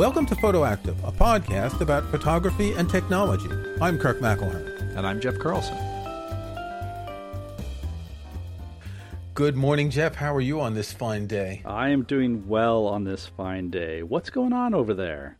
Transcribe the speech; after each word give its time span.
Welcome 0.00 0.24
to 0.28 0.34
Photoactive, 0.34 0.96
a 1.06 1.12
podcast 1.12 1.82
about 1.82 2.10
photography 2.10 2.72
and 2.72 2.88
technology. 2.88 3.50
I'm 3.82 3.98
Kirk 3.98 4.18
McElhearn. 4.20 4.96
And 4.96 5.06
I'm 5.06 5.20
Jeff 5.20 5.38
Carlson. 5.38 5.76
Good 9.34 9.56
morning, 9.56 9.90
Jeff. 9.90 10.14
How 10.14 10.34
are 10.34 10.40
you 10.40 10.58
on 10.58 10.72
this 10.72 10.90
fine 10.90 11.26
day? 11.26 11.60
I 11.66 11.90
am 11.90 12.04
doing 12.04 12.48
well 12.48 12.86
on 12.86 13.04
this 13.04 13.26
fine 13.26 13.68
day. 13.68 14.02
What's 14.02 14.30
going 14.30 14.54
on 14.54 14.72
over 14.72 14.94
there? 14.94 15.36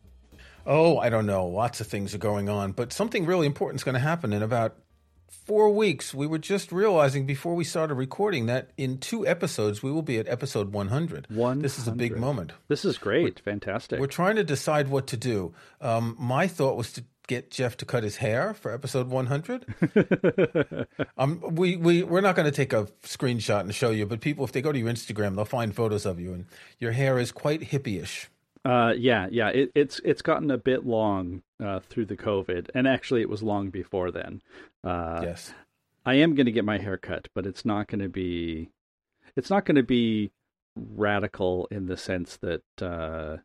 Oh, 0.66 0.98
I 0.98 1.08
don't 1.08 1.24
know. 1.24 1.46
Lots 1.46 1.80
of 1.80 1.86
things 1.86 2.14
are 2.14 2.18
going 2.18 2.50
on, 2.50 2.72
but 2.72 2.92
something 2.92 3.24
really 3.24 3.46
important 3.46 3.80
is 3.80 3.84
going 3.84 3.94
to 3.94 3.98
happen 3.98 4.30
in 4.30 4.42
about 4.42 4.76
four 5.30 5.70
weeks. 5.70 6.12
We 6.12 6.26
were 6.26 6.38
just 6.38 6.72
realizing 6.72 7.24
before 7.24 7.54
we 7.54 7.64
started 7.64 7.94
recording 7.94 8.46
that 8.46 8.70
in 8.76 8.98
two 8.98 9.26
episodes 9.26 9.82
we 9.82 9.90
will 9.90 10.02
be 10.02 10.18
at 10.18 10.28
episode 10.28 10.72
100. 10.72 11.26
100. 11.30 11.62
This 11.62 11.78
is 11.78 11.88
a 11.88 11.92
big 11.92 12.16
moment. 12.16 12.52
This 12.68 12.84
is 12.84 12.98
great. 12.98 13.40
We're, 13.44 13.52
Fantastic. 13.52 14.00
We're 14.00 14.06
trying 14.06 14.36
to 14.36 14.44
decide 14.44 14.88
what 14.88 15.06
to 15.08 15.16
do. 15.16 15.54
Um, 15.80 16.16
my 16.18 16.46
thought 16.46 16.76
was 16.76 16.92
to 16.92 17.04
get 17.26 17.50
Jeff 17.50 17.76
to 17.76 17.84
cut 17.84 18.02
his 18.02 18.16
hair 18.16 18.54
for 18.54 18.72
episode 18.72 19.08
100. 19.08 20.86
um, 21.16 21.40
we, 21.52 21.76
we, 21.76 22.02
we're 22.02 22.20
not 22.20 22.34
going 22.34 22.46
to 22.46 22.52
take 22.52 22.72
a 22.72 22.86
screenshot 23.04 23.60
and 23.60 23.74
show 23.74 23.90
you, 23.90 24.04
but 24.04 24.20
people, 24.20 24.44
if 24.44 24.52
they 24.52 24.60
go 24.60 24.72
to 24.72 24.78
your 24.78 24.88
Instagram, 24.88 25.36
they'll 25.36 25.44
find 25.44 25.74
photos 25.74 26.06
of 26.06 26.18
you, 26.18 26.32
and 26.32 26.46
your 26.80 26.90
hair 26.90 27.18
is 27.18 27.30
quite 27.30 27.60
hippie-ish. 27.60 28.28
Uh, 28.64 28.92
yeah, 28.96 29.28
yeah. 29.30 29.48
It, 29.48 29.70
it's 29.74 30.00
it's 30.04 30.22
gotten 30.22 30.50
a 30.50 30.58
bit 30.58 30.84
long 30.84 31.42
uh, 31.62 31.80
through 31.80 32.06
the 32.06 32.16
COVID, 32.16 32.70
and 32.74 32.88
actually, 32.88 33.20
it 33.20 33.28
was 33.28 33.42
long 33.42 33.70
before 33.70 34.10
then. 34.10 34.42
Uh, 34.82 35.20
yes, 35.22 35.52
I 36.04 36.14
am 36.14 36.34
going 36.34 36.46
to 36.46 36.52
get 36.52 36.64
my 36.64 36.78
hair 36.78 36.96
cut, 36.96 37.28
but 37.34 37.46
it's 37.46 37.64
not 37.64 37.88
going 37.88 38.00
to 38.00 38.08
be 38.08 38.70
it's 39.36 39.50
not 39.50 39.64
going 39.64 39.76
to 39.76 39.82
be 39.82 40.32
radical 40.76 41.68
in 41.70 41.86
the 41.86 41.96
sense 41.96 42.38
that 42.38 42.62
uh, 42.80 43.38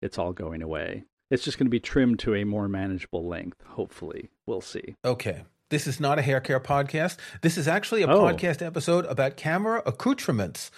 it's 0.00 0.18
all 0.18 0.32
going 0.32 0.62
away. 0.62 1.04
It's 1.30 1.44
just 1.44 1.58
going 1.58 1.66
to 1.66 1.70
be 1.70 1.80
trimmed 1.80 2.18
to 2.20 2.34
a 2.34 2.44
more 2.44 2.68
manageable 2.68 3.26
length. 3.26 3.62
Hopefully, 3.66 4.30
we'll 4.46 4.60
see. 4.60 4.96
Okay. 5.04 5.44
This 5.70 5.86
is 5.86 5.98
not 5.98 6.18
a 6.18 6.22
hair 6.22 6.40
care 6.40 6.60
podcast. 6.60 7.16
This 7.40 7.56
is 7.56 7.66
actually 7.66 8.02
a 8.02 8.06
oh. 8.06 8.20
podcast 8.20 8.64
episode 8.64 9.06
about 9.06 9.36
camera 9.36 9.82
accoutrements 9.86 10.70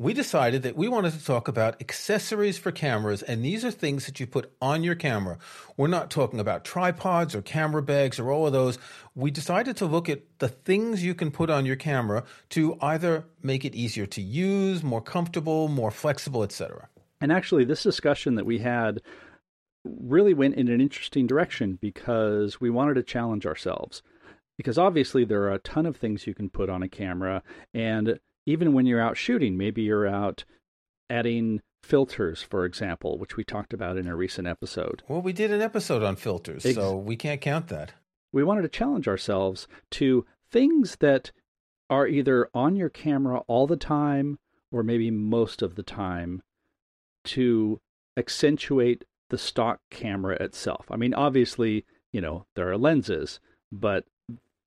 we 0.00 0.14
decided 0.14 0.62
that 0.62 0.78
we 0.78 0.88
wanted 0.88 1.12
to 1.12 1.22
talk 1.22 1.46
about 1.46 1.78
accessories 1.78 2.56
for 2.56 2.72
cameras, 2.72 3.20
and 3.22 3.44
these 3.44 3.66
are 3.66 3.70
things 3.70 4.06
that 4.06 4.18
you 4.18 4.26
put 4.26 4.50
on 4.58 4.82
your 4.82 4.94
camera. 4.94 5.36
We're 5.76 5.88
not 5.88 6.10
talking 6.10 6.40
about 6.40 6.64
tripods 6.64 7.34
or 7.34 7.42
camera 7.42 7.82
bags 7.82 8.18
or 8.18 8.30
all 8.30 8.46
of 8.46 8.54
those. 8.54 8.78
We 9.14 9.30
decided 9.30 9.76
to 9.76 9.84
look 9.84 10.08
at 10.08 10.22
the 10.38 10.48
things 10.48 11.04
you 11.04 11.14
can 11.14 11.30
put 11.30 11.50
on 11.50 11.66
your 11.66 11.76
camera 11.76 12.24
to 12.48 12.78
either 12.80 13.26
make 13.42 13.66
it 13.66 13.74
easier 13.74 14.06
to 14.06 14.22
use, 14.22 14.82
more 14.82 15.02
comfortable, 15.02 15.68
more 15.68 15.90
flexible, 15.90 16.42
etc. 16.42 16.88
And 17.20 17.30
actually, 17.30 17.66
this 17.66 17.82
discussion 17.82 18.36
that 18.36 18.46
we 18.46 18.60
had 18.60 19.02
really 19.84 20.32
went 20.32 20.54
in 20.54 20.68
an 20.68 20.80
interesting 20.80 21.26
direction 21.26 21.78
because 21.78 22.58
we 22.58 22.70
wanted 22.70 22.94
to 22.94 23.02
challenge 23.02 23.44
ourselves. 23.44 24.02
Because 24.56 24.78
obviously, 24.78 25.26
there 25.26 25.42
are 25.42 25.52
a 25.52 25.58
ton 25.58 25.84
of 25.84 25.98
things 25.98 26.26
you 26.26 26.32
can 26.32 26.48
put 26.48 26.70
on 26.70 26.82
a 26.82 26.88
camera, 26.88 27.42
and 27.74 28.18
even 28.46 28.72
when 28.72 28.86
you're 28.86 29.00
out 29.00 29.16
shooting, 29.16 29.56
maybe 29.56 29.82
you're 29.82 30.06
out 30.06 30.44
adding 31.08 31.60
filters, 31.82 32.42
for 32.42 32.64
example, 32.64 33.18
which 33.18 33.36
we 33.36 33.44
talked 33.44 33.72
about 33.72 33.96
in 33.96 34.06
a 34.06 34.16
recent 34.16 34.46
episode. 34.46 35.02
Well, 35.08 35.22
we 35.22 35.32
did 35.32 35.50
an 35.50 35.62
episode 35.62 36.02
on 36.02 36.16
filters, 36.16 36.64
Ex- 36.64 36.74
so 36.74 36.96
we 36.96 37.16
can't 37.16 37.40
count 37.40 37.68
that. 37.68 37.92
We 38.32 38.44
wanted 38.44 38.62
to 38.62 38.68
challenge 38.68 39.08
ourselves 39.08 39.66
to 39.92 40.24
things 40.50 40.96
that 41.00 41.32
are 41.88 42.06
either 42.06 42.48
on 42.54 42.76
your 42.76 42.88
camera 42.88 43.40
all 43.48 43.66
the 43.66 43.76
time 43.76 44.38
or 44.70 44.82
maybe 44.82 45.10
most 45.10 45.62
of 45.62 45.74
the 45.74 45.82
time 45.82 46.42
to 47.24 47.80
accentuate 48.16 49.04
the 49.30 49.38
stock 49.38 49.80
camera 49.90 50.36
itself. 50.36 50.86
I 50.90 50.96
mean, 50.96 51.14
obviously, 51.14 51.84
you 52.12 52.20
know, 52.20 52.46
there 52.54 52.70
are 52.70 52.78
lenses, 52.78 53.40
but 53.72 54.04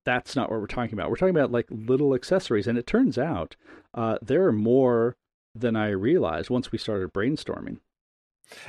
that's 0.05 0.35
not 0.35 0.51
what 0.51 0.59
we're 0.59 0.67
talking 0.67 0.93
about. 0.93 1.09
We're 1.09 1.17
talking 1.17 1.35
about 1.35 1.51
like 1.51 1.67
little 1.69 2.13
accessories, 2.13 2.67
and 2.67 2.77
it 2.77 2.87
turns 2.87 3.17
out 3.17 3.55
uh, 3.93 4.17
there 4.21 4.45
are 4.45 4.53
more 4.53 5.15
than 5.55 5.75
I 5.75 5.89
realized 5.89 6.49
once 6.49 6.71
we 6.71 6.77
started 6.77 7.13
brainstorming. 7.13 7.77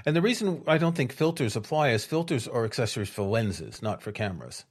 And 0.06 0.14
the 0.14 0.22
reason 0.22 0.62
I 0.66 0.78
don't 0.78 0.96
think 0.96 1.12
filters 1.12 1.56
apply 1.56 1.90
is 1.90 2.04
filters 2.04 2.46
are 2.46 2.64
accessories 2.64 3.08
for 3.08 3.22
lenses, 3.22 3.82
not 3.82 4.02
for 4.02 4.12
cameras. 4.12 4.64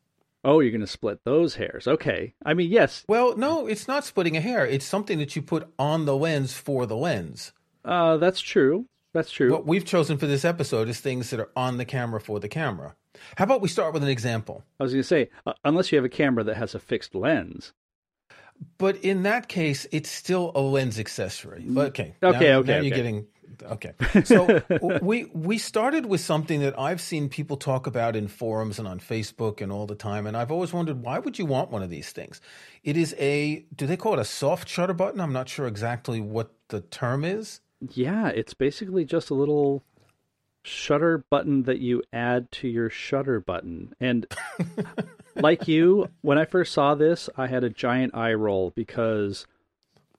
Oh, 0.46 0.60
you're 0.60 0.72
going 0.72 0.82
to 0.82 0.88
split 0.88 1.20
those 1.24 1.56
hairs. 1.56 1.88
Okay. 1.88 2.34
I 2.46 2.54
mean, 2.54 2.70
yes. 2.70 3.06
Well, 3.08 3.38
no, 3.38 3.68
it's 3.68 3.88
not 3.88 4.04
splitting 4.04 4.36
a 4.36 4.42
hair. 4.42 4.66
It's 4.66 4.86
something 4.86 5.18
that 5.20 5.36
you 5.36 5.42
put 5.42 5.72
on 5.80 6.06
the 6.06 6.18
lens 6.18 6.54
for 6.54 6.86
the 6.86 6.98
lens. 6.98 7.54
Uh, 7.86 8.18
that's 8.18 8.42
true. 8.42 8.88
That's 9.14 9.32
true. 9.32 9.52
What 9.52 9.66
we've 9.66 9.86
chosen 9.86 10.18
for 10.18 10.26
this 10.26 10.44
episode 10.44 10.90
is 10.90 11.00
things 11.00 11.30
that 11.30 11.40
are 11.40 11.52
on 11.56 11.78
the 11.78 11.86
camera 11.86 12.20
for 12.20 12.40
the 12.40 12.50
camera. 12.50 12.96
How 13.38 13.46
about 13.46 13.62
we 13.62 13.68
start 13.68 13.94
with 13.94 14.04
an 14.04 14.10
example? 14.10 14.64
I 14.80 14.84
was 14.84 14.94
going 14.94 15.04
to 15.04 15.08
say, 15.08 15.30
uh, 15.46 15.54
unless 15.64 15.92
you 15.92 15.98
have 15.98 16.06
a 16.06 16.10
camera 16.10 16.44
that 16.44 16.56
has 16.56 16.76
a 16.76 16.80
fixed 16.80 17.16
lens. 17.16 17.74
But 18.78 18.98
in 18.98 19.24
that 19.24 19.48
case, 19.48 19.88
it's 19.92 20.10
still 20.10 20.52
a 20.56 20.62
lens 20.62 21.00
accessory. 21.00 21.66
Okay. 21.70 21.80
Okay. 21.80 22.16
Now, 22.22 22.30
okay. 22.30 22.50
Now 22.50 22.58
okay. 22.60 22.82
you're 22.84 22.96
getting 22.96 23.28
okay. 23.64 23.94
So 24.26 24.62
we 25.02 25.26
we 25.34 25.58
started 25.58 26.06
with 26.06 26.22
something 26.22 26.62
that 26.62 26.78
I've 26.80 27.02
seen 27.02 27.30
people 27.30 27.58
talk 27.58 27.88
about 27.88 28.16
in 28.16 28.28
forums 28.28 28.80
and 28.80 28.88
on 28.88 29.00
Facebook 29.00 29.62
and 29.62 29.72
all 29.72 29.86
the 29.86 29.96
time, 29.96 30.28
and 30.28 30.38
I've 30.38 30.52
always 30.52 30.74
wondered 30.74 31.02
why 31.02 31.20
would 31.20 31.40
you 31.40 31.46
want 31.46 31.72
one 31.72 31.84
of 31.84 31.90
these 31.90 32.12
things? 32.12 32.42
It 32.84 32.98
is 32.98 33.16
a 33.18 33.66
do 33.76 33.88
they 33.88 33.98
call 33.98 34.14
it 34.14 34.20
a 34.20 34.26
soft 34.26 34.70
shutter 34.70 34.94
button? 34.94 35.20
I'm 35.20 35.34
not 35.34 35.50
sure 35.50 35.68
exactly 35.68 36.20
what 36.20 36.54
the 36.70 36.82
term 36.82 37.26
is. 37.26 37.62
Yeah, 37.90 38.30
it's 38.30 38.54
basically 38.54 39.04
just 39.04 39.30
a 39.30 39.34
little 39.34 39.84
shutter 40.64 41.26
button 41.30 41.64
that 41.64 41.80
you 41.80 42.02
add 42.12 42.52
to 42.52 42.68
your 42.68 42.90
shutter 42.90 43.40
button. 43.40 43.94
And 44.00 44.26
like 45.36 45.68
you, 45.68 46.10
when 46.22 46.38
I 46.38 46.46
first 46.46 46.74
saw 46.74 46.96
this, 46.96 47.30
I 47.38 47.48
had 47.48 47.64
a 47.64 47.70
giant 47.70 48.16
eye 48.16 48.34
roll 48.34 48.72
because 48.72 49.46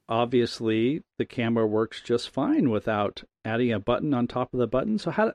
obviously 0.09 1.03
the 1.19 1.25
camera 1.25 1.66
works 1.66 2.00
just 2.03 2.31
fine 2.31 2.71
without 2.71 3.22
adding 3.44 3.72
a 3.72 3.81
button 3.81 4.12
on 4.15 4.27
top 4.27 4.53
of 4.53 4.60
the 4.60 4.66
button. 4.66 4.99
So 4.99 5.10
how 5.10 5.27
to 5.27 5.34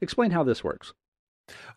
explain 0.00 0.30
how 0.30 0.44
this 0.44 0.62
works? 0.62 0.92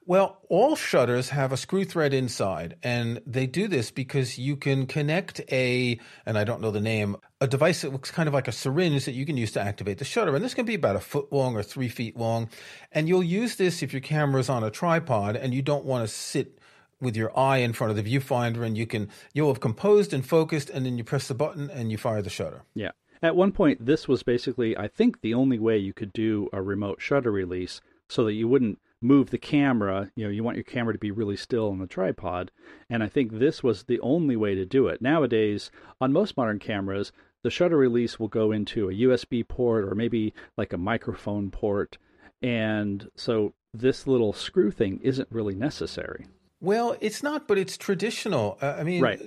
Well, 0.05 0.39
all 0.49 0.75
shutters 0.75 1.29
have 1.29 1.51
a 1.51 1.57
screw 1.57 1.83
thread 1.83 2.13
inside, 2.13 2.77
and 2.83 3.21
they 3.25 3.47
do 3.47 3.67
this 3.67 3.89
because 3.89 4.37
you 4.37 4.55
can 4.55 4.85
connect 4.85 5.41
a, 5.51 5.99
and 6.25 6.37
I 6.37 6.43
don't 6.43 6.61
know 6.61 6.71
the 6.71 6.79
name, 6.79 7.17
a 7.41 7.47
device 7.47 7.81
that 7.81 7.91
looks 7.91 8.11
kind 8.11 8.27
of 8.27 8.33
like 8.33 8.47
a 8.47 8.51
syringe 8.51 9.05
that 9.05 9.13
you 9.13 9.25
can 9.25 9.37
use 9.37 9.51
to 9.53 9.61
activate 9.61 9.97
the 9.97 10.05
shutter. 10.05 10.35
And 10.35 10.43
this 10.45 10.53
can 10.53 10.65
be 10.65 10.75
about 10.75 10.95
a 10.95 10.99
foot 10.99 11.31
long 11.31 11.55
or 11.55 11.63
three 11.63 11.89
feet 11.89 12.17
long. 12.17 12.49
And 12.91 13.07
you'll 13.07 13.23
use 13.23 13.55
this 13.55 13.81
if 13.81 13.93
your 13.93 14.01
camera 14.01 14.39
is 14.39 14.49
on 14.49 14.63
a 14.63 14.69
tripod 14.69 15.35
and 15.35 15.53
you 15.53 15.61
don't 15.61 15.85
want 15.85 16.07
to 16.07 16.13
sit 16.13 16.59
with 17.01 17.15
your 17.15 17.37
eye 17.37 17.57
in 17.57 17.73
front 17.73 17.91
of 17.91 18.03
the 18.03 18.17
viewfinder 18.17 18.65
and 18.65 18.77
you 18.77 18.87
can 18.87 19.09
you'll 19.33 19.49
have 19.49 19.59
composed 19.59 20.13
and 20.13 20.25
focused 20.25 20.69
and 20.69 20.85
then 20.85 20.97
you 20.97 21.03
press 21.03 21.27
the 21.27 21.33
button 21.33 21.69
and 21.69 21.91
you 21.91 21.97
fire 21.97 22.21
the 22.21 22.29
shutter. 22.29 22.63
Yeah. 22.73 22.91
At 23.21 23.35
one 23.35 23.51
point 23.51 23.85
this 23.85 24.07
was 24.07 24.23
basically 24.23 24.77
I 24.77 24.87
think 24.87 25.21
the 25.21 25.33
only 25.33 25.59
way 25.59 25.77
you 25.77 25.93
could 25.93 26.13
do 26.13 26.49
a 26.53 26.61
remote 26.61 27.01
shutter 27.01 27.31
release 27.31 27.81
so 28.07 28.23
that 28.25 28.33
you 28.33 28.47
wouldn't 28.47 28.79
move 29.01 29.29
the 29.29 29.37
camera. 29.37 30.11
You 30.15 30.25
know, 30.25 30.31
you 30.31 30.43
want 30.43 30.57
your 30.57 30.63
camera 30.63 30.93
to 30.93 30.99
be 30.99 31.11
really 31.11 31.37
still 31.37 31.69
on 31.69 31.79
the 31.79 31.87
tripod. 31.87 32.51
And 32.89 33.03
I 33.03 33.07
think 33.07 33.31
this 33.31 33.63
was 33.63 33.83
the 33.83 33.99
only 33.99 34.35
way 34.35 34.55
to 34.55 34.65
do 34.65 34.87
it. 34.87 35.01
Nowadays, 35.01 35.71
on 36.01 36.13
most 36.13 36.37
modern 36.37 36.59
cameras, 36.59 37.11
the 37.43 37.49
shutter 37.49 37.77
release 37.77 38.19
will 38.19 38.27
go 38.27 38.51
into 38.51 38.89
a 38.89 38.93
USB 38.93 39.47
port 39.47 39.85
or 39.85 39.95
maybe 39.95 40.33
like 40.57 40.73
a 40.73 40.77
microphone 40.77 41.51
port. 41.51 41.97
And 42.41 43.09
so 43.15 43.53
this 43.73 44.07
little 44.07 44.33
screw 44.33 44.71
thing 44.71 44.99
isn't 45.03 45.27
really 45.31 45.55
necessary. 45.55 46.25
Well, 46.61 46.95
it's 47.01 47.21
not, 47.21 47.47
but 47.47 47.57
it's 47.57 47.77
traditional. 47.77 48.57
Uh, 48.61 48.75
I 48.79 48.83
mean, 48.83 49.01
right. 49.01 49.21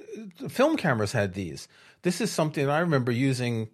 film 0.49 0.77
cameras 0.77 1.13
had 1.13 1.35
these. 1.35 1.69
This 2.03 2.21
is 2.21 2.33
something 2.33 2.69
I 2.69 2.81
remember 2.81 3.13
using 3.13 3.69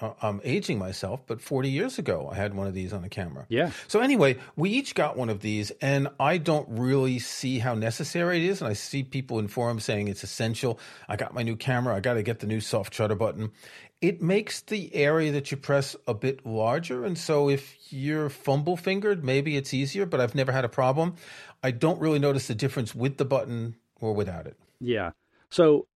uh, 0.00 0.12
I'm 0.22 0.40
aging 0.44 0.78
myself, 0.78 1.22
but 1.26 1.40
40 1.40 1.70
years 1.70 1.98
ago, 1.98 2.28
I 2.30 2.36
had 2.36 2.54
one 2.54 2.66
of 2.66 2.74
these 2.74 2.92
on 2.92 3.04
a 3.04 3.08
camera. 3.08 3.46
Yeah. 3.48 3.70
So 3.88 4.00
anyway, 4.00 4.36
we 4.56 4.70
each 4.70 4.94
got 4.94 5.16
one 5.16 5.28
of 5.28 5.40
these, 5.40 5.70
and 5.80 6.08
I 6.20 6.38
don't 6.38 6.68
really 6.68 7.18
see 7.18 7.58
how 7.58 7.74
necessary 7.74 8.44
it 8.44 8.50
is. 8.50 8.60
And 8.60 8.68
I 8.68 8.74
see 8.74 9.02
people 9.02 9.38
in 9.38 9.48
forums 9.48 9.84
saying 9.84 10.08
it's 10.08 10.24
essential. 10.24 10.78
I 11.08 11.16
got 11.16 11.34
my 11.34 11.42
new 11.42 11.56
camera. 11.56 11.94
I 11.94 12.00
got 12.00 12.14
to 12.14 12.22
get 12.22 12.40
the 12.40 12.46
new 12.46 12.60
soft 12.60 12.94
shutter 12.94 13.14
button. 13.14 13.52
It 14.00 14.20
makes 14.20 14.60
the 14.60 14.94
area 14.94 15.32
that 15.32 15.50
you 15.50 15.56
press 15.56 15.96
a 16.06 16.14
bit 16.14 16.44
larger, 16.44 17.04
and 17.04 17.16
so 17.16 17.48
if 17.48 17.76
you're 17.90 18.28
fumble 18.28 18.76
fingered, 18.76 19.24
maybe 19.24 19.56
it's 19.56 19.72
easier. 19.72 20.04
But 20.04 20.20
I've 20.20 20.34
never 20.34 20.52
had 20.52 20.64
a 20.64 20.68
problem. 20.68 21.14
I 21.62 21.70
don't 21.70 22.00
really 22.00 22.18
notice 22.18 22.46
the 22.46 22.54
difference 22.54 22.94
with 22.94 23.16
the 23.16 23.24
button 23.24 23.76
or 24.00 24.12
without 24.12 24.46
it. 24.46 24.58
Yeah. 24.80 25.12
So 25.50 25.86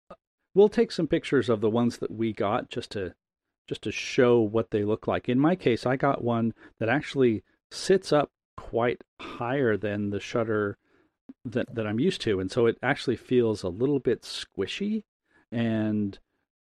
we'll 0.54 0.68
take 0.68 0.92
some 0.92 1.06
pictures 1.06 1.48
of 1.48 1.60
the 1.60 1.70
ones 1.70 1.98
that 1.98 2.10
we 2.10 2.32
got 2.32 2.70
just 2.70 2.90
to 2.92 3.14
just 3.68 3.82
to 3.82 3.92
show 3.92 4.40
what 4.40 4.70
they 4.70 4.84
look 4.84 5.06
like. 5.06 5.28
In 5.28 5.38
my 5.38 5.54
case, 5.54 5.86
I 5.86 5.96
got 5.96 6.24
one 6.24 6.54
that 6.78 6.88
actually 6.88 7.42
sits 7.70 8.12
up 8.12 8.30
quite 8.56 9.02
higher 9.20 9.76
than 9.76 10.10
the 10.10 10.20
shutter 10.20 10.76
that, 11.44 11.74
that 11.74 11.86
I'm 11.86 12.00
used 12.00 12.20
to. 12.22 12.40
And 12.40 12.50
so 12.50 12.66
it 12.66 12.78
actually 12.82 13.16
feels 13.16 13.62
a 13.62 13.68
little 13.68 14.00
bit 14.00 14.22
squishy. 14.22 15.04
And 15.52 16.18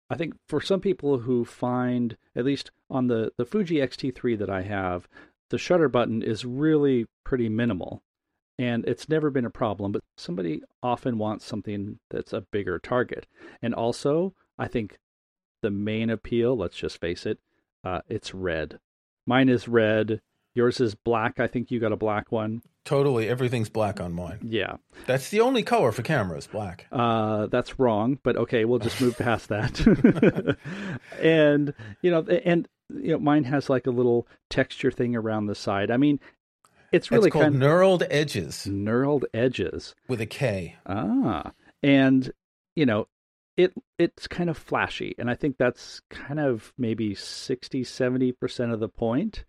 I 0.10 0.16
think 0.16 0.36
for 0.48 0.62
some 0.62 0.80
people 0.80 1.20
who 1.20 1.46
find, 1.46 2.18
at 2.36 2.46
least 2.46 2.72
on 2.90 3.08
the, 3.08 3.32
the 3.38 3.46
Fuji 3.46 3.82
X-T3 3.82 4.38
that 4.40 4.50
I 4.50 4.64
have, 4.64 5.08
the 5.50 5.58
shutter 5.58 5.88
button 5.88 6.22
is 6.22 6.46
really 6.46 7.06
pretty 7.24 7.50
minimal 7.50 8.02
and 8.60 8.86
it's 8.86 9.08
never 9.08 9.30
been 9.30 9.46
a 9.46 9.52
problem, 9.52 9.92
but 9.92 10.04
somebody 10.18 10.62
often 10.82 11.18
wants 11.18 11.46
something 11.46 12.00
that's 12.10 12.34
a 12.34 12.42
bigger 12.42 12.80
target. 12.80 13.28
And 13.62 13.74
also, 13.74 14.34
I 14.58 14.68
think 14.68 14.98
the 15.62 15.72
main 15.72 16.10
appeal, 16.10 16.58
let's 16.58 16.78
just 16.78 17.00
face 17.00 17.26
it, 17.26 17.40
uh, 17.84 18.02
it's 18.08 18.34
red. 18.34 18.80
Mine 19.26 19.50
is 19.50 19.68
red. 19.68 20.22
Yours 20.54 20.80
is 20.80 20.96
black. 20.96 21.40
I 21.40 21.48
think 21.48 21.70
you 21.70 21.80
got 21.80 21.92
a 21.92 21.98
black 21.98 22.32
one. 22.32 22.62
Totally, 22.84 23.28
everything's 23.30 23.70
black 23.70 24.00
on 24.00 24.14
mine. 24.14 24.40
Yeah, 24.44 24.78
that's 25.06 25.30
the 25.30 25.42
only 25.42 25.62
color 25.62 25.92
for 25.92 26.02
cameras, 26.02 26.48
black. 26.48 26.88
Uh, 26.92 27.48
that's 27.48 27.78
wrong, 27.78 28.18
but 28.24 28.38
okay, 28.38 28.66
we'll 28.66 28.80
just 28.80 29.00
move 29.02 29.18
past 29.18 29.50
that. 29.50 30.58
and 31.22 31.74
you 32.02 32.10
know, 32.10 32.22
and 32.22 32.68
you 32.90 33.12
know, 33.12 33.20
mine 33.20 33.44
has 33.44 33.70
like 33.70 33.86
a 33.88 33.92
little 33.92 34.26
texture 34.50 34.90
thing 34.90 35.16
around 35.16 35.48
the 35.48 35.54
side. 35.54 35.92
I 35.92 35.98
mean, 35.98 36.20
it's 36.92 37.12
really 37.12 37.28
it's 37.28 37.34
called 37.34 37.44
kind 37.44 37.56
of, 37.56 37.62
knurled 37.62 38.08
edges. 38.10 38.66
Knurled 38.68 39.26
edges 39.34 39.94
with 40.08 40.22
a 40.22 40.26
K. 40.26 40.78
Ah, 40.86 41.52
and 41.84 42.32
you 42.76 42.86
know, 42.86 43.08
it 43.58 43.74
it's 43.98 44.28
kind 44.28 44.50
of 44.50 44.58
flashy, 44.58 45.16
and 45.18 45.30
I 45.30 45.36
think 45.36 45.58
that's 45.58 46.02
kind 46.10 46.40
of 46.40 46.74
maybe 46.78 47.16
60, 47.16 47.84
70 47.84 48.32
percent 48.34 48.72
of 48.72 48.80
the 48.80 48.88
point. 48.90 49.44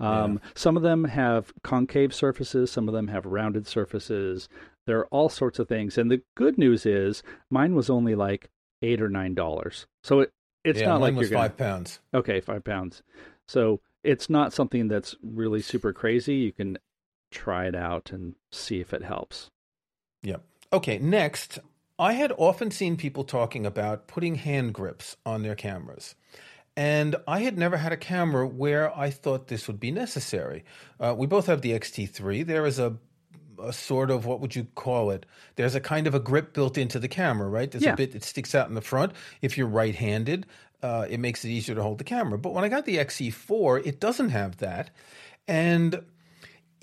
Um, 0.00 0.40
yeah. 0.42 0.50
Some 0.54 0.76
of 0.76 0.82
them 0.82 1.04
have 1.04 1.52
concave 1.62 2.12
surfaces, 2.12 2.72
some 2.72 2.88
of 2.88 2.94
them 2.94 3.08
have 3.08 3.26
rounded 3.26 3.66
surfaces. 3.66 4.48
There 4.86 4.98
are 4.98 5.06
all 5.08 5.28
sorts 5.28 5.58
of 5.58 5.68
things, 5.68 5.96
and 5.96 6.10
the 6.10 6.22
good 6.34 6.58
news 6.58 6.86
is 6.86 7.22
mine 7.50 7.74
was 7.74 7.88
only 7.88 8.14
like 8.14 8.50
eight 8.80 9.00
or 9.00 9.08
nine 9.08 9.34
dollars. 9.34 9.86
So 10.02 10.20
it 10.20 10.32
it's 10.64 10.80
yeah, 10.80 10.86
not 10.86 11.00
like 11.00 11.14
you're 11.14 11.28
gonna, 11.28 11.48
five 11.48 11.56
pounds. 11.56 12.00
Okay, 12.14 12.40
five 12.40 12.64
pounds. 12.64 13.02
So 13.46 13.80
it's 14.02 14.30
not 14.30 14.52
something 14.52 14.88
that's 14.88 15.14
really 15.22 15.60
super 15.60 15.92
crazy. 15.92 16.36
You 16.36 16.52
can 16.52 16.78
try 17.30 17.66
it 17.66 17.74
out 17.74 18.10
and 18.12 18.34
see 18.50 18.80
if 18.80 18.92
it 18.92 19.02
helps. 19.02 19.50
Yep. 20.22 20.42
Okay, 20.72 20.98
next, 20.98 21.58
I 21.98 22.14
had 22.14 22.32
often 22.36 22.70
seen 22.70 22.96
people 22.96 23.24
talking 23.24 23.66
about 23.66 24.08
putting 24.08 24.36
hand 24.36 24.74
grips 24.74 25.16
on 25.24 25.42
their 25.42 25.54
cameras. 25.54 26.14
And 26.76 27.16
I 27.28 27.40
had 27.40 27.58
never 27.58 27.76
had 27.76 27.92
a 27.92 27.98
camera 27.98 28.46
where 28.46 28.96
I 28.96 29.10
thought 29.10 29.48
this 29.48 29.66
would 29.66 29.78
be 29.78 29.90
necessary. 29.90 30.64
Uh, 30.98 31.14
we 31.16 31.26
both 31.26 31.46
have 31.46 31.60
the 31.60 31.74
X-T3. 31.74 32.46
There 32.46 32.64
is 32.64 32.78
a, 32.78 32.96
a, 33.62 33.72
sort 33.74 34.10
of 34.10 34.24
what 34.24 34.40
would 34.40 34.56
you 34.56 34.66
call 34.74 35.10
it? 35.10 35.26
There's 35.56 35.74
a 35.74 35.80
kind 35.80 36.06
of 36.06 36.14
a 36.14 36.20
grip 36.20 36.54
built 36.54 36.78
into 36.78 36.98
the 36.98 37.08
camera, 37.08 37.48
right? 37.48 37.70
There's 37.70 37.84
yeah. 37.84 37.92
a 37.92 37.96
bit 37.96 38.12
that 38.12 38.24
sticks 38.24 38.54
out 38.54 38.68
in 38.68 38.74
the 38.74 38.80
front. 38.80 39.12
If 39.42 39.58
you're 39.58 39.66
right-handed, 39.66 40.46
uh, 40.82 41.06
it 41.10 41.20
makes 41.20 41.44
it 41.44 41.50
easier 41.50 41.74
to 41.74 41.82
hold 41.82 41.98
the 41.98 42.04
camera. 42.04 42.38
But 42.38 42.54
when 42.54 42.64
I 42.64 42.70
got 42.70 42.86
the 42.86 42.96
XE4, 42.96 43.86
it 43.86 44.00
doesn't 44.00 44.30
have 44.30 44.56
that. 44.58 44.90
And 45.46 46.02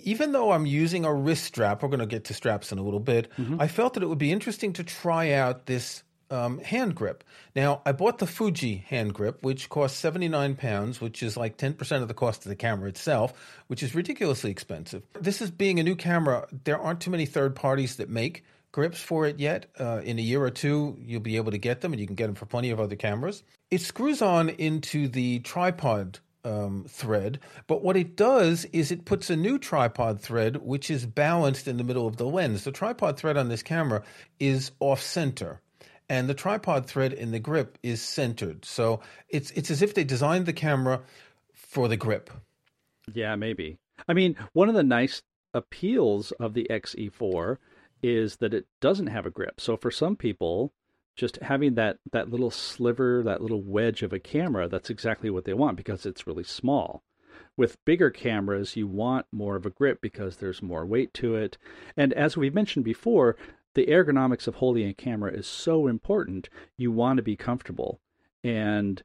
even 0.04 0.32
though 0.32 0.52
I'm 0.52 0.66
using 0.66 1.06
a 1.06 1.14
wrist 1.14 1.46
strap, 1.46 1.82
we're 1.82 1.90
going 1.90 2.00
to 2.00 2.06
get 2.06 2.26
to 2.26 2.34
straps 2.34 2.72
in 2.72 2.78
a 2.78 2.84
little 2.84 3.00
bit, 3.00 3.30
mm-hmm. 3.38 3.60
I 3.60 3.68
felt 3.68 3.94
that 3.94 4.04
it 4.04 4.08
would 4.08 4.18
be 4.18 4.32
interesting 4.32 4.74
to 4.74 4.84
try 4.84 5.32
out 5.32 5.66
this 5.66 6.04
um, 6.32 6.60
hand 6.60 6.96
grip. 6.96 7.24
Now, 7.56 7.82
I 7.86 7.92
bought 7.92 8.20
the 8.20 8.28
Fuji 8.28 8.84
hand 8.88 9.14
grip, 9.14 9.42
which 9.42 9.70
costs 9.70 9.98
79 10.00 10.56
pounds, 10.56 11.02
which 11.02 11.24
is 11.24 11.36
like 11.36 11.58
10% 11.58 12.02
of 12.02 12.08
the 12.08 12.14
cost 12.14 12.46
of 12.46 12.50
the 12.50 12.56
camera 12.56 12.90
itself, 12.90 13.34
which 13.68 13.84
is 13.84 13.96
ridiculously 13.96 14.52
expensive. 14.52 15.04
This 15.20 15.42
is 15.42 15.52
being 15.52 15.80
a 15.80 15.84
new 15.84 15.96
camera, 15.96 16.48
there 16.64 16.80
aren't 16.80 17.02
too 17.02 17.12
many 17.12 17.26
third 17.26 17.56
parties 17.56 17.96
that 17.98 18.10
make 18.10 18.44
grips 18.72 19.00
for 19.00 19.26
it 19.26 19.40
yet. 19.40 19.66
Uh, 19.80 20.02
in 20.04 20.20
a 20.20 20.22
year 20.22 20.44
or 20.44 20.52
two, 20.52 20.98
you'll 21.00 21.22
be 21.22 21.38
able 21.38 21.52
to 21.52 21.58
get 21.58 21.82
them, 21.82 21.94
and 21.94 22.00
you 22.00 22.06
can 22.06 22.16
get 22.16 22.28
them 22.28 22.36
for 22.36 22.46
plenty 22.46 22.70
of 22.70 22.80
other 22.80 22.96
cameras. 22.96 23.44
It 23.72 23.82
screws 23.82 24.22
on 24.22 24.50
into 24.50 25.08
the 25.08 25.40
tripod 25.40 26.20
um, 26.44 26.86
thread, 26.88 27.40
but 27.68 27.84
what 27.84 27.98
it 27.98 28.16
does 28.16 28.66
is 28.66 28.92
it 28.92 29.06
puts 29.06 29.30
a 29.30 29.36
new 29.36 29.58
tripod 29.58 30.22
thread 30.22 30.58
which 30.58 30.90
is 30.90 31.06
balanced 31.06 31.68
in 31.68 31.78
the 31.78 31.84
middle 31.84 32.08
of 32.08 32.18
the 32.18 32.26
lens. 32.26 32.64
The 32.64 32.72
tripod 32.72 33.18
thread 33.18 33.38
on 33.38 33.50
this 33.50 33.64
camera 33.64 34.04
is 34.40 34.72
off 34.80 35.02
center. 35.02 35.62
And 36.08 36.28
the 36.28 36.34
tripod 36.34 36.88
thread 36.88 37.14
in 37.14 37.32
the 37.32 37.40
grip 37.40 37.78
is 37.84 38.02
centered. 38.02 38.66
So 38.66 39.02
it's 39.30 39.52
it's 39.52 39.70
as 39.70 39.84
if 39.84 39.94
they 39.94 40.04
designed 40.04 40.48
the 40.48 40.54
camera 40.54 41.02
for 41.54 41.88
the 41.88 41.98
grip. 41.98 42.32
Yeah, 43.14 43.36
maybe. 43.36 43.78
I 44.08 44.14
mean, 44.14 44.36
one 44.54 44.70
of 44.70 44.76
the 44.76 44.84
nice 44.84 45.22
appeals 45.54 46.32
of 46.34 46.54
the 46.54 46.68
XE4 46.70 47.58
is 48.02 48.38
that 48.38 48.54
it 48.54 48.66
doesn't 48.80 49.08
have 49.08 49.26
a 49.26 49.32
grip. 49.32 49.60
So 49.60 49.78
for 49.78 49.92
some 49.92 50.16
people, 50.16 50.74
just 51.20 51.38
having 51.38 51.76
that 51.76 51.98
that 52.12 52.30
little 52.30 52.50
sliver, 52.50 53.22
that 53.24 53.42
little 53.42 53.62
wedge 53.62 54.02
of 54.04 54.14
a 54.14 54.20
camera, 54.20 54.68
that's 54.68 54.90
exactly 54.90 55.30
what 55.30 55.46
they 55.46 55.54
want 55.54 55.78
because 55.78 56.06
it's 56.06 56.26
really 56.26 56.44
small. 56.44 57.04
With 57.58 57.84
bigger 57.84 58.10
cameras, 58.10 58.78
you 58.78 58.88
want 58.88 59.26
more 59.32 59.58
of 59.58 59.66
a 59.66 59.70
grip 59.70 60.00
because 60.02 60.38
there's 60.38 60.64
more 60.64 60.86
weight 60.86 61.14
to 61.16 61.36
it. 61.36 61.58
And 61.98 62.14
as 62.14 62.38
we've 62.38 62.56
mentioned 62.56 62.86
before, 62.86 63.36
the 63.76 63.88
ergonomics 63.88 64.48
of 64.48 64.56
holding 64.56 64.88
a 64.88 64.94
camera 64.94 65.32
is 65.32 65.46
so 65.46 65.88
important. 65.88 66.50
You 66.78 66.92
want 66.92 67.18
to 67.18 67.24
be 67.24 67.36
comfortable. 67.36 68.00
And 68.44 69.04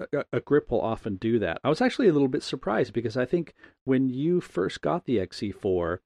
a, 0.00 0.24
a, 0.32 0.40
grip 0.40 0.70
will 0.70 0.80
often 0.80 1.16
do 1.16 1.40
that. 1.40 1.58
I 1.64 1.68
was 1.68 1.80
actually 1.80 2.08
a 2.08 2.12
little 2.12 2.28
bit 2.28 2.44
surprised 2.44 2.92
because 2.92 3.16
I 3.16 3.24
think 3.24 3.52
when 3.84 4.08
you 4.08 4.40
first 4.40 4.80
got 4.80 5.04
the 5.04 5.16
XE4, 5.16 5.98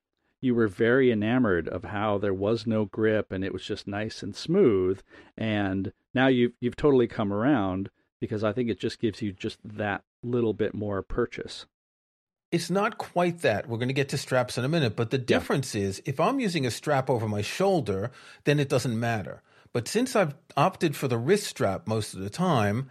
you 0.42 0.54
were 0.54 0.68
very 0.68 1.10
enamored 1.10 1.68
of 1.68 1.84
how 1.84 2.18
there 2.18 2.34
was 2.34 2.66
no 2.66 2.84
grip 2.84 3.32
and 3.32 3.44
it 3.44 3.52
was 3.52 3.64
just 3.64 3.86
nice 3.86 4.22
and 4.22 4.36
smooth. 4.36 5.00
And 5.38 5.92
now 6.12 6.26
you've 6.26 6.52
you've 6.60 6.76
totally 6.76 7.06
come 7.06 7.32
around 7.32 7.88
because 8.20 8.44
I 8.44 8.52
think 8.52 8.68
it 8.68 8.78
just 8.78 9.00
gives 9.00 9.22
you 9.22 9.32
just 9.32 9.58
that 9.64 10.02
little 10.22 10.52
bit 10.52 10.74
more 10.74 11.00
purchase. 11.00 11.66
It's 12.50 12.68
not 12.68 12.98
quite 12.98 13.40
that. 13.40 13.66
We're 13.66 13.78
going 13.78 13.88
to 13.88 13.94
get 13.94 14.10
to 14.10 14.18
straps 14.18 14.58
in 14.58 14.64
a 14.64 14.68
minute, 14.68 14.94
but 14.94 15.10
the 15.10 15.16
difference 15.16 15.74
yeah. 15.74 15.84
is 15.84 16.02
if 16.04 16.20
I'm 16.20 16.38
using 16.38 16.66
a 16.66 16.70
strap 16.70 17.08
over 17.08 17.26
my 17.26 17.40
shoulder, 17.40 18.10
then 18.44 18.60
it 18.60 18.68
doesn't 18.68 18.98
matter. 18.98 19.42
But 19.72 19.88
since 19.88 20.14
I've 20.14 20.34
opted 20.54 20.94
for 20.94 21.08
the 21.08 21.16
wrist 21.16 21.46
strap 21.46 21.86
most 21.86 22.12
of 22.12 22.20
the 22.20 22.28
time, 22.28 22.90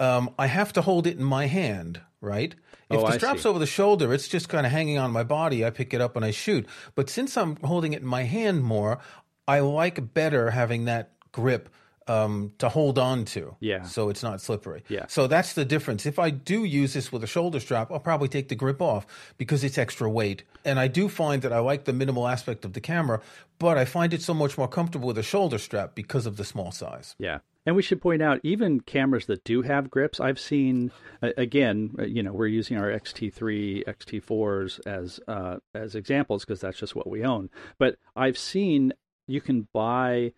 um, 0.00 0.30
I 0.38 0.46
have 0.46 0.72
to 0.74 0.82
hold 0.82 1.06
it 1.06 1.16
in 1.16 1.24
my 1.24 1.46
hand, 1.46 2.00
right? 2.20 2.54
If 2.88 3.00
oh, 3.00 3.06
the 3.06 3.12
strap's 3.12 3.44
over 3.44 3.58
the 3.58 3.66
shoulder, 3.66 4.14
it's 4.14 4.28
just 4.28 4.48
kind 4.48 4.64
of 4.64 4.70
hanging 4.70 4.98
on 4.98 5.10
my 5.10 5.24
body. 5.24 5.64
I 5.64 5.70
pick 5.70 5.92
it 5.92 6.00
up 6.00 6.14
and 6.14 6.24
I 6.24 6.30
shoot. 6.30 6.66
But 6.94 7.10
since 7.10 7.36
I'm 7.36 7.56
holding 7.56 7.94
it 7.94 8.02
in 8.02 8.06
my 8.06 8.22
hand 8.22 8.62
more, 8.62 9.00
I 9.48 9.60
like 9.60 10.14
better 10.14 10.50
having 10.50 10.84
that 10.84 11.10
grip 11.32 11.68
um, 12.06 12.52
to 12.58 12.68
hold 12.68 12.98
on 12.98 13.24
to. 13.26 13.56
Yeah. 13.60 13.82
So 13.82 14.08
it's 14.08 14.22
not 14.22 14.40
slippery. 14.40 14.84
Yeah. 14.88 15.06
So 15.08 15.26
that's 15.26 15.54
the 15.54 15.64
difference. 15.64 16.06
If 16.06 16.18
I 16.18 16.30
do 16.30 16.64
use 16.64 16.92
this 16.92 17.10
with 17.10 17.24
a 17.24 17.26
shoulder 17.26 17.58
strap, 17.60 17.90
I'll 17.90 17.98
probably 17.98 18.28
take 18.28 18.48
the 18.48 18.54
grip 18.54 18.80
off 18.80 19.06
because 19.36 19.64
it's 19.64 19.78
extra 19.78 20.08
weight. 20.08 20.44
And 20.64 20.78
I 20.78 20.88
do 20.88 21.08
find 21.08 21.42
that 21.42 21.52
I 21.52 21.58
like 21.58 21.84
the 21.84 21.92
minimal 21.92 22.28
aspect 22.28 22.64
of 22.64 22.72
the 22.72 22.80
camera, 22.80 23.20
but 23.58 23.78
I 23.78 23.84
find 23.84 24.14
it 24.14 24.22
so 24.22 24.34
much 24.34 24.56
more 24.56 24.68
comfortable 24.68 25.08
with 25.08 25.18
a 25.18 25.22
shoulder 25.22 25.58
strap 25.58 25.94
because 25.94 26.26
of 26.26 26.36
the 26.36 26.44
small 26.44 26.70
size. 26.70 27.14
Yeah. 27.18 27.38
And 27.66 27.74
we 27.74 27.82
should 27.82 28.00
point 28.00 28.22
out, 28.22 28.40
even 28.44 28.80
cameras 28.80 29.26
that 29.26 29.42
do 29.42 29.62
have 29.62 29.90
grips, 29.90 30.20
I've 30.20 30.38
seen. 30.38 30.92
Again, 31.20 31.96
uh, 31.98 32.04
you 32.04 32.22
know, 32.22 32.32
we're 32.32 32.46
using 32.46 32.78
our 32.78 32.88
XT3, 32.88 33.84
XT4s 33.84 34.86
as 34.86 35.18
uh, 35.26 35.56
as 35.74 35.96
examples 35.96 36.44
because 36.44 36.60
that's 36.60 36.78
just 36.78 36.94
what 36.94 37.10
we 37.10 37.24
own. 37.24 37.50
But 37.78 37.96
I've 38.14 38.38
seen 38.38 38.92
you 39.26 39.40
can 39.40 39.66
buy 39.72 40.32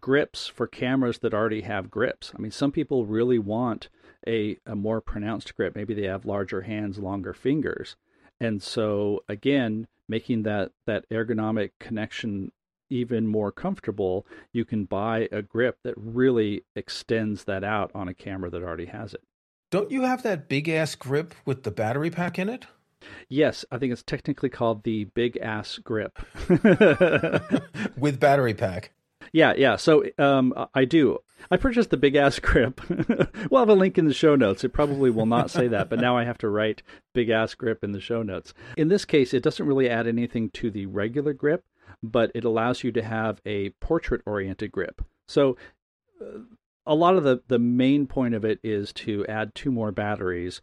grips 0.00 0.48
for 0.48 0.66
cameras 0.66 1.18
that 1.18 1.32
already 1.32 1.60
have 1.60 1.90
grips. 1.90 2.32
I 2.36 2.40
mean, 2.40 2.50
some 2.50 2.72
people 2.72 3.06
really 3.06 3.38
want 3.38 3.88
a, 4.26 4.58
a 4.66 4.74
more 4.74 5.00
pronounced 5.00 5.54
grip. 5.54 5.76
Maybe 5.76 5.94
they 5.94 6.06
have 6.06 6.26
larger 6.26 6.62
hands, 6.62 6.98
longer 6.98 7.32
fingers. 7.32 7.94
And 8.40 8.60
so 8.60 9.22
again, 9.28 9.86
making 10.08 10.42
that 10.42 10.72
that 10.86 11.08
ergonomic 11.10 11.70
connection 11.78 12.50
even 12.94 13.26
more 13.26 13.50
comfortable, 13.50 14.26
you 14.52 14.64
can 14.64 14.84
buy 14.84 15.28
a 15.32 15.42
grip 15.42 15.78
that 15.82 15.94
really 15.96 16.64
extends 16.76 17.44
that 17.44 17.64
out 17.64 17.90
on 17.94 18.08
a 18.08 18.14
camera 18.14 18.48
that 18.50 18.62
already 18.62 18.86
has 18.86 19.12
it. 19.12 19.22
Don't 19.70 19.90
you 19.90 20.02
have 20.02 20.22
that 20.22 20.48
big 20.48 20.68
ass 20.68 20.94
grip 20.94 21.34
with 21.44 21.64
the 21.64 21.70
battery 21.72 22.10
pack 22.10 22.38
in 22.38 22.48
it? 22.48 22.66
Yes, 23.28 23.64
I 23.70 23.78
think 23.78 23.92
it's 23.92 24.02
technically 24.02 24.48
called 24.48 24.84
the 24.84 25.04
big 25.04 25.36
ass 25.38 25.78
grip. 25.78 26.18
with 27.98 28.20
battery 28.20 28.54
pack. 28.54 28.92
Yeah, 29.32 29.54
yeah. 29.56 29.76
So 29.76 30.04
um, 30.16 30.54
I 30.74 30.84
do. 30.84 31.18
I 31.50 31.56
purchased 31.56 31.90
the 31.90 31.96
big 31.96 32.14
ass 32.14 32.38
grip. 32.38 32.80
we'll 33.50 33.60
have 33.60 33.68
a 33.68 33.74
link 33.74 33.98
in 33.98 34.06
the 34.06 34.14
show 34.14 34.36
notes. 34.36 34.64
It 34.64 34.72
probably 34.72 35.10
will 35.10 35.26
not 35.26 35.50
say 35.50 35.68
that, 35.68 35.90
but 35.90 36.00
now 36.00 36.16
I 36.16 36.24
have 36.24 36.38
to 36.38 36.48
write 36.48 36.82
big 37.12 37.30
ass 37.30 37.54
grip 37.54 37.82
in 37.82 37.92
the 37.92 38.00
show 38.00 38.22
notes. 38.22 38.54
In 38.76 38.88
this 38.88 39.04
case, 39.04 39.34
it 39.34 39.42
doesn't 39.42 39.66
really 39.66 39.90
add 39.90 40.06
anything 40.06 40.50
to 40.50 40.70
the 40.70 40.86
regular 40.86 41.32
grip 41.32 41.64
but 42.02 42.30
it 42.34 42.44
allows 42.44 42.84
you 42.84 42.92
to 42.92 43.02
have 43.02 43.40
a 43.44 43.70
portrait 43.80 44.22
oriented 44.26 44.72
grip. 44.72 45.02
So 45.28 45.56
uh, 46.20 46.40
a 46.86 46.94
lot 46.94 47.16
of 47.16 47.24
the, 47.24 47.42
the 47.48 47.58
main 47.58 48.06
point 48.06 48.34
of 48.34 48.44
it 48.44 48.58
is 48.62 48.92
to 48.92 49.26
add 49.26 49.54
two 49.54 49.70
more 49.70 49.92
batteries, 49.92 50.60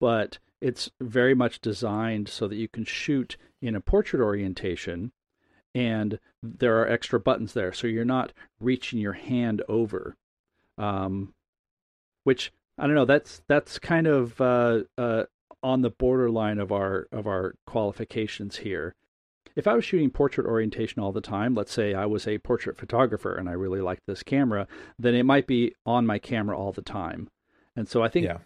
but 0.00 0.38
it's 0.60 0.90
very 1.00 1.34
much 1.34 1.60
designed 1.60 2.28
so 2.28 2.48
that 2.48 2.56
you 2.56 2.68
can 2.68 2.84
shoot 2.84 3.36
in 3.60 3.74
a 3.74 3.80
portrait 3.80 4.22
orientation 4.22 5.12
and 5.74 6.20
there 6.42 6.80
are 6.80 6.88
extra 6.88 7.18
buttons 7.18 7.52
there. 7.52 7.72
So 7.72 7.86
you're 7.86 8.04
not 8.04 8.32
reaching 8.60 9.00
your 9.00 9.14
hand 9.14 9.62
over. 9.68 10.16
Um, 10.78 11.34
which 12.24 12.52
I 12.76 12.86
don't 12.86 12.96
know. 12.96 13.04
That's 13.04 13.42
that's 13.46 13.78
kind 13.78 14.06
of 14.06 14.40
uh, 14.40 14.80
uh, 14.98 15.24
on 15.62 15.82
the 15.82 15.90
borderline 15.90 16.58
of 16.58 16.72
our 16.72 17.06
of 17.12 17.26
our 17.26 17.54
qualifications 17.66 18.56
here. 18.56 18.94
If 19.56 19.66
I 19.68 19.74
was 19.74 19.84
shooting 19.84 20.10
portrait 20.10 20.46
orientation 20.46 21.00
all 21.00 21.12
the 21.12 21.20
time, 21.20 21.54
let's 21.54 21.72
say 21.72 21.94
I 21.94 22.06
was 22.06 22.26
a 22.26 22.38
portrait 22.38 22.76
photographer 22.76 23.34
and 23.34 23.48
I 23.48 23.52
really 23.52 23.80
liked 23.80 24.02
this 24.06 24.22
camera, 24.22 24.66
then 24.98 25.14
it 25.14 25.22
might 25.24 25.46
be 25.46 25.74
on 25.86 26.06
my 26.06 26.18
camera 26.18 26.58
all 26.58 26.72
the 26.72 26.82
time. 26.82 27.28
And 27.76 27.88
so 27.88 28.02
I 28.02 28.08
think 28.08 28.26
yeah. 28.26 28.38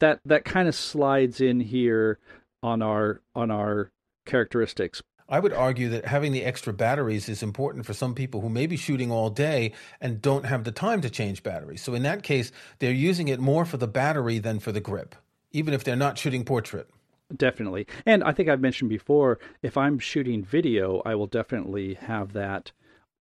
that 0.00 0.20
that 0.24 0.44
kind 0.44 0.68
of 0.68 0.74
slides 0.74 1.40
in 1.40 1.60
here 1.60 2.18
on 2.62 2.82
our 2.82 3.20
on 3.34 3.50
our 3.50 3.90
characteristics. 4.24 5.02
I 5.30 5.40
would 5.40 5.52
argue 5.52 5.90
that 5.90 6.06
having 6.06 6.32
the 6.32 6.44
extra 6.44 6.72
batteries 6.72 7.28
is 7.28 7.42
important 7.42 7.84
for 7.84 7.92
some 7.92 8.14
people 8.14 8.40
who 8.40 8.48
may 8.48 8.66
be 8.66 8.78
shooting 8.78 9.10
all 9.10 9.28
day 9.28 9.72
and 10.00 10.22
don't 10.22 10.46
have 10.46 10.64
the 10.64 10.72
time 10.72 11.02
to 11.02 11.10
change 11.10 11.42
batteries. 11.42 11.82
So 11.82 11.92
in 11.92 12.02
that 12.04 12.22
case, 12.22 12.50
they're 12.78 12.92
using 12.92 13.28
it 13.28 13.38
more 13.38 13.66
for 13.66 13.76
the 13.76 13.86
battery 13.86 14.38
than 14.38 14.58
for 14.58 14.72
the 14.72 14.80
grip, 14.80 15.14
even 15.52 15.74
if 15.74 15.84
they're 15.84 15.96
not 15.96 16.16
shooting 16.16 16.44
portrait. 16.44 16.88
Definitely. 17.36 17.86
And 18.06 18.24
I 18.24 18.32
think 18.32 18.48
I've 18.48 18.60
mentioned 18.60 18.88
before, 18.88 19.38
if 19.62 19.76
I'm 19.76 19.98
shooting 19.98 20.42
video, 20.42 21.02
I 21.04 21.14
will 21.14 21.26
definitely 21.26 21.94
have 21.94 22.32
that 22.32 22.72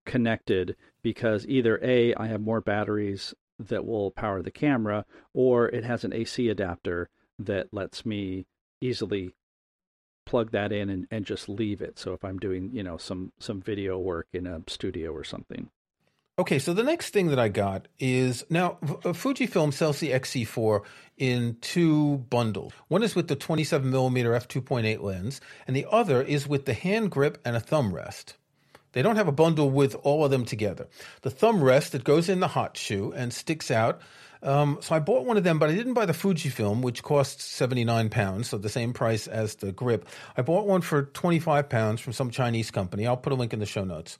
connected 0.06 0.76
because 1.02 1.46
either 1.48 1.80
A, 1.84 2.14
I 2.16 2.28
have 2.28 2.42
more 2.42 2.62
batteries 2.62 3.34
that 3.60 3.86
will 3.86 4.12
power 4.12 4.42
the 4.42 4.52
camera, 4.52 5.06
or 5.34 5.68
it 5.70 5.84
has 5.84 6.04
an 6.04 6.14
AC 6.14 6.48
adapter 6.48 7.10
that 7.40 7.74
lets 7.74 8.06
me 8.06 8.46
easily 8.82 9.36
plug 10.26 10.52
that 10.52 10.72
in 10.72 10.90
and, 10.90 11.08
and 11.10 11.26
just 11.26 11.50
leave 11.50 11.82
it. 11.82 11.98
So 12.00 12.14
if 12.14 12.24
I'm 12.24 12.38
doing, 12.40 12.70
you 12.72 12.84
know, 12.84 12.98
some 12.98 13.34
some 13.40 13.62
video 13.62 13.98
work 13.98 14.28
in 14.34 14.48
a 14.48 14.62
studio 14.68 15.12
or 15.12 15.24
something. 15.24 15.70
Okay, 16.40 16.60
so 16.60 16.72
the 16.72 16.84
next 16.84 17.14
thing 17.14 17.30
that 17.30 17.40
I 17.40 17.48
got 17.48 17.88
is 17.98 18.46
now 18.48 18.78
uh, 18.84 19.12
Fujifilm 19.12 19.74
sells 19.74 20.00
the 20.00 20.12
XE4 20.12 20.82
in 21.18 21.58
two 21.62 22.20
bundles. 22.30 22.74
One 22.90 23.02
is 23.02 23.16
with 23.16 23.28
the 23.28 23.36
27 23.36 23.90
millimeter 23.90 24.34
f2.8 24.34 25.02
lens, 25.02 25.42
and 25.66 25.76
the 25.76 25.88
other 25.90 26.22
is 26.22 26.48
with 26.48 26.66
the 26.66 26.76
hand 26.76 27.10
grip 27.10 27.40
and 27.44 27.56
a 27.56 27.60
thumb 27.60 27.92
rest. 27.92 28.36
They 28.92 29.02
don't 29.02 29.16
have 29.16 29.28
a 29.28 29.32
bundle 29.32 29.72
with 29.72 29.96
all 30.04 30.24
of 30.26 30.30
them 30.30 30.46
together. 30.46 30.88
The 31.24 31.32
thumb 31.32 31.64
rest 31.64 31.92
that 31.94 32.04
goes 32.04 32.30
in 32.30 32.40
the 32.40 32.50
hot 32.50 32.78
shoe 32.78 33.12
and 33.14 33.34
sticks 33.34 33.72
out 33.72 34.00
um, 34.44 34.78
so 34.82 34.96
I 34.96 35.00
bought 35.00 35.26
one 35.26 35.38
of 35.38 35.44
them, 35.44 35.60
but 35.60 35.70
I 35.70 35.76
didn't 35.76 35.94
buy 35.94 36.06
the 36.06 36.14
Fujifilm, 36.14 36.82
which 36.82 37.04
costs 37.04 37.44
79 37.46 38.10
pounds, 38.10 38.50
so 38.50 38.58
the 38.58 38.70
same 38.70 38.94
price 38.94 39.28
as 39.28 39.56
the 39.56 39.72
grip. 39.72 40.08
I 40.36 40.42
bought 40.42 40.68
one 40.68 40.82
for 40.82 41.04
25 41.04 41.70
pounds 41.70 42.02
from 42.02 42.14
some 42.14 42.30
Chinese 42.30 42.72
company. 42.72 43.08
I'll 43.08 43.18
put 43.18 43.34
a 43.34 43.36
link 43.36 43.54
in 43.54 43.60
the 43.60 43.66
show 43.66 43.84
notes. 43.84 44.20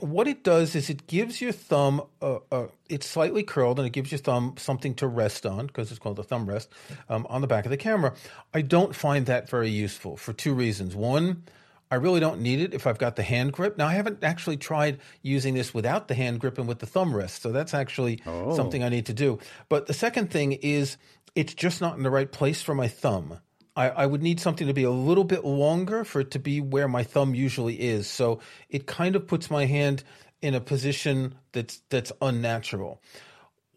What 0.00 0.26
it 0.26 0.42
does 0.42 0.74
is 0.74 0.88
it 0.88 1.06
gives 1.06 1.40
your 1.40 1.52
thumb, 1.52 2.02
uh, 2.22 2.38
uh, 2.50 2.66
it's 2.88 3.06
slightly 3.06 3.42
curled 3.42 3.78
and 3.78 3.86
it 3.86 3.90
gives 3.90 4.10
your 4.10 4.18
thumb 4.18 4.54
something 4.56 4.94
to 4.96 5.06
rest 5.06 5.44
on 5.44 5.66
because 5.66 5.90
it's 5.90 5.98
called 5.98 6.18
a 6.18 6.22
thumb 6.22 6.48
rest 6.48 6.70
um, 7.08 7.26
on 7.28 7.42
the 7.42 7.46
back 7.46 7.66
of 7.66 7.70
the 7.70 7.76
camera. 7.76 8.14
I 8.54 8.62
don't 8.62 8.94
find 8.94 9.26
that 9.26 9.48
very 9.48 9.68
useful 9.68 10.16
for 10.16 10.32
two 10.32 10.54
reasons. 10.54 10.96
One, 10.96 11.44
I 11.90 11.96
really 11.96 12.20
don't 12.20 12.40
need 12.40 12.60
it 12.60 12.72
if 12.72 12.86
I've 12.86 12.98
got 12.98 13.16
the 13.16 13.22
hand 13.22 13.52
grip. 13.52 13.76
Now, 13.76 13.88
I 13.88 13.94
haven't 13.94 14.22
actually 14.22 14.56
tried 14.56 15.00
using 15.22 15.54
this 15.54 15.74
without 15.74 16.08
the 16.08 16.14
hand 16.14 16.40
grip 16.40 16.56
and 16.56 16.68
with 16.68 16.78
the 16.78 16.86
thumb 16.86 17.14
rest, 17.14 17.42
so 17.42 17.50
that's 17.50 17.74
actually 17.74 18.22
oh. 18.26 18.54
something 18.54 18.84
I 18.84 18.88
need 18.88 19.06
to 19.06 19.12
do. 19.12 19.38
But 19.68 19.86
the 19.86 19.94
second 19.94 20.30
thing 20.30 20.52
is 20.52 20.96
it's 21.34 21.52
just 21.52 21.80
not 21.80 21.96
in 21.96 22.04
the 22.04 22.10
right 22.10 22.30
place 22.30 22.62
for 22.62 22.74
my 22.74 22.86
thumb. 22.86 23.40
I, 23.80 24.02
I, 24.02 24.06
would 24.06 24.22
need 24.22 24.40
something 24.40 24.66
to 24.66 24.74
be 24.74 24.82
a 24.84 24.90
little 24.90 25.24
bit 25.24 25.44
longer 25.44 26.04
for 26.04 26.20
it 26.20 26.30
to 26.32 26.38
be 26.38 26.60
where 26.60 26.88
my 26.88 27.02
thumb 27.02 27.34
usually 27.34 27.74
is. 27.80 28.06
So 28.06 28.40
it 28.68 28.86
kind 28.86 29.16
of 29.16 29.26
puts 29.26 29.50
my 29.50 29.66
hand 29.66 30.04
in 30.42 30.54
a 30.54 30.60
position 30.60 31.34
that's 31.52 31.82
that's 31.88 32.12
unnatural 32.20 33.00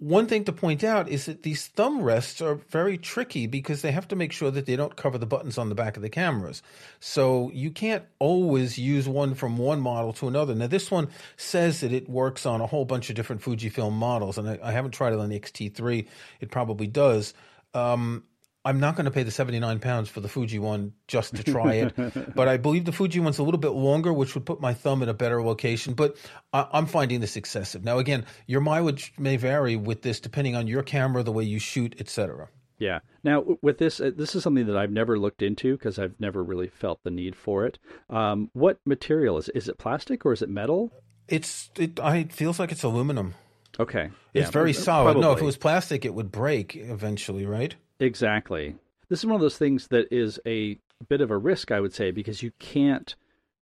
one 0.03 0.27
thing 0.27 0.43
to 0.43 0.51
point 0.51 0.83
out 0.83 1.07
is 1.07 1.27
that 1.27 1.43
these 1.43 1.67
thumb 1.67 2.01
rests 2.01 2.41
are 2.41 2.55
very 2.55 2.97
tricky 2.97 3.47
because 3.47 3.81
they 3.81 3.91
have 3.93 4.07
to 4.09 4.17
make 4.17 4.33
sure 4.33 4.51
that 4.51 4.65
they 4.65 4.75
don't 4.75 4.97
cover 4.97 5.17
the 5.17 5.25
buttons 5.25 5.57
on 5.57 5.69
the 5.69 5.75
back 5.75 5.95
of 5.95 6.03
the 6.03 6.09
cameras. 6.09 6.61
So 6.99 7.49
you 7.53 7.71
can't 7.71 8.03
always 8.19 8.77
use 8.77 9.07
one 9.07 9.33
from 9.33 9.57
one 9.57 9.79
model 9.79 10.11
to 10.13 10.27
another. 10.27 10.53
Now, 10.55 10.67
this 10.67 10.91
one 10.91 11.07
says 11.37 11.79
that 11.79 11.93
it 11.93 12.09
works 12.09 12.45
on 12.45 12.59
a 12.59 12.67
whole 12.67 12.83
bunch 12.83 13.09
of 13.09 13.15
different 13.15 13.41
Fujifilm 13.41 13.93
models, 13.93 14.37
and 14.37 14.49
I, 14.49 14.59
I 14.61 14.71
haven't 14.73 14.91
tried 14.91 15.13
it 15.13 15.19
on 15.19 15.29
the 15.29 15.37
X-T3. 15.37 16.05
It 16.41 16.51
probably 16.51 16.87
does. 16.87 17.33
Um, 17.73 18.23
I'm 18.65 18.79
not 18.79 18.95
going 18.95 19.05
to 19.05 19.11
pay 19.11 19.23
the 19.23 19.31
79 19.31 19.79
pounds 19.79 20.09
for 20.09 20.21
the 20.21 20.29
Fuji 20.29 20.57
one 20.57 20.93
just 21.07 21.35
to 21.35 21.43
try 21.43 21.73
it. 21.73 21.93
but 22.35 22.47
I 22.47 22.57
believe 22.57 22.85
the 22.85 22.93
Fuji 22.93 23.19
one's 23.19 23.37
a 23.37 23.43
little 23.43 23.59
bit 23.59 23.71
longer, 23.71 24.13
which 24.13 24.35
would 24.35 24.45
put 24.45 24.61
my 24.61 24.73
thumb 24.73 25.03
in 25.03 25.09
a 25.09 25.13
better 25.13 25.43
location. 25.43 25.93
But 25.93 26.15
I, 26.53 26.67
am 26.73 26.85
finding 26.85 27.19
this 27.19 27.35
excessive. 27.35 27.83
Now, 27.83 27.99
again, 27.99 28.25
your 28.47 28.61
mileage 28.61 29.13
may 29.17 29.35
vary 29.35 29.75
with 29.75 30.01
this 30.01 30.19
depending 30.19 30.55
on 30.55 30.67
your 30.67 30.81
camera, 30.81 31.23
the 31.23 31.31
way 31.31 31.43
you 31.43 31.59
shoot, 31.59 31.95
etc. 31.99 32.47
Yeah. 32.79 32.99
Now, 33.23 33.43
with 33.61 33.77
this, 33.77 33.99
uh, 33.99 34.11
this 34.15 34.33
is 34.33 34.43
something 34.43 34.65
that 34.67 34.77
I've 34.77 34.91
never 34.91 35.19
looked 35.19 35.41
into 35.41 35.77
because 35.77 35.99
I've 35.99 36.19
never 36.19 36.43
really 36.43 36.67
felt 36.67 37.03
the 37.03 37.11
need 37.11 37.35
for 37.35 37.65
it. 37.65 37.79
Um, 38.09 38.49
what 38.53 38.79
material 38.85 39.37
is? 39.37 39.49
Is 39.49 39.67
it 39.67 39.77
plastic 39.77 40.25
or 40.25 40.33
is 40.33 40.41
it 40.41 40.49
metal? 40.49 40.91
It's. 41.27 41.69
It, 41.77 41.99
I, 41.99 42.17
it 42.17 42.33
feels 42.33 42.59
like 42.59 42.71
it's 42.71 42.83
aluminum. 42.83 43.35
Okay. 43.79 44.09
It's 44.33 44.47
yeah, 44.47 44.51
very 44.51 44.73
solid. 44.73 45.13
Probably. 45.13 45.21
No, 45.21 45.31
if 45.31 45.41
it 45.41 45.45
was 45.45 45.57
plastic, 45.57 46.05
it 46.05 46.13
would 46.13 46.31
break 46.31 46.75
eventually, 46.75 47.45
right? 47.45 47.75
Exactly. 47.99 48.75
This 49.09 49.19
is 49.19 49.25
one 49.25 49.35
of 49.35 49.41
those 49.41 49.57
things 49.57 49.87
that 49.87 50.07
is 50.11 50.39
a 50.45 50.77
bit 51.07 51.21
of 51.21 51.31
a 51.31 51.37
risk, 51.37 51.71
I 51.71 51.79
would 51.79 51.93
say, 51.93 52.11
because 52.11 52.41
you 52.41 52.51
can't 52.59 53.15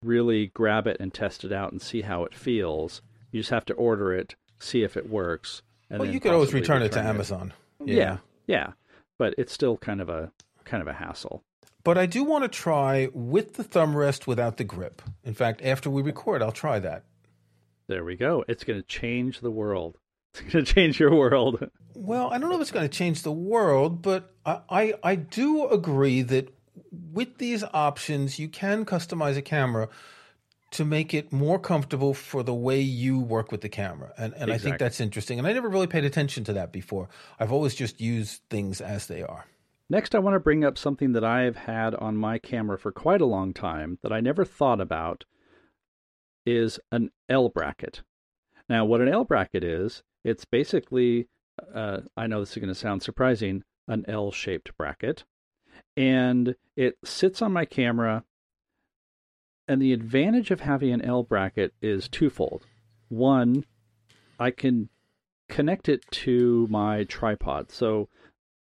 really 0.01 0.47
grab 0.47 0.87
it 0.87 0.97
and 0.99 1.13
test 1.13 1.43
it 1.43 1.51
out 1.51 1.71
and 1.71 1.81
see 1.81 2.01
how 2.01 2.23
it 2.23 2.33
feels. 2.33 3.01
You 3.31 3.41
just 3.41 3.51
have 3.51 3.65
to 3.65 3.73
order 3.73 4.13
it, 4.13 4.35
see 4.59 4.83
if 4.83 4.95
it 4.95 5.09
works. 5.09 5.61
And 5.89 5.99
well, 5.99 6.09
you 6.09 6.19
could 6.19 6.31
always 6.31 6.53
return, 6.53 6.81
return, 6.81 6.85
it 6.85 6.91
to 6.93 7.07
Amazon. 7.07 7.53
Yeah. 7.83 7.95
yeah, 7.95 8.17
yeah, 8.47 8.71
but 9.17 9.35
it's 9.37 9.53
still 9.53 9.77
kind 9.77 10.01
of 10.01 10.09
a 10.09 10.31
kind 10.63 10.81
of 10.81 10.87
a 10.87 10.93
hassle. 10.93 11.43
But 11.83 11.97
I 11.99 12.07
do 12.07 12.23
want 12.23 12.43
to 12.43 12.47
try 12.47 13.09
with 13.13 13.53
the 13.53 13.63
thumb 13.63 13.95
rest 13.95 14.25
without 14.25 14.57
the 14.57 14.63
grip. 14.63 15.03
In 15.23 15.35
fact, 15.35 15.61
after 15.63 15.89
we 15.89 16.01
record, 16.01 16.41
I'll 16.41 16.51
try 16.51 16.79
that. 16.79 17.03
There 17.87 18.03
we 18.03 18.15
go. 18.15 18.43
It's 18.47 18.63
going 18.63 18.81
to 18.81 18.87
change 18.87 19.41
the 19.41 19.51
world. 19.51 19.99
It's 20.39 20.41
going 20.53 20.65
to 20.65 20.73
change 20.73 20.99
your 20.99 21.15
world. 21.15 21.69
Well, 21.93 22.29
I 22.31 22.37
don't 22.37 22.49
know 22.49 22.55
if 22.55 22.61
it's 22.61 22.71
going 22.71 22.87
to 22.87 22.97
change 22.97 23.21
the 23.21 23.31
world, 23.31 24.01
but 24.01 24.33
I, 24.45 24.59
I, 24.69 24.93
I 25.03 25.15
do 25.15 25.67
agree 25.69 26.21
that 26.23 26.53
with 27.13 27.37
these 27.37 27.63
options, 27.73 28.37
you 28.39 28.49
can 28.49 28.85
customize 28.85 29.37
a 29.37 29.41
camera 29.41 29.89
to 30.71 30.83
make 30.83 31.13
it 31.13 31.31
more 31.31 31.57
comfortable 31.57 32.13
for 32.13 32.43
the 32.43 32.53
way 32.53 32.81
you 32.81 33.17
work 33.19 33.51
with 33.51 33.61
the 33.61 33.69
camera. 33.69 34.11
And, 34.17 34.33
and 34.33 34.43
exactly. 34.43 34.53
I 34.53 34.57
think 34.57 34.79
that's 34.79 34.99
interesting. 34.99 35.39
And 35.39 35.47
I 35.47 35.53
never 35.53 35.69
really 35.69 35.87
paid 35.87 36.03
attention 36.03 36.43
to 36.45 36.53
that 36.53 36.73
before. 36.73 37.07
I've 37.39 37.51
always 37.51 37.75
just 37.75 38.01
used 38.01 38.41
things 38.49 38.81
as 38.81 39.07
they 39.07 39.23
are. 39.23 39.45
Next, 39.89 40.15
I 40.15 40.19
want 40.19 40.33
to 40.33 40.39
bring 40.39 40.65
up 40.65 40.77
something 40.77 41.13
that 41.13 41.23
I've 41.23 41.55
had 41.55 41.93
on 41.95 42.17
my 42.17 42.39
camera 42.39 42.77
for 42.77 42.91
quite 42.91 43.21
a 43.21 43.25
long 43.25 43.53
time 43.53 43.99
that 44.01 44.11
I 44.11 44.19
never 44.19 44.43
thought 44.43 44.81
about 44.81 45.23
is 46.45 46.79
an 46.91 47.11
L 47.29 47.49
bracket. 47.49 48.01
Now, 48.67 48.83
what 48.83 49.01
an 49.01 49.07
L 49.07 49.23
bracket 49.23 49.63
is, 49.63 50.03
it's 50.25 50.43
basically, 50.43 51.27
uh, 51.73 51.99
I 52.17 52.25
know 52.25 52.39
this 52.39 52.51
is 52.51 52.57
going 52.57 52.67
to 52.67 52.75
sound 52.75 53.03
surprising, 53.03 53.63
an 53.87 54.03
L 54.07 54.31
shaped 54.31 54.75
bracket. 54.75 55.23
And 55.95 56.55
it 56.75 56.97
sits 57.05 57.41
on 57.41 57.53
my 57.53 57.63
camera. 57.63 58.23
And 59.67 59.81
the 59.81 59.93
advantage 59.93 60.49
of 60.49 60.61
having 60.61 60.91
an 60.91 61.01
L 61.03 61.21
bracket 61.23 61.73
is 61.81 62.09
twofold. 62.09 62.65
One, 63.07 63.65
I 64.39 64.49
can 64.49 64.89
connect 65.47 65.87
it 65.87 66.03
to 66.09 66.67
my 66.71 67.03
tripod. 67.03 67.71
So 67.71 68.09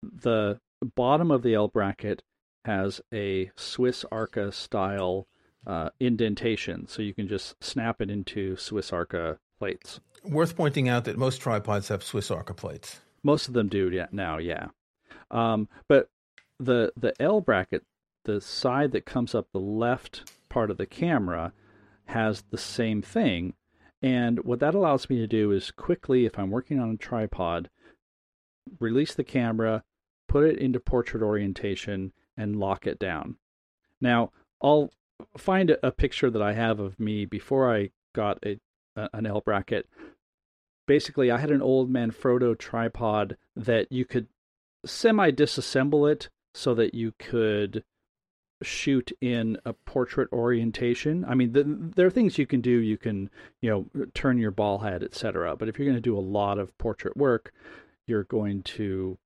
the 0.01 0.60
bottom 0.96 1.30
of 1.30 1.44
the 1.44 1.54
L 1.54 1.68
bracket 1.68 2.24
has 2.63 3.01
a 3.13 3.51
Swiss 3.58 4.06
Arca 4.12 4.51
style 4.54 5.28
uh, 5.68 5.89
indentation, 6.00 6.88
so 6.88 7.01
you 7.01 7.13
can 7.13 7.28
just 7.28 7.62
snap 7.62 8.01
it 8.01 8.10
into 8.10 8.56
Swiss 8.56 8.94
Arca 8.94 9.39
plates. 9.60 10.00
Worth 10.24 10.56
pointing 10.56 10.89
out 10.89 11.06
that 11.06 11.18
most 11.18 11.42
tripods 11.42 11.89
have 11.89 12.04
Swiss 12.04 12.32
Arca 12.32 12.54
plates. 12.54 13.01
Most 13.24 13.48
of 13.48 13.54
them 13.54 13.68
do 13.68 13.89
yeah, 13.92 14.08
now, 14.12 14.38
yeah. 14.38 14.68
Um, 15.30 15.68
but 15.88 16.10
the 16.60 16.92
the 16.98 17.13
L 17.22 17.42
bracket, 17.42 17.84
the 18.25 18.42
side 18.42 18.92
that 18.94 19.06
comes 19.06 19.36
up 19.36 19.48
the 19.51 19.60
left 19.60 20.32
part 20.50 20.72
of 20.72 20.78
the 20.78 20.86
camera, 20.86 21.54
has 22.06 22.44
the 22.50 22.58
same 22.58 23.01
thing. 23.01 23.54
And 24.01 24.44
what 24.46 24.62
that 24.62 24.75
allows 24.75 25.10
me 25.10 25.18
to 25.18 25.28
do 25.28 25.51
is 25.51 25.72
quickly, 25.72 26.25
if 26.25 26.39
I'm 26.39 26.51
working 26.51 26.80
on 26.80 26.92
a 26.92 26.98
tripod, 26.98 27.70
release 28.80 29.13
the 29.13 29.25
camera, 29.25 29.84
put 30.28 30.46
it 30.46 30.58
into 30.58 30.80
portrait 30.80 31.22
orientation, 31.22 32.13
and 32.38 32.56
lock 32.56 32.88
it 32.88 32.98
down. 32.98 33.36
Now, 34.00 34.32
I'll 34.62 34.92
find 35.38 35.78
a 35.84 35.92
picture 35.92 36.30
that 36.30 36.42
I 36.42 36.54
have 36.54 36.80
of 36.80 37.00
me 37.00 37.25
before 37.25 37.74
I 37.74 37.89
got 38.16 38.39
a 38.46 38.60
an 39.13 39.25
L 39.25 39.41
bracket. 39.41 39.88
Basically, 40.88 41.29
I 41.29 41.38
had 41.38 41.51
an 41.51 41.62
old 41.62 41.91
Manfrotto 41.91 42.58
tripod 42.58 43.38
that 43.56 43.91
you 43.91 44.06
could 44.06 44.27
semi 44.86 45.32
disassemble 45.32 46.12
it 46.12 46.29
so 46.53 46.74
that 46.74 46.94
you 46.94 47.13
could 47.20 47.84
shoot 48.62 49.12
in 49.22 49.58
a 49.65 49.74
portrait 49.74 50.27
orientation. 50.34 51.24
I 51.25 51.36
mean, 51.36 51.53
the, 51.53 51.63
there 51.96 52.08
are 52.08 52.12
things 52.12 52.38
you 52.38 52.48
can 52.48 52.62
do. 52.62 52.72
You 52.72 52.98
can, 52.98 53.29
you 53.62 53.70
know, 53.70 54.06
turn 54.13 54.38
your 54.38 54.51
ball 54.51 54.79
head, 54.79 55.03
etc. 55.03 55.56
But 55.56 55.70
if 55.70 55.77
you're 55.77 55.86
going 55.86 55.98
to 55.98 56.01
do 56.01 56.18
a 56.18 56.20
lot 56.20 56.60
of 56.60 56.77
portrait 56.77 57.15
work, 57.15 57.53
you're 58.08 58.24
going 58.24 58.63
to 58.63 59.18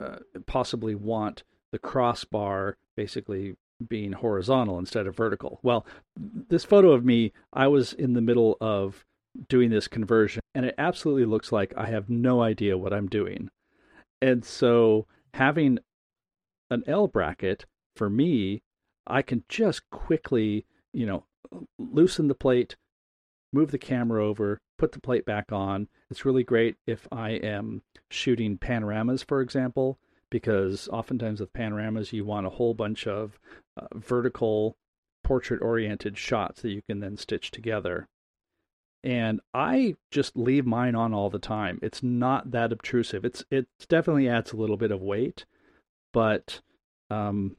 uh, 0.00 0.16
possibly 0.46 0.94
want 0.94 1.44
the 1.70 1.78
crossbar 1.78 2.76
basically 2.96 3.56
being 3.88 4.12
horizontal 4.12 4.78
instead 4.78 5.06
of 5.06 5.16
vertical. 5.16 5.58
Well, 5.62 5.86
this 6.16 6.64
photo 6.64 6.92
of 6.92 7.04
me, 7.04 7.32
I 7.52 7.66
was 7.66 7.92
in 7.92 8.12
the 8.14 8.20
middle 8.20 8.56
of 8.60 9.04
doing 9.48 9.70
this 9.70 9.88
conversion, 9.88 10.40
and 10.54 10.64
it 10.64 10.74
absolutely 10.78 11.24
looks 11.24 11.50
like 11.50 11.74
I 11.76 11.86
have 11.86 12.08
no 12.08 12.42
idea 12.42 12.78
what 12.78 12.92
I'm 12.92 13.08
doing. 13.08 13.50
And 14.22 14.44
so 14.44 15.06
having 15.34 15.78
an 16.70 16.84
L 16.86 17.08
bracket 17.08 17.66
for 17.96 18.08
me, 18.08 18.62
I 19.06 19.22
can 19.22 19.44
just 19.48 19.88
quickly, 19.90 20.66
you 20.92 21.06
know, 21.06 21.24
loosen 21.78 22.28
the 22.28 22.34
plate, 22.34 22.76
move 23.52 23.70
the 23.70 23.78
camera 23.78 24.24
over, 24.24 24.58
put 24.78 24.92
the 24.92 25.00
plate 25.00 25.24
back 25.24 25.52
on. 25.52 25.88
It's 26.10 26.24
really 26.24 26.44
great 26.44 26.76
if 26.86 27.06
I 27.12 27.30
am 27.30 27.82
shooting 28.10 28.56
panoramas, 28.56 29.22
for 29.22 29.40
example, 29.40 29.98
because 30.34 30.88
oftentimes 30.88 31.38
with 31.38 31.52
panoramas, 31.52 32.12
you 32.12 32.24
want 32.24 32.44
a 32.44 32.50
whole 32.50 32.74
bunch 32.74 33.06
of 33.06 33.38
uh, 33.76 33.86
vertical 33.94 34.74
portrait 35.22 35.62
oriented 35.62 36.18
shots 36.18 36.60
that 36.60 36.72
you 36.72 36.82
can 36.82 36.98
then 36.98 37.16
stitch 37.16 37.52
together. 37.52 38.08
And 39.04 39.40
I 39.54 39.94
just 40.10 40.36
leave 40.36 40.66
mine 40.66 40.96
on 40.96 41.14
all 41.14 41.30
the 41.30 41.38
time. 41.38 41.78
It's 41.82 42.02
not 42.02 42.50
that 42.50 42.72
obtrusive. 42.72 43.24
It's 43.24 43.44
it 43.48 43.68
definitely 43.88 44.28
adds 44.28 44.52
a 44.52 44.56
little 44.56 44.76
bit 44.76 44.90
of 44.90 45.00
weight, 45.00 45.44
but 46.12 46.60
um, 47.10 47.54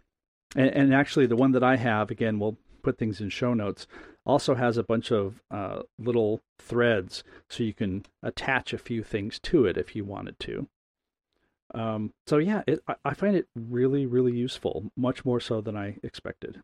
and, 0.54 0.70
and 0.72 0.94
actually 0.94 1.28
the 1.28 1.38
one 1.38 1.54
that 1.54 1.64
I 1.64 1.78
have 1.78 2.12
again, 2.12 2.40
we'll 2.40 2.58
put 2.84 2.98
things 2.98 3.22
in 3.22 3.30
show 3.30 3.54
notes 3.54 3.88
also 4.26 4.54
has 4.54 4.76
a 4.76 4.84
bunch 4.84 5.14
of 5.14 5.42
uh, 5.50 5.84
little 5.98 6.42
threads 6.60 7.24
so 7.50 7.64
you 7.64 7.74
can 7.74 8.06
attach 8.22 8.74
a 8.74 8.78
few 8.78 9.02
things 9.02 9.40
to 9.40 9.66
it 9.66 9.78
if 9.78 9.96
you 9.96 10.04
wanted 10.04 10.38
to. 10.42 10.68
Um, 11.76 12.12
so 12.28 12.38
yeah, 12.38 12.64
it, 12.68 12.80
I, 12.88 12.96
I 13.04 13.14
find 13.14 13.36
it 13.36 13.48
really, 13.56 14.06
really 14.06 14.34
useful, 14.34 14.92
much 14.96 15.26
more 15.26 15.40
so 15.40 15.62
than 15.62 15.76
I 15.76 15.98
expected. 16.04 16.62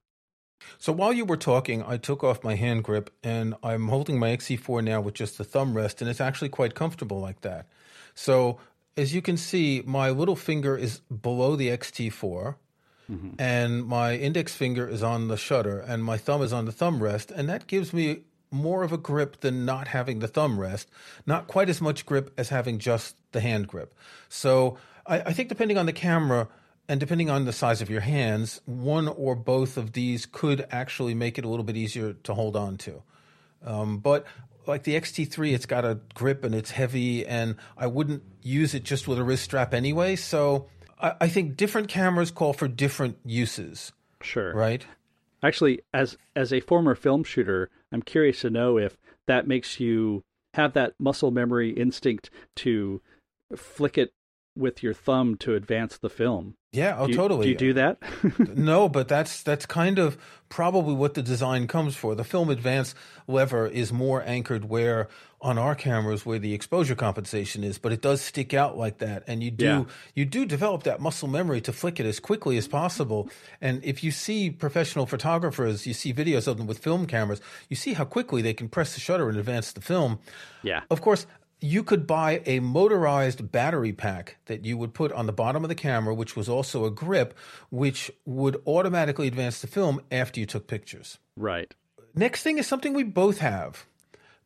So 0.77 0.94
while 0.94 1.13
you 1.13 1.25
were 1.25 1.38
talking, 1.38 1.84
I 1.84 1.98
took 1.98 2.24
off 2.24 2.44
my 2.44 2.56
hand 2.56 2.84
grip 2.84 3.12
and 3.24 3.56
I'm 3.63 3.88
holding 3.88 4.20
my 4.20 4.30
XE4 4.30 4.84
now 4.84 5.01
with 5.01 5.15
just 5.15 5.38
the 5.38 5.44
thumb 5.44 5.75
rest, 5.75 6.01
and 6.01 6.10
it's 6.10 6.22
actually 6.22 6.50
quite 6.50 6.75
comfortable 6.75 7.20
like 7.20 7.41
that. 7.41 7.68
So 8.13 8.60
as 8.98 9.13
you 9.13 9.22
can 9.22 9.38
see, 9.38 9.84
my 9.86 10.10
little 10.10 10.36
finger 10.36 10.77
is 10.77 11.00
below 11.00 11.56
the 11.56 11.70
XE4 11.70 12.56
mm-hmm. 13.10 13.30
and 13.39 13.86
my 13.86 14.15
index 14.15 14.53
finger 14.53 14.88
is 14.88 15.01
on 15.01 15.27
the 15.27 15.38
shutter 15.38 15.80
and 15.80 16.03
my 16.03 16.18
thumb 16.18 16.41
is 16.41 16.53
on 16.53 16.65
the 16.65 16.72
thumb 16.72 17.01
rest, 17.01 17.32
and 17.32 17.50
that 17.50 17.68
gives 17.68 17.94
me 17.94 18.22
more 18.51 18.84
of 18.84 18.91
a 18.91 18.98
grip 18.98 19.39
than 19.39 19.65
not 19.65 19.88
having 19.88 20.20
the 20.20 20.27
thumb 20.27 20.60
rest, 20.60 20.89
not 21.25 21.48
quite 21.48 21.70
as 21.70 21.82
much 21.82 22.06
grip 22.06 22.34
as 22.38 22.50
having 22.50 22.80
just 22.80 23.15
the 23.32 23.39
hand 23.39 23.68
grip. 23.68 23.96
So 24.27 24.77
I, 25.05 25.20
I 25.20 25.34
think 25.34 25.50
depending 25.50 25.77
on 25.77 25.86
the 25.86 25.93
camera 25.93 26.48
and 26.88 27.00
depending 27.00 27.29
on 27.29 27.46
the 27.46 27.53
size 27.53 27.81
of 27.81 27.89
your 27.89 28.01
hands, 28.01 28.62
one 28.65 29.08
or 29.08 29.36
both 29.36 29.77
of 29.77 29.93
these 29.93 30.25
could 30.25 30.65
actually 30.72 31.13
make 31.13 31.38
it 31.38 31.46
a 31.46 31.48
little 31.48 31.63
bit 31.63 31.77
easier 31.77 32.13
to 32.13 32.34
hold 32.34 32.55
on 32.55 32.77
to. 32.77 33.01
Um, 33.63 34.00
but 34.00 34.25
like 34.67 34.84
the 34.84 34.96
XT3, 34.96 35.53
it's 35.53 35.65
got 35.65 35.86
a 35.86 36.00
grip 36.13 36.43
and 36.43 36.53
it's 36.53 36.72
heavy, 36.72 37.25
and 37.25 37.55
I 37.77 37.88
wouldn't 37.88 38.24
use 38.41 38.74
it 38.74 38.84
just 38.84 39.08
with 39.08 39.17
a 39.17 39.24
wrist 39.24 39.43
strap 39.43 39.74
anyway. 39.74 40.15
So 40.15 40.67
I, 41.00 41.13
I 41.22 41.27
think 41.29 41.58
different 41.58 41.88
cameras 41.88 42.31
call 42.31 42.53
for 42.53 42.67
different 42.67 43.17
uses. 43.25 43.91
Sure. 44.22 44.53
Right. 44.53 44.86
Actually, 45.43 45.81
as 45.93 46.17
as 46.36 46.53
a 46.53 46.60
former 46.60 46.93
film 46.93 47.24
shooter, 47.24 47.70
I'm 47.91 48.03
curious 48.03 48.41
to 48.41 48.50
know 48.50 48.77
if 48.77 48.98
that 49.27 49.48
makes 49.48 49.79
you 49.79 50.24
have 50.53 50.74
that 50.74 50.93
muscle 51.00 51.31
memory 51.31 51.72
instinct 51.72 52.29
to 52.58 53.01
flick 53.55 53.98
it 53.98 54.13
with 54.55 54.84
your 54.84 54.93
thumb 54.93 55.36
to 55.38 55.55
advance 55.55 55.98
the 55.98 56.10
film. 56.10 56.55
Yeah, 56.74 56.96
oh, 56.98 57.05
do 57.05 57.12
you, 57.12 57.17
totally. 57.17 57.43
Do 57.46 57.50
you 57.50 57.58
do 57.58 57.74
that? 57.74 57.97
no, 58.56 58.88
but 58.88 59.10
that's 59.10 59.43
that's 59.43 59.65
kind 59.65 59.99
of 59.99 60.17
probably 60.47 60.93
what 60.93 61.15
the 61.15 61.21
design 61.21 61.67
comes 61.67 61.97
for. 61.97 62.15
The 62.15 62.23
film 62.23 62.49
advance 62.49 62.95
lever 63.28 63.67
is 63.67 63.91
more 63.91 64.23
anchored 64.25 64.65
where 64.65 65.10
on 65.41 65.58
our 65.58 65.75
cameras 65.75 66.25
where 66.25 66.39
the 66.39 66.54
exposure 66.54 66.95
compensation 66.95 67.63
is, 67.63 67.78
but 67.78 67.91
it 67.91 68.02
does 68.02 68.21
stick 68.21 68.54
out 68.54 68.78
like 68.78 68.99
that, 68.99 69.23
and 69.28 69.43
you 69.43 69.52
do 69.52 69.65
yeah. 69.65 69.84
you 70.15 70.23
do 70.23 70.45
develop 70.45 70.84
that 70.84 71.02
muscle 71.02 71.28
memory 71.28 71.60
to 71.60 71.73
flick 71.73 71.99
it 71.99 72.06
as 72.06 72.21
quickly 72.21 72.58
as 72.58 72.69
possible. 72.69 73.30
And 73.60 73.84
if 73.84 74.02
you 74.02 74.12
see 74.12 74.49
professional 74.49 75.06
photographers, 75.06 75.86
you 75.86 75.93
see 75.93 76.13
videos 76.13 76.47
of 76.47 76.58
them 76.58 76.67
with 76.67 76.78
film 76.78 77.06
cameras, 77.06 77.41
you 77.67 77.75
see 77.75 77.93
how 77.93 78.06
quickly 78.06 78.41
they 78.41 78.54
can 78.54 78.69
press 78.69 78.93
the 78.93 79.02
shutter 79.02 79.28
and 79.28 79.38
advance 79.38 79.73
the 79.73 79.82
film. 79.82 80.19
Yeah. 80.63 80.84
Of 80.89 81.02
course, 81.02 81.25
you 81.62 81.84
could 81.84 82.08
buy 82.08 82.41
a 82.47 82.60
motorized 82.60 83.52
battery 83.52 83.93
pack 83.93 84.38
that 84.45 84.65
you 84.65 84.78
would 84.78 84.95
put 84.95 85.12
on 85.12 85.28
the 85.28 85.32
bottom 85.32 85.63
of 85.63 85.69
the 85.69 85.76
camera, 85.76 86.13
which 86.13 86.36
was 86.36 86.50
also 86.50 86.86
a 86.86 86.91
grip, 86.91 87.38
which 87.69 88.12
would 88.26 88.62
automatically 88.65 89.28
advance 89.28 89.62
the 89.62 89.67
film 89.67 90.02
after 90.12 90.39
you 90.39 90.47
took 90.47 90.65
pictures. 90.65 91.19
Right. 91.38 91.74
Next 92.15 92.41
thing 92.41 92.58
is 92.58 92.65
something 92.65 92.93
we 92.93 93.04
both 93.04 93.38
have. 93.38 93.86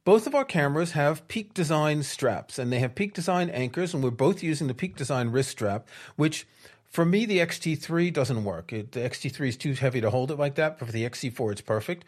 Both 0.03 0.27
of 0.27 0.35
our 0.35 0.45
cameras 0.45 0.91
have 0.91 1.27
Peak 1.27 1.53
Design 1.53 2.03
straps, 2.03 2.59
and 2.59 2.71
they 2.71 2.79
have 2.79 2.93
Peak 2.93 3.13
Design 3.13 3.49
anchors, 3.49 3.93
and 3.93 4.03
we're 4.03 4.11
both 4.11 4.43
using 4.43 4.67
the 4.67 4.75
Peak 4.75 4.95
Design 4.95 5.31
wrist 5.31 5.49
strap, 5.49 5.87
which 6.15 6.45
for 6.95 7.05
me, 7.05 7.25
the 7.25 7.39
XT3 7.39 8.13
doesn't 8.13 8.43
work. 8.43 8.71
It, 8.71 8.93
the 8.93 9.01
XT3 9.01 9.49
is 9.49 9.57
too 9.57 9.73
heavy 9.73 9.99
to 9.99 10.09
hold 10.09 10.31
it 10.31 10.39
like 10.39 10.55
that, 10.55 10.79
but 10.79 10.85
for 10.85 10.91
the 10.91 11.03
XE4, 11.03 11.51
it's 11.51 11.61
perfect. 11.61 12.05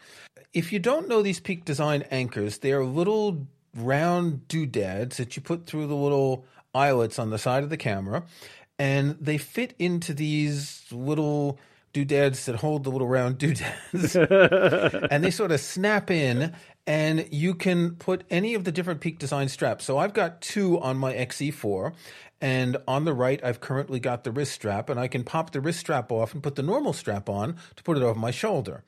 If 0.54 0.72
you 0.72 0.78
don't 0.78 1.08
know 1.08 1.20
these 1.20 1.40
Peak 1.40 1.64
Design 1.64 2.04
anchors, 2.10 2.58
they're 2.58 2.84
little 2.84 3.46
round 3.80 4.48
doodads 4.48 5.16
that 5.16 5.36
you 5.36 5.42
put 5.42 5.66
through 5.66 5.86
the 5.86 5.96
little 5.96 6.44
eyelets 6.74 7.18
on 7.18 7.30
the 7.30 7.38
side 7.38 7.62
of 7.62 7.70
the 7.70 7.76
camera, 7.76 8.24
and 8.78 9.16
they 9.20 9.38
fit 9.38 9.74
into 9.78 10.14
these 10.14 10.84
little 10.90 11.58
doodads 11.92 12.46
that 12.46 12.56
hold 12.56 12.84
the 12.84 12.90
little 12.90 13.08
round 13.08 13.38
doodads, 13.38 14.14
and 15.10 15.24
they 15.24 15.30
sort 15.30 15.52
of 15.52 15.60
snap 15.60 16.10
in. 16.10 16.54
And 16.86 17.28
you 17.30 17.54
can 17.54 17.96
put 17.96 18.24
any 18.30 18.54
of 18.54 18.64
the 18.64 18.72
different 18.72 19.02
Peak 19.02 19.18
Design 19.18 19.50
straps. 19.50 19.84
So 19.84 19.98
I've 19.98 20.14
got 20.14 20.40
two 20.40 20.80
on 20.80 20.96
my 20.96 21.12
XE4, 21.12 21.92
and 22.40 22.78
on 22.86 23.04
the 23.04 23.12
right, 23.12 23.44
I've 23.44 23.60
currently 23.60 24.00
got 24.00 24.24
the 24.24 24.32
wrist 24.32 24.52
strap, 24.52 24.88
and 24.88 24.98
I 24.98 25.06
can 25.06 25.22
pop 25.22 25.50
the 25.50 25.60
wrist 25.60 25.80
strap 25.80 26.10
off 26.10 26.32
and 26.32 26.42
put 26.42 26.54
the 26.54 26.62
normal 26.62 26.94
strap 26.94 27.28
on 27.28 27.56
to 27.76 27.82
put 27.82 27.98
it 27.98 28.02
over 28.02 28.18
my 28.18 28.30
shoulder. 28.30 28.84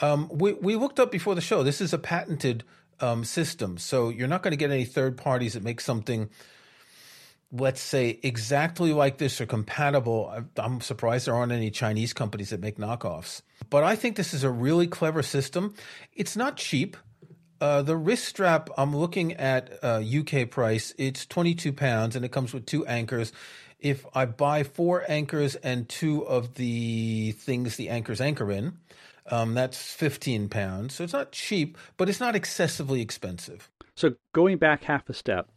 Um, 0.00 0.28
we, 0.32 0.54
we 0.54 0.74
looked 0.74 0.98
up 0.98 1.10
before 1.12 1.34
the 1.34 1.40
show. 1.40 1.62
This 1.62 1.80
is 1.80 1.92
a 1.92 1.98
patented 1.98 2.64
um, 3.00 3.24
systems. 3.24 3.82
So 3.82 4.08
you're 4.08 4.28
not 4.28 4.42
going 4.42 4.52
to 4.52 4.56
get 4.56 4.70
any 4.70 4.84
third 4.84 5.16
parties 5.16 5.54
that 5.54 5.62
make 5.62 5.80
something, 5.80 6.30
let's 7.52 7.80
say, 7.80 8.18
exactly 8.22 8.92
like 8.92 9.18
this 9.18 9.40
or 9.40 9.46
compatible. 9.46 10.44
I'm 10.56 10.80
surprised 10.80 11.26
there 11.26 11.34
aren't 11.34 11.52
any 11.52 11.70
Chinese 11.70 12.12
companies 12.12 12.50
that 12.50 12.60
make 12.60 12.78
knockoffs. 12.78 13.42
But 13.70 13.84
I 13.84 13.96
think 13.96 14.16
this 14.16 14.34
is 14.34 14.44
a 14.44 14.50
really 14.50 14.86
clever 14.86 15.22
system. 15.22 15.74
It's 16.12 16.36
not 16.36 16.56
cheap. 16.56 16.96
Uh, 17.58 17.80
the 17.80 17.96
wrist 17.96 18.26
strap, 18.26 18.68
I'm 18.76 18.94
looking 18.94 19.32
at 19.34 19.82
uh, 19.82 20.02
UK 20.02 20.50
price. 20.50 20.92
It's 20.98 21.24
22 21.24 21.72
pounds 21.72 22.14
and 22.14 22.24
it 22.24 22.30
comes 22.30 22.52
with 22.52 22.66
two 22.66 22.84
anchors. 22.86 23.32
If 23.88 24.04
I 24.14 24.24
buy 24.24 24.62
four 24.62 25.04
anchors 25.08 25.54
and 25.56 25.88
two 25.88 26.26
of 26.26 26.54
the 26.54 27.32
things 27.32 27.76
the 27.76 27.88
anchors 27.88 28.20
anchor 28.20 28.50
in, 28.50 28.78
um, 29.30 29.54
that's 29.54 29.92
15 29.94 30.48
pounds. 30.48 30.94
So 30.94 31.04
it's 31.04 31.12
not 31.12 31.32
cheap, 31.32 31.78
but 31.96 32.08
it's 32.08 32.20
not 32.20 32.34
excessively 32.34 33.00
expensive. 33.00 33.70
So 33.94 34.14
going 34.32 34.58
back 34.58 34.84
half 34.84 35.08
a 35.08 35.14
step, 35.14 35.48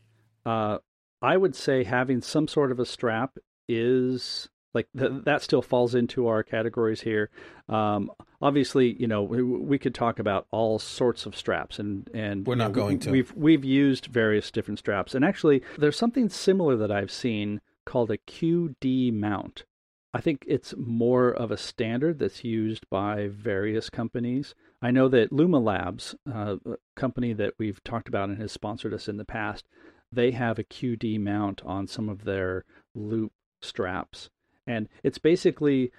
uh, 0.46 0.78
I 1.22 1.38
would 1.38 1.56
say 1.56 1.84
having 1.84 2.22
some 2.22 2.48
sort 2.48 2.72
of 2.72 2.80
a 2.80 2.86
strap 2.86 3.38
is 3.68 4.50
like 4.74 4.88
th- 4.98 5.24
that 5.26 5.42
still 5.42 5.62
falls 5.62 5.96
into 5.96 6.28
our 6.28 6.44
categories 6.44 7.02
here. 7.02 7.30
Um, 7.68 8.12
obviously, 8.42 8.94
you 9.00 9.08
know, 9.08 9.24
we, 9.24 9.42
we, 9.42 9.80
could 9.80 9.96
talk 9.96 10.20
about 10.20 10.48
all 10.52 10.80
sorts 10.80 11.26
of 11.26 11.36
straps, 11.36 11.80
and 11.80 12.10
and 12.14 12.46
we're 12.46 12.56
not 12.56 12.70
know, 12.70 12.76
going 12.76 13.00
to. 13.00 13.12
We've 13.12 13.34
we've 13.36 13.66
used 13.66 14.06
various 14.06 14.52
different 14.52 14.80
straps, 14.80 15.16
and 15.16 15.26
actually, 15.26 15.64
there's 15.78 15.98
something 15.98 16.30
similar 16.30 16.76
that 16.78 16.92
I've 16.92 17.12
seen 17.12 17.62
called 17.90 18.12
a 18.12 18.18
QD 18.18 19.12
mount. 19.14 19.64
I 20.14 20.22
think 20.22 20.46
it's 20.48 20.76
more 20.78 21.32
of 21.32 21.50
a 21.50 21.58
standard 21.58 22.20
that's 22.20 22.44
used 22.44 22.88
by 22.92 23.30
various 23.32 23.90
companies. 23.90 24.54
I 24.80 24.92
know 24.92 25.08
that 25.10 25.32
Luma 25.32 25.60
Labs, 25.60 26.16
uh, 26.32 26.58
a 26.66 26.76
company 26.96 27.34
that 27.34 27.56
we've 27.58 27.84
talked 27.84 28.08
about 28.08 28.30
and 28.30 28.38
has 28.38 28.52
sponsored 28.52 28.94
us 28.94 29.08
in 29.08 29.18
the 29.18 29.26
past, 29.26 29.66
they 30.12 30.32
have 30.32 30.60
a 30.60 30.64
QD 30.64 31.20
mount 31.20 31.64
on 31.66 31.88
some 31.88 32.10
of 32.10 32.26
their 32.26 32.64
loop 32.94 33.32
straps. 33.62 34.30
And 34.68 34.88
it's 35.04 35.18
basically 35.18 35.92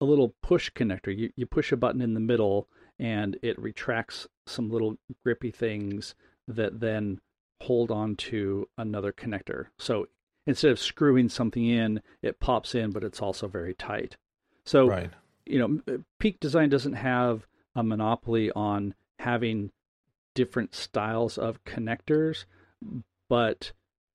a 0.00 0.06
little 0.06 0.34
push 0.42 0.70
connector. 0.70 1.14
You, 1.14 1.30
you 1.36 1.44
push 1.44 1.70
a 1.70 1.76
button 1.76 2.00
in 2.00 2.14
the 2.14 2.20
middle 2.20 2.66
and 2.98 3.38
it 3.42 3.58
retracts 3.58 4.26
some 4.46 4.70
little 4.70 4.96
grippy 5.22 5.50
things 5.50 6.14
that 6.48 6.80
then 6.80 7.20
hold 7.62 7.90
on 7.90 8.16
to 8.16 8.68
another 8.78 9.12
connector. 9.12 9.66
So 9.78 10.06
instead 10.46 10.70
of 10.70 10.78
screwing 10.78 11.28
something 11.28 11.66
in, 11.66 12.00
it 12.22 12.40
pops 12.40 12.74
in, 12.74 12.90
but 12.90 13.04
it's 13.04 13.20
also 13.20 13.46
very 13.46 13.74
tight. 13.74 14.16
So, 14.64 14.86
right. 14.88 15.10
you 15.46 15.58
know, 15.58 15.80
uh, 15.92 15.98
Peak 16.18 16.40
Design 16.40 16.68
doesn't 16.68 16.94
have 16.94 17.46
a 17.74 17.82
monopoly 17.82 18.50
on 18.52 18.94
having 19.18 19.70
different 20.34 20.74
styles 20.74 21.38
of 21.38 21.64
connectors, 21.64 22.44
but 23.28 23.72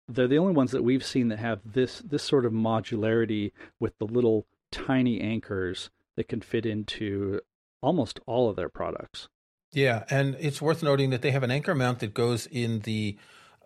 they're 0.07 0.27
the 0.27 0.37
only 0.37 0.53
ones 0.53 0.71
that 0.71 0.83
we've 0.83 1.05
seen 1.05 1.29
that 1.29 1.39
have 1.39 1.59
this 1.65 1.99
this 1.99 2.23
sort 2.23 2.45
of 2.45 2.53
modularity 2.53 3.51
with 3.79 3.97
the 3.97 4.05
little 4.05 4.45
tiny 4.71 5.19
anchors 5.21 5.89
that 6.15 6.27
can 6.27 6.41
fit 6.41 6.65
into 6.65 7.41
almost 7.81 8.19
all 8.25 8.49
of 8.49 8.55
their 8.55 8.69
products. 8.69 9.27
Yeah, 9.71 10.05
and 10.09 10.35
it's 10.39 10.61
worth 10.61 10.81
noting 10.81 11.09
that 11.09 11.21
they 11.21 11.31
have 11.31 11.43
an 11.43 11.51
anchor 11.51 11.75
mount 11.75 11.99
that 11.99 12.13
goes 12.13 12.47
in 12.47 12.79
the 12.81 13.17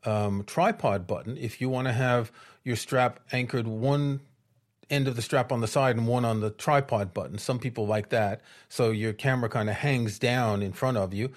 um, 0.06 0.44
tripod 0.46 1.08
button. 1.08 1.38
If 1.38 1.62
you 1.62 1.70
want 1.70 1.88
to 1.88 1.94
have 1.94 2.32
your 2.64 2.76
strap 2.76 3.20
anchored 3.32 3.68
one 3.68 4.22
end 4.90 5.08
of 5.08 5.16
the 5.16 5.22
strap 5.22 5.52
on 5.52 5.62
the 5.62 5.68
side 5.68 5.96
and 5.96 6.08
one 6.08 6.26
on 6.26 6.42
the 6.42 6.50
tripod 6.50 7.14
button. 7.14 7.38
Some 7.38 7.60
people 7.60 7.86
like 7.86 8.10
that. 8.10 8.42
So 8.70 8.90
your 8.92 9.14
camera 9.14 9.50
kind 9.50 9.70
of 9.70 9.76
hangs 9.76 10.18
down 10.18 10.62
in 10.62 10.74
front 10.74 10.98
of 10.98 11.14
you. 11.14 11.32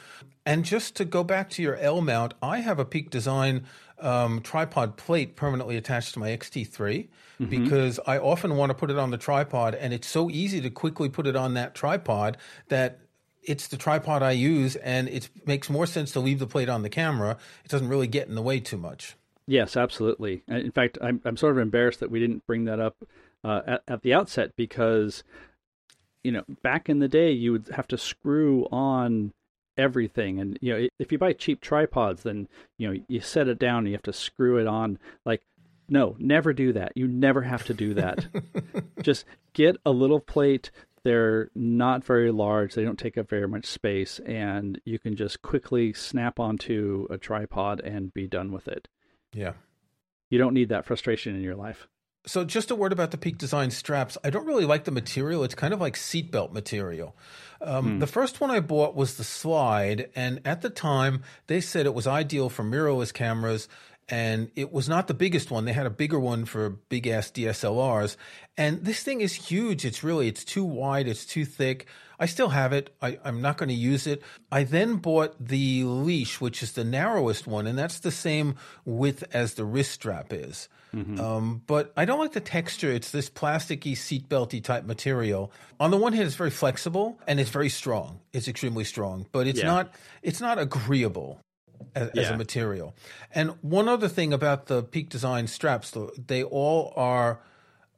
And 0.45 0.65
just 0.65 0.97
to 0.97 1.05
go 1.05 1.23
back 1.23 1.51
to 1.51 1.63
your 1.63 1.77
L 1.77 2.01
mount, 2.01 2.35
I 2.43 2.59
have 2.59 2.79
a 2.79 2.85
Peak 2.85 3.11
Design 3.11 3.65
um, 4.01 4.41
tripod 4.41 4.97
plate 4.97 5.37
permanently 5.37 5.77
attached 5.77 6.15
to 6.15 6.19
my 6.19 6.31
XT3 6.31 6.69
mm-hmm. 6.71 7.47
because 7.47 8.01
I 8.07 8.19
often 8.19 8.57
want 8.57 8.71
to 8.71 8.75
put 8.75 8.91
it 8.91 8.99
on 8.99 9.11
the 9.11 9.19
tripod, 9.19 9.77
and 9.77 9.93
it's 9.93 10.09
so 10.09 10.29
easy 10.29 10.61
to 10.61 10.71
quickly 10.71 11.09
put 11.09 11.29
it 11.29 11.37
on 11.37 11.55
that 11.55 11.75
tripod 11.75 12.37
that 12.69 12.99
it's 13.43 13.67
the 13.69 13.77
tripod 13.77 14.23
I 14.23 14.33
use, 14.33 14.77
and 14.77 15.09
it 15.09 15.29
makes 15.47 15.69
more 15.69 15.87
sense 15.87 16.13
to 16.13 16.21
leave 16.21 16.39
the 16.39 16.47
plate 16.47 16.69
on 16.69 16.83
the 16.83 16.91
camera. 16.91 17.39
It 17.65 17.71
doesn't 17.71 17.89
really 17.89 18.07
get 18.07 18.29
in 18.29 18.35
the 18.35 18.43
way 18.43 18.61
too 18.61 18.77
much. 18.77 19.17
Yes, 19.47 19.77
absolutely. 19.77 20.43
In 20.49 20.71
fact, 20.71 20.99
I'm 21.03 21.21
I'm 21.25 21.37
sort 21.37 21.53
of 21.53 21.59
embarrassed 21.59 22.01
that 22.01 22.11
we 22.11 22.21
didn't 22.21 22.47
bring 22.47 22.65
that 22.67 22.81
up 22.81 22.97
uh, 23.45 23.61
at, 23.67 23.83
at 23.89 24.03
the 24.03 24.15
outset 24.15 24.53
because 24.57 25.25
you 26.23 26.33
know 26.33 26.45
back 26.63 26.89
in 26.89 27.01
the 27.01 27.09
day 27.09 27.33
you 27.33 27.53
would 27.53 27.69
have 27.75 27.89
to 27.89 27.99
screw 27.99 28.67
on 28.71 29.33
everything 29.77 30.39
and 30.39 30.59
you 30.61 30.73
know 30.73 30.89
if 30.99 31.11
you 31.11 31.19
buy 31.19 31.33
cheap 31.33 31.61
tripods 31.61 32.23
then 32.23 32.47
you 32.79 32.87
know 32.87 33.01
you 33.09 33.21
set 33.21 33.49
it 33.49 33.59
down 33.59 33.79
and 33.79 33.89
you 33.89 33.95
have 33.95 34.03
to 34.03 34.13
screw 34.13 34.59
it 34.59 34.67
on 34.67 34.99
like 35.25 35.43
no 35.89 36.15
never 36.19 36.53
do 36.53 36.73
that 36.73 36.93
you 36.95 37.09
never 37.09 37.43
have 37.43 37.65
to 37.65 37.73
do 37.73 37.95
that 37.95 38.27
just 39.03 39.25
get 39.55 39.77
a 39.87 39.91
little 39.91 40.21
plate 40.21 40.71
they're 41.05 41.51
not 41.55 42.05
very 42.05 42.31
large 42.31 42.75
they 42.75 42.85
don't 42.85 42.99
take 42.99 43.19
up 43.19 43.29
very 43.29 43.49
much 43.49 43.67
space 43.67 44.21
and 44.21 44.81
you 44.85 44.99
can 44.99 45.17
just 45.17 45.43
quickly 45.43 45.93
snap 45.93 46.39
onto 46.39 47.07
a 47.11 47.19
tripod 47.19 47.81
and 47.81 48.13
be 48.15 48.27
done 48.27 48.53
with 48.53 48.69
it 48.69 48.89
yeah 49.33 49.53
you 50.31 50.39
don't 50.39 50.55
need 50.55 50.69
that 50.69 50.85
frustration 50.85 51.35
in 51.35 51.43
your 51.43 51.57
life 51.57 51.87
so, 52.25 52.45
just 52.45 52.71
a 52.71 52.77
word 52.77 52.93
about 52.93 53.11
the 53.11 53.19
Peak 53.19 53.37
Design 53.37 53.73
straps. 53.73 54.17
I 54.23 54.31
don't 54.31 54.47
really 54.47 54.65
like 54.65 54.85
the 54.85 54.93
material. 54.93 55.43
It's 55.43 55.57
kind 55.57 55.75
of 55.75 55.81
like 55.81 55.95
seatbelt 55.95 56.53
material. 56.53 57.17
Um, 57.61 57.95
hmm. 57.95 57.99
The 57.99 58.07
first 58.07 58.41
one 58.41 58.51
I 58.51 58.61
bought 58.61 58.95
was 58.95 59.17
the 59.17 59.25
Slide, 59.25 60.09
and 60.15 60.41
at 60.45 60.63
the 60.63 60.71
time 60.71 61.25
they 61.49 61.61
said 61.61 61.85
it 61.85 61.95
was 61.95 62.07
ideal 62.07 62.49
for 62.49 62.63
mirrorless 62.63 63.13
cameras, 63.13 63.69
and 64.13 64.51
it 64.57 64.71
was 64.71 64.91
not 64.91 65.07
the 65.07 65.15
biggest 65.15 65.51
one. 65.51 65.65
They 65.65 65.73
had 65.73 65.87
a 65.87 65.91
bigger 65.91 66.21
one 66.21 66.45
for 66.45 66.69
big 66.69 67.07
ass 67.07 67.31
DSLRs, 67.31 68.19
and 68.59 68.85
this 68.85 69.03
thing 69.03 69.23
is 69.23 69.33
huge. 69.33 69.87
It's 69.87 70.05
really 70.05 70.29
it's 70.29 70.45
too 70.45 70.65
wide. 70.65 71.09
It's 71.09 71.25
too 71.25 71.47
thick. 71.47 71.87
I 72.21 72.27
still 72.27 72.51
have 72.51 72.75
it. 72.75 72.95
I, 73.01 73.19
am 73.25 73.41
not 73.41 73.57
going 73.57 73.71
to 73.71 73.75
use 73.75 74.07
it. 74.07 74.23
I 74.53 74.65
then 74.65 74.97
bought 74.97 75.35
the 75.41 75.85
leash, 75.85 76.43
which 76.43 76.63
is 76.63 76.73
the 76.73 76.85
narrowest 76.85 77.47
one, 77.47 77.67
and 77.67 77.79
that's 77.79 78.01
the 78.01 78.11
same 78.11 78.57
width 78.85 79.25
as 79.33 79.55
the 79.55 79.65
wrist 79.65 79.93
strap 79.93 80.31
is. 80.31 80.69
Mm-hmm. 80.95 81.19
Um, 81.19 81.63
but 81.67 81.91
I 81.97 82.05
don't 82.05 82.19
like 82.19 82.33
the 82.33 82.41
texture. 82.41 82.93
It's 82.93 83.13
this 83.13 83.31
plasticky, 83.31 83.93
seatbelty 83.93 84.63
type 84.63 84.85
material. 84.85 85.53
On 85.81 85.91
the 85.91 85.97
one 85.97 86.13
hand, 86.13 86.27
it's 86.27 86.37
very 86.37 86.51
flexible 86.51 87.19
and 87.27 87.41
it's 87.41 87.49
very 87.49 87.71
strong. 87.71 88.21
It's 88.35 88.47
extremely 88.47 88.85
strong, 88.85 89.27
but 89.33 89.47
it's 89.47 89.61
yeah. 89.61 89.67
not. 89.67 89.95
It's 90.23 90.43
not 90.43 90.59
agreeable. 90.59 91.41
As, 91.95 92.11
yeah. 92.15 92.23
as, 92.23 92.31
a 92.31 92.37
material. 92.37 92.95
And 93.35 93.51
one 93.63 93.89
other 93.89 94.09
thing 94.09 94.33
about 94.33 94.67
the 94.67 94.83
Peak 94.83 95.09
Design 95.09 95.47
straps, 95.47 95.97
they 96.27 96.43
all 96.43 96.93
are 96.97 97.41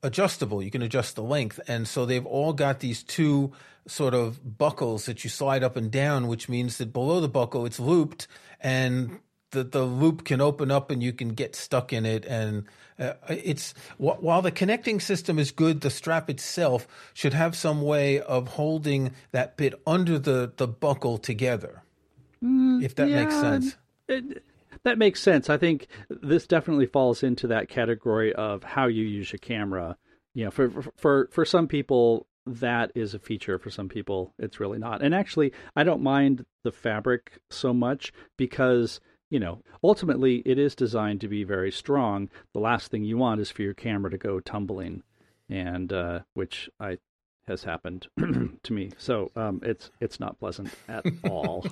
adjustable. 0.02 0.62
You 0.62 0.70
can 0.70 0.82
adjust 0.82 1.16
the 1.16 1.22
length. 1.22 1.58
And 1.66 1.88
so 1.88 2.06
they've 2.06 2.26
all 2.26 2.52
got 2.52 2.80
these 2.80 3.02
two 3.02 3.52
sort 3.86 4.14
of 4.14 4.58
buckles 4.58 5.06
that 5.06 5.24
you 5.24 5.30
slide 5.30 5.62
up 5.62 5.76
and 5.76 5.90
down, 5.90 6.28
which 6.28 6.48
means 6.48 6.78
that 6.78 6.92
below 6.92 7.20
the 7.20 7.28
buckle 7.28 7.66
it's 7.66 7.80
looped 7.80 8.26
and 8.60 9.18
the, 9.50 9.64
the 9.64 9.84
loop 9.84 10.24
can 10.24 10.40
open 10.40 10.70
up 10.70 10.90
and 10.90 11.02
you 11.02 11.12
can 11.12 11.30
get 11.30 11.56
stuck 11.56 11.92
in 11.92 12.04
it. 12.04 12.24
And 12.26 12.64
uh, 12.98 13.14
it's 13.28 13.72
while 13.96 14.42
the 14.42 14.50
connecting 14.50 15.00
system 15.00 15.38
is 15.38 15.50
good, 15.50 15.80
the 15.80 15.90
strap 15.90 16.28
itself 16.28 16.86
should 17.14 17.32
have 17.32 17.56
some 17.56 17.82
way 17.82 18.20
of 18.20 18.48
holding 18.48 19.12
that 19.32 19.56
bit 19.56 19.80
under 19.86 20.18
the, 20.18 20.52
the 20.56 20.68
buckle 20.68 21.18
together. 21.18 21.82
If 22.84 22.94
that 22.96 23.08
yeah, 23.08 23.24
makes 23.24 23.40
sense. 23.40 23.76
It, 24.08 24.42
that 24.82 24.98
makes 24.98 25.20
sense. 25.20 25.48
I 25.48 25.56
think 25.56 25.86
this 26.10 26.46
definitely 26.46 26.86
falls 26.86 27.22
into 27.22 27.46
that 27.48 27.68
category 27.68 28.32
of 28.34 28.62
how 28.62 28.86
you 28.86 29.04
use 29.04 29.32
your 29.32 29.38
camera. 29.38 29.96
You 30.34 30.46
know, 30.46 30.50
for 30.50 30.70
for 30.96 31.28
for 31.32 31.44
some 31.44 31.68
people, 31.68 32.26
that 32.46 32.92
is 32.94 33.14
a 33.14 33.18
feature 33.18 33.58
for 33.58 33.70
some 33.70 33.88
people 33.88 34.34
it's 34.38 34.60
really 34.60 34.78
not 34.78 35.02
and 35.02 35.14
actually 35.14 35.50
i 35.76 35.82
don't 35.82 36.02
mind 36.02 36.44
the 36.62 36.72
fabric 36.72 37.38
so 37.50 37.72
much 37.72 38.12
because 38.36 39.00
you 39.30 39.40
know 39.40 39.62
ultimately 39.82 40.42
it 40.44 40.58
is 40.58 40.74
designed 40.74 41.20
to 41.20 41.28
be 41.28 41.42
very 41.42 41.72
strong 41.72 42.28
the 42.52 42.60
last 42.60 42.90
thing 42.90 43.02
you 43.02 43.16
want 43.16 43.40
is 43.40 43.50
for 43.50 43.62
your 43.62 43.72
camera 43.72 44.10
to 44.10 44.18
go 44.18 44.40
tumbling 44.40 45.02
and 45.48 45.92
uh, 45.92 46.20
which 46.34 46.68
i 46.78 46.98
has 47.46 47.64
happened 47.64 48.06
to 48.62 48.72
me 48.72 48.90
so 48.98 49.30
um, 49.36 49.60
it's 49.62 49.90
it's 50.00 50.20
not 50.20 50.38
pleasant 50.38 50.70
at 50.88 51.04
all 51.30 51.64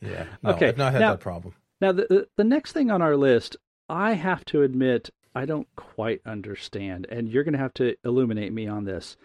yeah 0.00 0.26
no, 0.42 0.50
okay 0.50 0.68
i've 0.68 0.78
not 0.78 0.92
had 0.92 1.00
now, 1.00 1.12
that 1.12 1.20
problem 1.20 1.54
now 1.80 1.92
the, 1.92 2.26
the 2.36 2.44
next 2.44 2.72
thing 2.72 2.90
on 2.90 3.02
our 3.02 3.16
list 3.16 3.56
i 3.88 4.14
have 4.14 4.44
to 4.44 4.62
admit 4.62 5.10
i 5.34 5.44
don't 5.44 5.68
quite 5.76 6.20
understand 6.26 7.06
and 7.10 7.28
you're 7.28 7.44
going 7.44 7.52
to 7.52 7.58
have 7.58 7.74
to 7.74 7.94
illuminate 8.04 8.52
me 8.52 8.66
on 8.66 8.84
this 8.84 9.16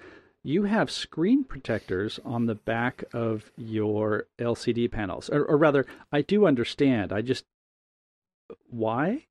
you 0.44 0.63
have 0.63 0.89
screen 0.89 1.44
protectors 1.44 2.20
on 2.26 2.48
the 2.48 2.56
back 2.56 3.04
of 3.13 3.52
your 3.58 4.26
LCD 4.39 4.91
panels. 4.91 5.30
Or, 5.30 5.44
or 5.46 5.58
rather, 5.58 5.86
I 6.12 6.22
do 6.22 6.46
understand. 6.46 7.13
I 7.13 7.22
just. 7.22 7.46
Why? 8.70 9.28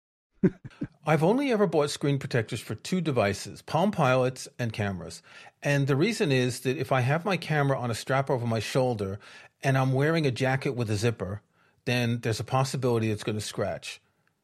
I've 1.07 1.23
only 1.23 1.51
ever 1.53 1.67
bought 1.67 1.91
screen 1.91 2.19
protectors 2.19 2.61
for 2.61 2.75
two 2.75 3.01
devices 3.01 3.63
Palm 3.63 3.91
Pilots 3.91 4.49
and 4.59 4.73
cameras. 4.73 5.23
And 5.63 5.87
the 5.87 5.97
reason 5.97 6.33
is 6.33 6.61
that 6.61 6.77
if 6.77 6.93
I 6.93 7.01
have 7.01 7.25
my 7.25 7.37
camera 7.37 7.79
on 7.79 7.91
a 7.91 7.95
strap 7.95 8.31
over 8.31 8.47
my 8.47 8.61
shoulder 8.61 9.19
and 9.63 9.77
I'm 9.77 9.93
wearing 9.93 10.27
a 10.27 10.31
jacket 10.31 10.71
with 10.71 10.91
a 10.91 10.97
zipper, 10.97 11.43
then 11.85 12.21
there's 12.21 12.41
a 12.41 12.45
possibility 12.45 13.11
it's 13.11 13.25
going 13.25 13.37
to 13.39 13.45
scratch. 13.45 14.01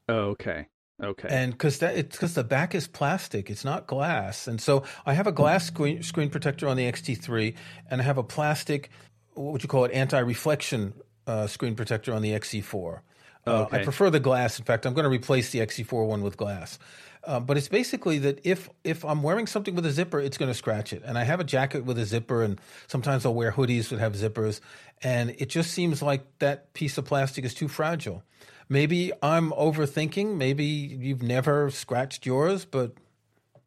Oh, 0.08 0.30
okay. 0.30 0.66
Okay. 1.02 1.28
And 1.30 1.52
because 1.52 1.78
that 1.80 1.96
it's 1.96 2.16
because 2.16 2.34
the 2.34 2.44
back 2.44 2.74
is 2.74 2.88
plastic, 2.88 3.50
it's 3.50 3.66
not 3.66 3.86
glass, 3.86 4.48
and 4.48 4.58
so 4.58 4.82
I 5.04 5.12
have 5.12 5.26
a 5.26 5.32
glass 5.32 5.66
screen 5.66 6.02
screen 6.02 6.30
protector 6.30 6.66
on 6.68 6.78
the 6.78 6.90
XT3, 6.90 7.54
and 7.90 8.00
I 8.00 8.04
have 8.04 8.16
a 8.16 8.22
plastic, 8.22 8.88
what 9.34 9.52
would 9.52 9.62
you 9.62 9.68
call 9.68 9.84
it, 9.84 9.92
anti-reflection 9.92 10.94
uh, 11.26 11.48
screen 11.48 11.74
protector 11.74 12.14
on 12.14 12.22
the 12.22 12.30
XE4. 12.30 13.00
Uh, 13.46 13.62
okay. 13.62 13.80
I 13.80 13.84
prefer 13.84 14.10
the 14.10 14.20
glass. 14.20 14.58
In 14.58 14.64
fact, 14.64 14.86
I'm 14.86 14.94
going 14.94 15.04
to 15.04 15.10
replace 15.10 15.50
the 15.50 15.60
XE4 15.60 16.06
one 16.06 16.22
with 16.22 16.36
glass. 16.36 16.78
Uh, 17.24 17.40
but 17.40 17.56
it's 17.56 17.68
basically 17.68 18.18
that 18.20 18.40
if 18.44 18.68
if 18.84 19.04
I'm 19.04 19.22
wearing 19.22 19.48
something 19.48 19.74
with 19.74 19.84
a 19.84 19.90
zipper, 19.90 20.20
it's 20.20 20.38
going 20.38 20.50
to 20.50 20.54
scratch 20.54 20.92
it. 20.92 21.02
And 21.04 21.18
I 21.18 21.24
have 21.24 21.40
a 21.40 21.44
jacket 21.44 21.84
with 21.84 21.98
a 21.98 22.04
zipper, 22.04 22.42
and 22.42 22.60
sometimes 22.86 23.26
I'll 23.26 23.34
wear 23.34 23.50
hoodies 23.50 23.88
that 23.88 23.98
have 23.98 24.14
zippers, 24.14 24.60
and 25.02 25.30
it 25.38 25.48
just 25.48 25.72
seems 25.72 26.02
like 26.02 26.24
that 26.38 26.72
piece 26.72 26.98
of 26.98 27.04
plastic 27.04 27.44
is 27.44 27.52
too 27.52 27.66
fragile 27.66 28.22
maybe 28.68 29.12
I'm 29.22 29.50
overthinking. 29.52 30.36
Maybe 30.36 30.64
you've 30.64 31.22
never 31.22 31.70
scratched 31.70 32.26
yours, 32.26 32.64
but 32.64 32.94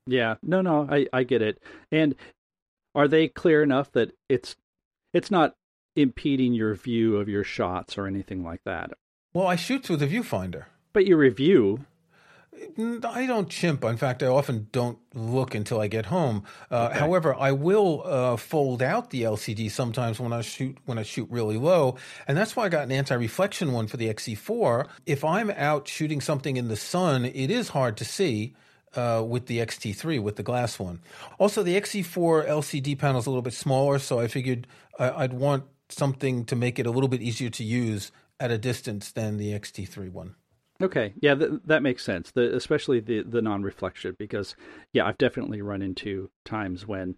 yeah, 0.05 0.35
no, 0.41 0.61
no, 0.61 0.87
I 0.89 1.07
I 1.13 1.23
get 1.23 1.41
it. 1.41 1.61
And 1.91 2.15
are 2.95 3.07
they 3.07 3.27
clear 3.27 3.63
enough 3.63 3.91
that 3.93 4.11
it's 4.27 4.55
it's 5.13 5.31
not 5.31 5.55
impeding 5.95 6.53
your 6.53 6.75
view 6.75 7.17
of 7.17 7.29
your 7.29 7.43
shots 7.43 7.97
or 7.97 8.07
anything 8.07 8.43
like 8.43 8.61
that? 8.65 8.91
Well, 9.33 9.47
I 9.47 9.55
shoot 9.55 9.83
through 9.83 9.97
the 9.97 10.07
viewfinder. 10.07 10.65
But 10.91 11.05
you 11.05 11.17
review. 11.17 11.85
I 12.77 13.25
don't 13.25 13.49
chimp. 13.49 13.83
In 13.83 13.97
fact, 13.97 14.23
I 14.23 14.27
often 14.27 14.67
don't 14.71 14.97
look 15.13 15.55
until 15.55 15.79
I 15.79 15.87
get 15.87 16.07
home. 16.07 16.43
Uh, 16.71 16.89
okay. 16.89 16.99
However, 16.99 17.35
I 17.35 17.51
will 17.51 18.01
uh, 18.05 18.37
fold 18.37 18.81
out 18.81 19.11
the 19.11 19.23
LCD 19.23 19.71
sometimes 19.71 20.19
when 20.19 20.33
I 20.33 20.41
shoot 20.41 20.77
when 20.85 20.97
I 20.97 21.03
shoot 21.03 21.27
really 21.29 21.57
low, 21.57 21.95
and 22.27 22.37
that's 22.37 22.55
why 22.55 22.65
I 22.65 22.69
got 22.69 22.83
an 22.83 22.91
anti-reflection 22.91 23.71
one 23.71 23.87
for 23.87 23.97
the 23.97 24.11
XE4. 24.13 24.87
If 25.05 25.23
I'm 25.23 25.51
out 25.51 25.87
shooting 25.87 26.21
something 26.21 26.57
in 26.57 26.67
the 26.67 26.75
sun, 26.75 27.25
it 27.25 27.49
is 27.51 27.69
hard 27.69 27.97
to 27.97 28.05
see. 28.05 28.55
Uh, 28.95 29.23
with 29.23 29.45
the 29.45 29.59
XT3, 29.59 30.19
with 30.19 30.35
the 30.35 30.41
glass 30.41 30.79
one. 30.79 30.99
Also, 31.37 31.61
the 31.61 31.79
XE4 31.79 32.47
LCD 32.47 32.97
panel 32.97 33.19
is 33.19 33.27
a 33.27 33.29
little 33.29 33.43
bit 33.43 33.53
smaller, 33.53 33.99
so 33.99 34.19
I 34.19 34.27
figured 34.27 34.65
I'd 34.97 35.31
want 35.31 35.65
something 35.89 36.43
to 36.45 36.55
make 36.55 36.79
it 36.79 36.87
a 36.87 36.89
little 36.89 37.07
bit 37.07 37.21
easier 37.21 37.51
to 37.51 37.63
use 37.63 38.11
at 38.39 38.52
a 38.52 38.58
distance 38.58 39.12
than 39.12 39.38
the 39.38 39.52
XT3 39.52 40.12
one. 40.12 40.36
Okay, 40.82 41.13
yeah, 41.21 41.36
th- 41.36 41.52
that 41.65 41.84
makes 41.84 42.04
sense. 42.04 42.32
The, 42.32 42.56
especially 42.56 43.02
the 43.02 43.23
the 43.23 43.41
non-reflection, 43.41 44.15
because 44.17 44.56
yeah, 44.93 45.06
I've 45.06 45.17
definitely 45.17 45.62
run 45.62 45.82
into 45.82 46.30
times 46.45 46.88
when 46.88 47.15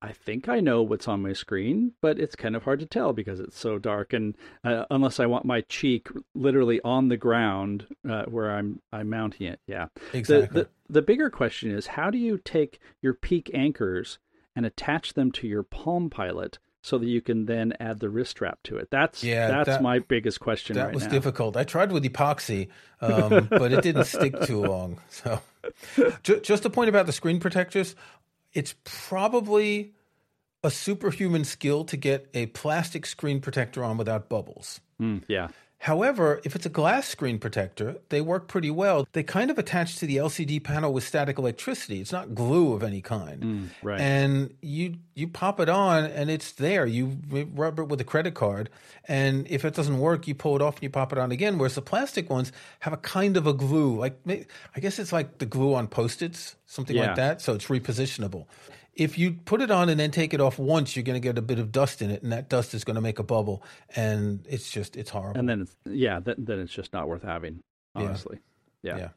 I 0.00 0.12
think 0.12 0.48
I 0.48 0.60
know 0.60 0.82
what's 0.82 1.08
on 1.08 1.22
my 1.22 1.32
screen, 1.32 1.92
but 2.00 2.18
it's 2.18 2.36
kind 2.36 2.56
of 2.56 2.64
hard 2.64 2.80
to 2.80 2.86
tell 2.86 3.12
because 3.12 3.40
it's 3.40 3.58
so 3.58 3.78
dark. 3.78 4.12
And 4.12 4.34
uh, 4.62 4.84
unless 4.90 5.18
I 5.18 5.26
want 5.26 5.44
my 5.44 5.62
cheek 5.62 6.08
literally 6.34 6.80
on 6.82 7.08
the 7.08 7.16
ground 7.16 7.86
uh, 8.08 8.24
where 8.24 8.50
I'm 8.50 8.80
I'm 8.90 9.10
mounting 9.10 9.46
it, 9.46 9.60
yeah, 9.66 9.86
exactly. 10.14 10.62
The, 10.62 10.64
the, 10.64 10.68
the 10.88 11.02
bigger 11.02 11.28
question 11.28 11.70
is 11.70 11.88
how 11.88 12.10
do 12.10 12.18
you 12.18 12.38
take 12.38 12.80
your 13.02 13.14
peak 13.14 13.50
anchors 13.52 14.18
and 14.56 14.64
attach 14.64 15.14
them 15.14 15.32
to 15.32 15.46
your 15.46 15.62
Palm 15.62 16.08
Pilot 16.08 16.58
so 16.84 16.98
that 16.98 17.06
you 17.06 17.22
can 17.22 17.46
then 17.46 17.72
add 17.80 17.98
the 17.98 18.10
wrist 18.10 18.32
strap 18.32 18.62
to 18.62 18.76
it. 18.76 18.90
That's 18.90 19.24
yeah, 19.24 19.48
that's 19.48 19.68
that, 19.68 19.82
my 19.82 20.00
biggest 20.00 20.38
question. 20.38 20.76
That 20.76 20.84
right 20.84 20.94
was 20.94 21.04
now. 21.04 21.12
difficult. 21.12 21.56
I 21.56 21.64
tried 21.64 21.90
with 21.90 22.04
epoxy, 22.04 22.68
um, 23.00 23.46
but 23.50 23.72
it 23.72 23.82
didn't 23.82 24.04
stick 24.04 24.38
too 24.42 24.60
long. 24.60 25.00
So, 25.08 25.40
just 26.22 26.66
a 26.66 26.70
point 26.70 26.90
about 26.90 27.06
the 27.06 27.12
screen 27.12 27.40
protectors: 27.40 27.96
it's 28.52 28.74
probably 28.84 29.94
a 30.62 30.70
superhuman 30.70 31.44
skill 31.44 31.84
to 31.84 31.96
get 31.96 32.28
a 32.34 32.46
plastic 32.46 33.06
screen 33.06 33.40
protector 33.40 33.82
on 33.82 33.96
without 33.96 34.28
bubbles. 34.28 34.82
Mm, 35.00 35.22
yeah. 35.26 35.48
However, 35.84 36.40
if 36.44 36.56
it's 36.56 36.64
a 36.64 36.70
glass 36.70 37.06
screen 37.06 37.38
protector, 37.38 37.96
they 38.08 38.22
work 38.22 38.48
pretty 38.48 38.70
well. 38.70 39.06
They 39.12 39.22
kind 39.22 39.50
of 39.50 39.58
attach 39.58 39.96
to 39.96 40.06
the 40.06 40.16
LCD 40.16 40.64
panel 40.64 40.94
with 40.94 41.04
static 41.04 41.36
electricity. 41.36 42.00
It's 42.00 42.10
not 42.10 42.34
glue 42.34 42.72
of 42.72 42.82
any 42.82 43.02
kind. 43.02 43.42
Mm, 43.42 43.68
right. 43.82 44.00
And 44.00 44.54
you 44.62 44.96
you 45.12 45.28
pop 45.28 45.60
it 45.60 45.68
on 45.68 46.04
and 46.04 46.30
it's 46.30 46.52
there. 46.52 46.86
You 46.86 47.18
rub 47.52 47.78
it 47.78 47.88
with 47.88 48.00
a 48.00 48.04
credit 48.04 48.32
card, 48.32 48.70
and 49.08 49.46
if 49.50 49.66
it 49.66 49.74
doesn't 49.74 49.98
work, 49.98 50.26
you 50.26 50.34
pull 50.34 50.56
it 50.56 50.62
off 50.62 50.76
and 50.76 50.84
you 50.84 50.88
pop 50.88 51.12
it 51.12 51.18
on 51.18 51.30
again. 51.30 51.58
Whereas 51.58 51.74
the 51.74 51.82
plastic 51.82 52.30
ones 52.30 52.50
have 52.80 52.94
a 52.94 52.96
kind 52.96 53.36
of 53.36 53.46
a 53.46 53.52
glue, 53.52 53.98
like 53.98 54.18
I 54.26 54.80
guess 54.80 54.98
it's 54.98 55.12
like 55.12 55.36
the 55.36 55.44
glue 55.44 55.74
on 55.74 55.88
post-its, 55.88 56.56
something 56.64 56.96
yeah. 56.96 57.08
like 57.08 57.16
that. 57.16 57.42
So 57.42 57.52
it's 57.52 57.66
repositionable 57.66 58.46
if 58.96 59.18
you 59.18 59.32
put 59.44 59.60
it 59.60 59.70
on 59.70 59.88
and 59.88 59.98
then 59.98 60.10
take 60.10 60.34
it 60.34 60.40
off 60.40 60.58
once, 60.58 60.94
you're 60.96 61.02
going 61.02 61.20
to 61.20 61.26
get 61.26 61.38
a 61.38 61.42
bit 61.42 61.58
of 61.58 61.72
dust 61.72 62.02
in 62.02 62.10
it, 62.10 62.22
and 62.22 62.32
that 62.32 62.48
dust 62.48 62.74
is 62.74 62.84
going 62.84 62.94
to 62.96 63.00
make 63.00 63.18
a 63.18 63.22
bubble, 63.22 63.62
and 63.96 64.46
it's 64.48 64.70
just 64.70 64.96
it's 64.96 65.10
horrible. 65.10 65.38
And 65.38 65.48
then 65.48 65.62
it's, 65.62 65.76
yeah, 65.84 66.20
then, 66.20 66.36
then 66.38 66.60
it's 66.60 66.72
just 66.72 66.92
not 66.92 67.08
worth 67.08 67.22
having. 67.22 67.62
Honestly, 67.94 68.40
yeah. 68.82 68.96
yeah. 68.96 68.98
yeah. 68.98 69.08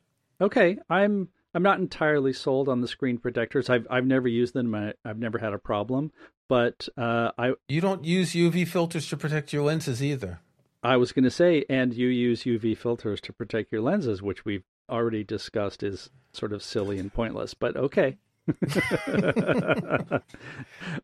Okay, 0.46 0.78
I'm 0.90 1.30
I'm 1.54 1.64
not 1.64 1.80
entirely 1.80 2.34
sold 2.34 2.70
on 2.70 2.82
the 2.82 2.88
screen 2.88 3.18
protectors. 3.18 3.70
I've 3.70 3.88
I've 3.90 4.06
never 4.06 4.28
used 4.28 4.54
them. 4.54 4.74
I, 4.76 4.94
I've 5.04 5.18
never 5.18 5.40
had 5.40 5.54
a 5.54 5.58
problem, 5.58 6.12
but 6.48 6.88
uh, 6.98 7.32
I 7.38 7.54
you 7.68 7.82
don't 7.82 8.06
use 8.06 8.34
UV 8.34 8.68
filters 8.68 9.08
to 9.10 9.18
protect 9.18 9.54
your 9.54 9.64
lenses 9.64 10.04
either. 10.04 10.40
I 10.84 10.98
was 10.98 11.12
going 11.12 11.24
to 11.24 11.32
say, 11.32 11.66
and 11.70 11.94
you 11.94 12.08
use 12.08 12.44
UV 12.44 12.78
filters 12.78 13.20
to 13.22 13.34
protect 13.34 13.72
your 13.72 13.82
lenses, 13.82 14.22
which 14.22 14.46
we've 14.46 14.64
already 14.90 15.24
discussed 15.24 15.84
is 15.84 16.10
sort 16.34 16.54
of 16.54 16.64
silly 16.64 17.00
and 17.00 17.12
pointless. 17.12 17.54
But 17.54 17.76
okay, 17.76 18.18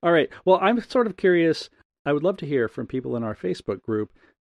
All 0.03 0.11
right. 0.11 0.29
Well, 0.45 0.59
I'm 0.61 0.81
sort 0.81 1.07
of 1.07 1.17
curious. 1.17 1.69
I 2.05 2.13
would 2.13 2.23
love 2.23 2.37
to 2.37 2.45
hear 2.45 2.67
from 2.67 2.87
people 2.87 3.15
in 3.15 3.23
our 3.23 3.35
Facebook 3.35 3.81
group. 3.81 4.11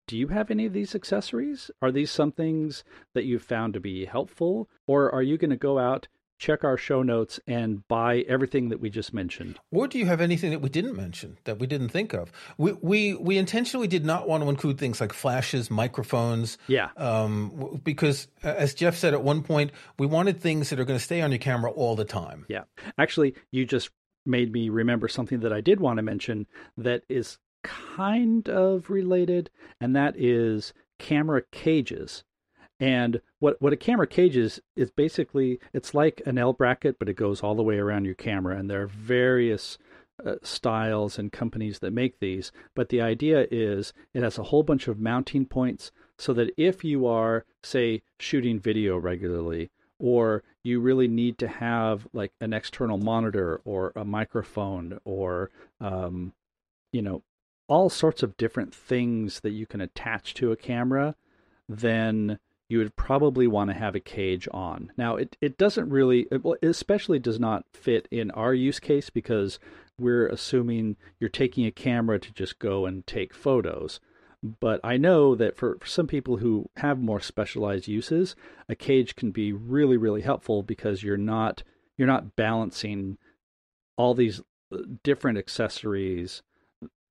Do 0.07 0.17
you 0.17 0.27
have 0.27 0.51
any 0.51 0.65
of 0.65 0.73
these 0.73 0.95
accessories? 0.95 1.71
Are 1.81 1.91
these 1.91 2.11
some 2.11 2.31
things 2.31 2.83
that 3.13 3.25
you've 3.25 3.43
found 3.43 3.73
to 3.73 3.79
be 3.79 4.05
helpful? 4.05 4.69
Or 4.85 5.13
are 5.13 5.21
you 5.21 5.37
going 5.37 5.51
to 5.51 5.57
go 5.57 5.79
out 5.79 6.07
check 6.37 6.63
our 6.63 6.77
show 6.77 7.03
notes 7.03 7.39
and 7.47 7.87
buy 7.87 8.19
everything 8.27 8.69
that 8.69 8.79
we 8.79 8.89
just 8.89 9.13
mentioned. 9.13 9.59
Or 9.71 9.87
do 9.87 9.97
you 9.97 10.05
have 10.05 10.21
anything 10.21 10.51
that 10.51 10.61
we 10.61 10.69
didn't 10.69 10.95
mention 10.95 11.37
that 11.45 11.59
we 11.59 11.67
didn't 11.67 11.89
think 11.89 12.13
of? 12.13 12.31
We 12.57 12.73
we, 12.73 13.13
we 13.15 13.37
intentionally 13.37 13.87
did 13.87 14.05
not 14.05 14.27
want 14.27 14.43
to 14.43 14.49
include 14.49 14.77
things 14.77 14.99
like 14.99 15.13
flashes, 15.13 15.71
microphones. 15.71 16.57
Yeah. 16.67 16.89
Um, 16.97 17.81
because 17.83 18.27
as 18.43 18.73
Jeff 18.73 18.95
said 18.95 19.13
at 19.13 19.23
one 19.23 19.43
point, 19.43 19.71
we 19.97 20.07
wanted 20.07 20.39
things 20.41 20.69
that 20.69 20.79
are 20.79 20.85
going 20.85 20.99
to 20.99 21.03
stay 21.03 21.21
on 21.21 21.31
your 21.31 21.39
camera 21.39 21.71
all 21.71 21.95
the 21.95 22.05
time. 22.05 22.45
Yeah. 22.49 22.63
Actually, 22.97 23.35
you 23.51 23.65
just 23.65 23.89
made 24.25 24.51
me 24.51 24.69
remember 24.69 25.07
something 25.07 25.41
that 25.41 25.53
I 25.53 25.61
did 25.61 25.79
want 25.79 25.97
to 25.97 26.03
mention 26.03 26.47
that 26.77 27.03
is 27.09 27.37
kind 27.63 28.47
of 28.49 28.89
related, 28.89 29.49
and 29.79 29.95
that 29.95 30.15
is 30.17 30.73
camera 30.99 31.41
cages. 31.51 32.23
And 32.79 33.21
what 33.39 33.61
what 33.61 33.73
a 33.73 33.77
camera 33.77 34.07
cage 34.07 34.35
is 34.35 34.61
is 34.75 34.91
basically 34.91 35.59
it's 35.73 35.93
like 35.93 36.21
an 36.25 36.37
L 36.37 36.53
bracket, 36.53 36.99
but 36.99 37.09
it 37.09 37.15
goes 37.15 37.41
all 37.41 37.55
the 37.55 37.63
way 37.63 37.77
around 37.77 38.05
your 38.05 38.15
camera. 38.15 38.57
And 38.57 38.69
there 38.69 38.81
are 38.81 38.87
various 38.87 39.77
uh, 40.25 40.35
styles 40.43 41.17
and 41.17 41.31
companies 41.31 41.79
that 41.79 41.91
make 41.91 42.19
these. 42.19 42.51
But 42.75 42.89
the 42.89 43.01
idea 43.01 43.47
is 43.51 43.93
it 44.13 44.23
has 44.23 44.37
a 44.37 44.43
whole 44.43 44.63
bunch 44.63 44.87
of 44.87 44.99
mounting 44.99 45.45
points 45.45 45.91
so 46.17 46.33
that 46.33 46.51
if 46.57 46.83
you 46.83 47.07
are, 47.07 47.45
say, 47.63 48.03
shooting 48.19 48.59
video 48.59 48.97
regularly, 48.97 49.71
or 49.99 50.43
you 50.63 50.79
really 50.79 51.07
need 51.07 51.37
to 51.39 51.47
have 51.47 52.07
like 52.13 52.31
an 52.41 52.53
external 52.53 52.97
monitor 52.97 53.61
or 53.65 53.91
a 53.95 54.05
microphone 54.05 54.99
or 55.05 55.49
um, 55.79 56.33
you 56.91 57.01
know 57.01 57.23
all 57.67 57.89
sorts 57.89 58.21
of 58.21 58.37
different 58.37 58.73
things 58.73 59.39
that 59.39 59.51
you 59.51 59.65
can 59.65 59.81
attach 59.81 60.33
to 60.33 60.51
a 60.51 60.57
camera, 60.57 61.15
then 61.69 62.37
you 62.73 62.79
would 62.79 62.95
probably 62.95 63.45
want 63.45 63.69
to 63.69 63.75
have 63.75 63.93
a 63.93 63.99
cage 63.99 64.47
on. 64.51 64.91
Now, 64.97 65.15
it, 65.15 65.37
it 65.39 65.59
doesn't 65.59 65.91
really, 65.91 66.25
it 66.31 66.41
especially 66.63 67.19
does 67.19 67.39
not 67.39 67.65
fit 67.71 68.07
in 68.09 68.31
our 68.31 68.51
use 68.51 68.79
case 68.79 69.11
because 69.11 69.59
we're 69.99 70.27
assuming 70.27 70.97
you're 71.19 71.29
taking 71.29 71.67
a 71.67 71.71
camera 71.71 72.17
to 72.19 72.33
just 72.33 72.57
go 72.57 72.87
and 72.87 73.05
take 73.05 73.31
photos. 73.31 73.99
But 74.41 74.79
I 74.83 74.97
know 74.97 75.35
that 75.35 75.55
for, 75.55 75.77
for 75.79 75.85
some 75.85 76.07
people 76.07 76.37
who 76.37 76.67
have 76.77 76.97
more 76.99 77.21
specialized 77.21 77.87
uses, 77.87 78.35
a 78.67 78.73
cage 78.73 79.15
can 79.15 79.29
be 79.29 79.53
really, 79.53 79.95
really 79.95 80.21
helpful 80.21 80.63
because 80.63 81.03
you're 81.03 81.15
not 81.15 81.61
you're 81.95 82.07
not 82.07 82.35
balancing 82.35 83.19
all 83.97 84.15
these 84.15 84.41
uh, 84.73 84.77
different 85.03 85.37
accessories 85.37 86.41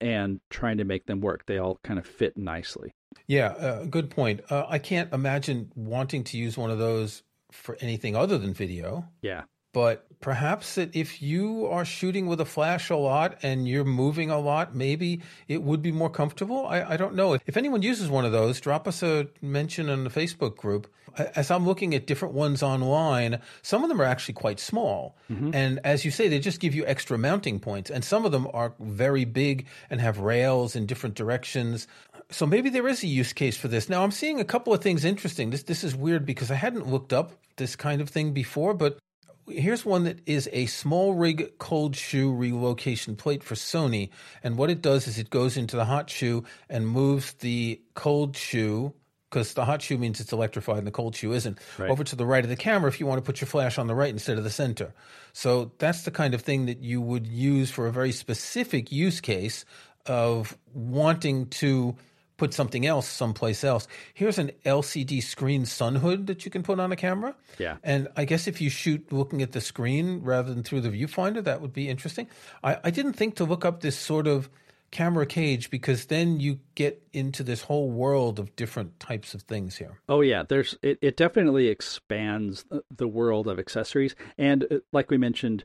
and 0.00 0.40
trying 0.50 0.78
to 0.78 0.84
make 0.84 1.06
them 1.06 1.20
work. 1.20 1.46
They 1.46 1.56
all 1.56 1.78
kind 1.84 2.00
of 2.00 2.06
fit 2.06 2.36
nicely. 2.36 2.96
Yeah, 3.26 3.48
uh, 3.48 3.84
good 3.84 4.10
point. 4.10 4.40
Uh, 4.50 4.66
I 4.68 4.78
can't 4.78 5.12
imagine 5.12 5.72
wanting 5.74 6.24
to 6.24 6.38
use 6.38 6.56
one 6.56 6.70
of 6.70 6.78
those 6.78 7.22
for 7.50 7.76
anything 7.80 8.16
other 8.16 8.38
than 8.38 8.54
video. 8.54 9.08
Yeah. 9.20 9.42
But 9.72 10.06
perhaps 10.20 10.74
that 10.74 10.94
if 10.94 11.22
you 11.22 11.66
are 11.66 11.84
shooting 11.84 12.26
with 12.26 12.42
a 12.42 12.44
flash 12.44 12.90
a 12.90 12.96
lot 12.96 13.38
and 13.42 13.66
you're 13.66 13.84
moving 13.84 14.30
a 14.30 14.38
lot, 14.38 14.74
maybe 14.74 15.22
it 15.48 15.62
would 15.62 15.80
be 15.80 15.90
more 15.90 16.10
comfortable. 16.10 16.66
I, 16.66 16.82
I 16.82 16.96
don't 16.98 17.14
know. 17.14 17.38
If 17.46 17.56
anyone 17.56 17.80
uses 17.80 18.10
one 18.10 18.26
of 18.26 18.32
those, 18.32 18.60
drop 18.60 18.86
us 18.86 19.02
a 19.02 19.28
mention 19.40 19.88
in 19.88 20.04
the 20.04 20.10
Facebook 20.10 20.56
group. 20.56 20.92
As 21.16 21.50
I'm 21.50 21.66
looking 21.66 21.94
at 21.94 22.06
different 22.06 22.34
ones 22.34 22.62
online, 22.62 23.40
some 23.62 23.82
of 23.82 23.88
them 23.88 24.00
are 24.00 24.04
actually 24.04 24.34
quite 24.34 24.60
small. 24.60 25.16
Mm-hmm. 25.30 25.54
And 25.54 25.80
as 25.84 26.04
you 26.04 26.10
say, 26.10 26.28
they 26.28 26.38
just 26.38 26.60
give 26.60 26.74
you 26.74 26.84
extra 26.86 27.16
mounting 27.16 27.58
points. 27.58 27.90
And 27.90 28.04
some 28.04 28.26
of 28.26 28.32
them 28.32 28.48
are 28.52 28.74
very 28.78 29.24
big 29.24 29.66
and 29.88 30.02
have 30.02 30.18
rails 30.18 30.76
in 30.76 30.84
different 30.84 31.14
directions. 31.14 31.86
So 32.32 32.46
maybe 32.46 32.70
there 32.70 32.88
is 32.88 33.02
a 33.02 33.06
use 33.06 33.32
case 33.32 33.56
for 33.56 33.68
this. 33.68 33.88
Now 33.88 34.02
I'm 34.02 34.10
seeing 34.10 34.40
a 34.40 34.44
couple 34.44 34.72
of 34.72 34.82
things 34.82 35.04
interesting. 35.04 35.50
This 35.50 35.64
this 35.64 35.84
is 35.84 35.94
weird 35.94 36.26
because 36.26 36.50
I 36.50 36.54
hadn't 36.54 36.86
looked 36.86 37.12
up 37.12 37.32
this 37.56 37.76
kind 37.76 38.00
of 38.00 38.08
thing 38.08 38.32
before, 38.32 38.74
but 38.74 38.98
here's 39.48 39.84
one 39.84 40.04
that 40.04 40.20
is 40.26 40.48
a 40.52 40.66
SmallRig 40.66 41.58
cold 41.58 41.96
shoe 41.96 42.32
relocation 42.32 43.16
plate 43.16 43.42
for 43.42 43.54
Sony. 43.54 44.10
And 44.42 44.56
what 44.56 44.70
it 44.70 44.82
does 44.82 45.06
is 45.06 45.18
it 45.18 45.30
goes 45.30 45.56
into 45.56 45.76
the 45.76 45.84
hot 45.84 46.08
shoe 46.10 46.44
and 46.68 46.88
moves 46.88 47.34
the 47.34 47.80
cold 47.94 48.36
shoe 48.36 48.94
because 49.28 49.54
the 49.54 49.64
hot 49.64 49.80
shoe 49.80 49.96
means 49.96 50.20
it's 50.20 50.32
electrified 50.32 50.78
and 50.78 50.86
the 50.86 50.92
cold 50.92 51.16
shoe 51.16 51.32
isn't, 51.32 51.58
right. 51.78 51.90
over 51.90 52.04
to 52.04 52.14
the 52.14 52.26
right 52.26 52.44
of 52.44 52.50
the 52.50 52.56
camera 52.56 52.88
if 52.88 53.00
you 53.00 53.06
want 53.06 53.16
to 53.16 53.24
put 53.24 53.40
your 53.40 53.48
flash 53.48 53.78
on 53.78 53.86
the 53.86 53.94
right 53.94 54.10
instead 54.10 54.36
of 54.36 54.44
the 54.44 54.50
center. 54.50 54.92
So 55.32 55.72
that's 55.78 56.02
the 56.02 56.10
kind 56.10 56.34
of 56.34 56.42
thing 56.42 56.66
that 56.66 56.82
you 56.82 57.00
would 57.00 57.26
use 57.26 57.70
for 57.70 57.86
a 57.86 57.92
very 57.92 58.12
specific 58.12 58.92
use 58.92 59.22
case 59.22 59.64
of 60.04 60.58
wanting 60.74 61.46
to 61.46 61.96
put 62.36 62.54
something 62.54 62.86
else 62.86 63.08
someplace 63.08 63.64
else. 63.64 63.86
Here's 64.14 64.38
an 64.38 64.52
LCD 64.64 65.22
screen 65.22 65.66
sun 65.66 65.96
hood 65.96 66.26
that 66.26 66.44
you 66.44 66.50
can 66.50 66.62
put 66.62 66.80
on 66.80 66.92
a 66.92 66.96
camera. 66.96 67.34
Yeah. 67.58 67.76
And 67.82 68.08
I 68.16 68.24
guess 68.24 68.46
if 68.46 68.60
you 68.60 68.70
shoot 68.70 69.12
looking 69.12 69.42
at 69.42 69.52
the 69.52 69.60
screen 69.60 70.20
rather 70.22 70.52
than 70.52 70.62
through 70.62 70.82
the 70.82 70.90
viewfinder, 70.90 71.42
that 71.44 71.60
would 71.60 71.72
be 71.72 71.88
interesting. 71.88 72.28
I, 72.62 72.78
I 72.84 72.90
didn't 72.90 73.14
think 73.14 73.36
to 73.36 73.44
look 73.44 73.64
up 73.64 73.80
this 73.80 73.96
sort 73.96 74.26
of 74.26 74.50
camera 74.92 75.24
cage 75.24 75.70
because 75.70 76.06
then 76.06 76.38
you 76.38 76.60
get 76.74 77.02
into 77.14 77.42
this 77.42 77.62
whole 77.62 77.90
world 77.90 78.38
of 78.38 78.54
different 78.56 79.00
types 79.00 79.34
of 79.34 79.42
things 79.42 79.76
here. 79.76 79.98
Oh 80.08 80.20
yeah, 80.20 80.44
there's 80.46 80.76
it, 80.82 80.98
it 81.00 81.16
definitely 81.16 81.68
expands 81.68 82.64
the 82.94 83.08
world 83.08 83.48
of 83.48 83.58
accessories 83.58 84.14
and 84.38 84.64
uh, 84.70 84.76
like 84.92 85.10
we 85.10 85.16
mentioned 85.16 85.64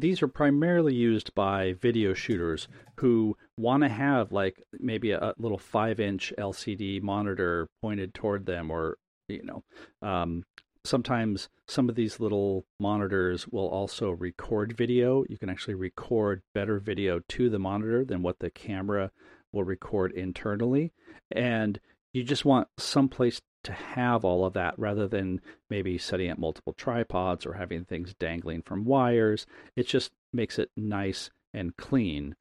these 0.00 0.22
are 0.22 0.28
primarily 0.28 0.94
used 0.94 1.34
by 1.34 1.74
video 1.80 2.14
shooters 2.14 2.68
who 2.96 3.36
want 3.56 3.82
to 3.82 3.88
have 3.88 4.32
like 4.32 4.62
maybe 4.78 5.12
a, 5.12 5.34
little 5.38 5.58
five 5.58 6.00
inch 6.00 6.32
LCD 6.38 7.02
monitor 7.02 7.68
pointed 7.82 8.14
toward 8.14 8.46
them, 8.46 8.70
or 8.70 8.98
you 9.28 9.42
know, 9.42 9.64
um, 10.06 10.44
sometimes 10.84 11.48
some 11.66 11.88
of 11.88 11.94
these 11.94 12.20
little 12.20 12.64
monitors 12.78 13.48
will 13.48 13.68
also 13.68 14.10
record 14.10 14.76
video. 14.76 15.24
You 15.28 15.38
can 15.38 15.48
actually 15.48 15.74
record 15.74 16.42
better 16.54 16.78
video 16.78 17.20
to 17.30 17.50
the 17.50 17.58
monitor 17.58 18.04
than 18.04 18.22
what 18.22 18.38
the 18.38 18.50
camera 18.50 19.10
will 19.52 19.64
record 19.64 20.12
internally, 20.12 20.92
and 21.30 21.80
you 22.12 22.22
just 22.22 22.44
want 22.44 22.68
some 22.78 23.08
place 23.08 23.40
to 23.66 23.72
have 23.72 24.24
all 24.24 24.44
of 24.44 24.54
that 24.54 24.78
rather 24.78 25.08
than 25.08 25.40
maybe 25.68 25.98
setting 25.98 26.30
up 26.30 26.38
multiple 26.38 26.72
tripods 26.72 27.44
or 27.44 27.54
having 27.54 27.84
things 27.84 28.14
dangling 28.14 28.62
from 28.62 28.84
wires. 28.84 29.46
It 29.74 29.86
just 29.86 30.12
makes 30.32 30.58
it 30.58 30.70
nice 30.76 31.30
and 31.52 31.76
clean. 31.76 32.36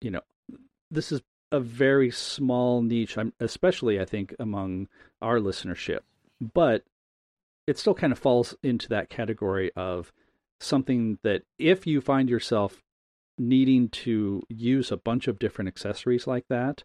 You 0.00 0.12
know, 0.12 0.20
this 0.90 1.12
is 1.12 1.20
a 1.50 1.60
very 1.60 2.10
small 2.10 2.80
niche, 2.80 3.18
especially 3.38 4.00
I 4.00 4.06
think 4.06 4.34
among 4.38 4.88
our 5.20 5.38
listenership, 5.38 6.00
but 6.40 6.84
it 7.66 7.78
still 7.78 7.94
kind 7.94 8.12
of 8.12 8.18
falls 8.18 8.56
into 8.62 8.88
that 8.88 9.10
category 9.10 9.70
of 9.76 10.10
something 10.58 11.18
that 11.22 11.42
if 11.58 11.86
you 11.86 12.00
find 12.00 12.30
yourself 12.30 12.82
needing 13.38 13.88
to 13.90 14.42
use 14.48 14.90
a 14.90 14.96
bunch 14.96 15.28
of 15.28 15.38
different 15.38 15.68
accessories 15.68 16.26
like 16.26 16.46
that, 16.48 16.84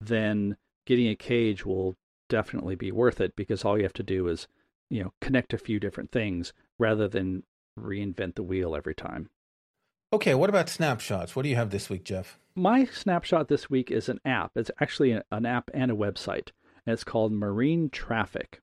then 0.00 0.56
getting 0.86 1.08
a 1.08 1.14
cage 1.14 1.64
will 1.64 1.94
definitely 2.28 2.74
be 2.74 2.92
worth 2.92 3.20
it 3.20 3.34
because 3.36 3.64
all 3.64 3.76
you 3.76 3.84
have 3.84 3.92
to 3.94 4.02
do 4.02 4.28
is, 4.28 4.46
you 4.90 5.02
know, 5.02 5.12
connect 5.20 5.52
a 5.52 5.58
few 5.58 5.80
different 5.80 6.12
things 6.12 6.52
rather 6.78 7.08
than 7.08 7.42
reinvent 7.78 8.34
the 8.34 8.42
wheel 8.42 8.74
every 8.74 8.94
time. 8.94 9.30
Okay, 10.12 10.34
what 10.34 10.48
about 10.48 10.68
snapshots? 10.68 11.36
What 11.36 11.42
do 11.42 11.48
you 11.48 11.56
have 11.56 11.70
this 11.70 11.90
week, 11.90 12.04
Jeff? 12.04 12.38
My 12.54 12.86
snapshot 12.86 13.48
this 13.48 13.68
week 13.68 13.90
is 13.90 14.08
an 14.08 14.20
app. 14.24 14.52
It's 14.54 14.70
actually 14.80 15.20
an 15.30 15.46
app 15.46 15.70
and 15.74 15.90
a 15.90 15.96
website, 15.96 16.48
and 16.86 16.94
it's 16.94 17.04
called 17.04 17.32
Marine 17.32 17.90
Traffic. 17.90 18.62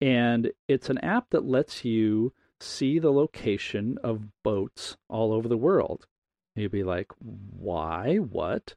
And 0.00 0.52
it's 0.68 0.88
an 0.88 0.98
app 0.98 1.30
that 1.30 1.44
lets 1.44 1.84
you 1.84 2.32
see 2.60 2.98
the 2.98 3.12
location 3.12 3.98
of 4.04 4.28
boats 4.44 4.96
all 5.08 5.32
over 5.32 5.48
the 5.48 5.56
world. 5.56 6.06
You'd 6.54 6.70
be 6.70 6.84
like, 6.84 7.10
why? 7.18 8.16
What? 8.16 8.74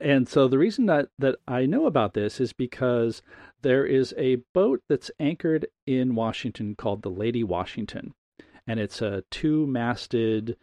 And 0.00 0.28
so 0.28 0.46
the 0.46 0.58
reason 0.58 0.86
that, 0.86 1.08
that 1.18 1.36
I 1.46 1.66
know 1.66 1.86
about 1.86 2.14
this 2.14 2.40
is 2.40 2.52
because 2.52 3.22
there 3.62 3.84
is 3.84 4.14
a 4.16 4.36
boat 4.54 4.82
that's 4.88 5.10
anchored 5.18 5.66
in 5.86 6.14
Washington 6.14 6.76
called 6.76 7.02
the 7.02 7.10
Lady 7.10 7.42
Washington. 7.42 8.14
And 8.66 8.78
it's 8.78 9.02
a 9.02 9.24
two 9.30 9.66
masted, 9.66 10.56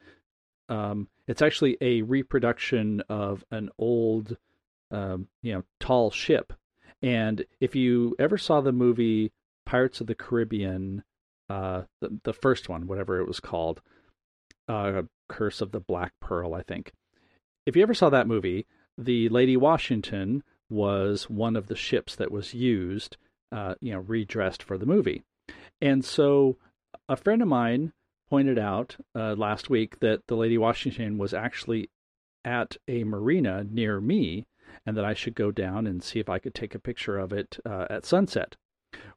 um, 0.69 1.09
it's 1.27 1.41
actually 1.41 1.77
a 1.81 2.03
reproduction 2.03 3.01
of 3.09 3.43
an 3.51 3.69
old, 3.77 4.37
um, 4.91 5.27
you 5.41 5.53
know, 5.53 5.63
tall 5.79 6.11
ship. 6.11 6.53
And 7.01 7.45
if 7.59 7.75
you 7.75 8.15
ever 8.19 8.37
saw 8.37 8.61
the 8.61 8.71
movie 8.71 9.31
Pirates 9.65 9.99
of 9.99 10.07
the 10.07 10.15
Caribbean, 10.15 11.03
uh, 11.49 11.83
the, 11.99 12.19
the 12.23 12.33
first 12.33 12.69
one, 12.69 12.87
whatever 12.87 13.19
it 13.19 13.27
was 13.27 13.39
called, 13.39 13.81
uh, 14.69 15.01
Curse 15.27 15.61
of 15.61 15.71
the 15.71 15.79
Black 15.79 16.13
Pearl, 16.21 16.53
I 16.53 16.61
think. 16.61 16.93
If 17.65 17.75
you 17.75 17.81
ever 17.81 17.93
saw 17.93 18.09
that 18.09 18.27
movie, 18.27 18.67
the 18.97 19.27
Lady 19.29 19.57
Washington 19.57 20.43
was 20.69 21.29
one 21.29 21.55
of 21.55 21.67
the 21.67 21.75
ships 21.75 22.15
that 22.15 22.31
was 22.31 22.53
used, 22.53 23.17
uh, 23.51 23.75
you 23.81 23.91
know, 23.91 23.99
redressed 23.99 24.61
for 24.61 24.77
the 24.77 24.85
movie. 24.85 25.23
And 25.81 26.05
so 26.05 26.57
a 27.09 27.15
friend 27.15 27.41
of 27.41 27.47
mine 27.47 27.93
pointed 28.29 28.59
out 28.59 28.97
uh, 29.15 29.33
last 29.33 29.69
week 29.69 29.99
that 29.99 30.27
the 30.27 30.35
Lady 30.35 30.57
Washington 30.57 31.17
was 31.17 31.33
actually 31.33 31.89
at 32.43 32.77
a 32.87 33.03
marina 33.03 33.63
near 33.63 33.99
me 33.99 34.45
and 34.85 34.95
that 34.95 35.05
I 35.05 35.13
should 35.13 35.35
go 35.35 35.51
down 35.51 35.87
and 35.87 36.03
see 36.03 36.19
if 36.19 36.29
I 36.29 36.39
could 36.39 36.53
take 36.53 36.75
a 36.75 36.79
picture 36.79 37.17
of 37.17 37.33
it 37.33 37.57
uh, 37.65 37.87
at 37.89 38.05
sunset. 38.05 38.55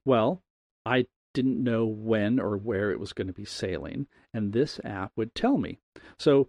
Well, 0.04 0.42
I 0.86 1.06
didn't 1.34 1.62
know 1.62 1.84
when 1.84 2.40
or 2.40 2.56
where 2.56 2.90
it 2.90 3.00
was 3.00 3.12
going 3.12 3.26
to 3.26 3.32
be 3.34 3.44
sailing, 3.44 4.06
and 4.32 4.52
this 4.52 4.80
app 4.84 5.12
would 5.16 5.34
tell 5.34 5.58
me. 5.58 5.78
So 6.18 6.48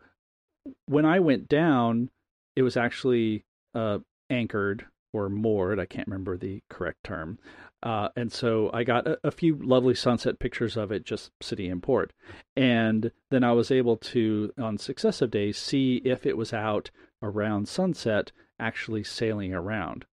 when 0.86 1.06
I 1.06 1.20
went 1.20 1.48
down, 1.48 2.10
it 2.56 2.62
was 2.64 2.78
actually 2.78 3.46
uh, 3.74 4.00
anchored 4.30 4.86
or 5.14 5.30
moored. 5.30 5.80
I 5.80 5.86
can't 5.86 6.08
remember 6.08 6.38
the 6.38 6.62
correct 6.70 7.04
term. 7.04 7.40
Uh, 7.82 8.10
and 8.16 8.32
so 8.32 8.70
I 8.74 8.84
got 8.84 9.08
a, 9.08 9.18
a, 9.24 9.32
few 9.32 9.56
lovely 9.56 9.96
sunset 9.96 10.38
pictures 10.38 10.76
of 10.76 10.92
it 10.92 11.06
just 11.06 11.32
sitting 11.42 11.72
in 11.72 11.80
port. 11.80 12.12
And 12.56 13.12
then 13.32 13.44
I 13.44 13.54
was 13.54 13.72
able 13.72 13.96
to, 13.98 14.52
on 14.58 14.78
successive 14.78 15.32
days, 15.32 15.58
see 15.58 16.02
if 16.04 16.26
it 16.26 16.36
was 16.36 16.52
out 16.52 16.92
around 17.24 17.70
sunset 17.70 18.34
actually 18.60 19.06
sailing 19.06 19.54
around. 19.54 20.06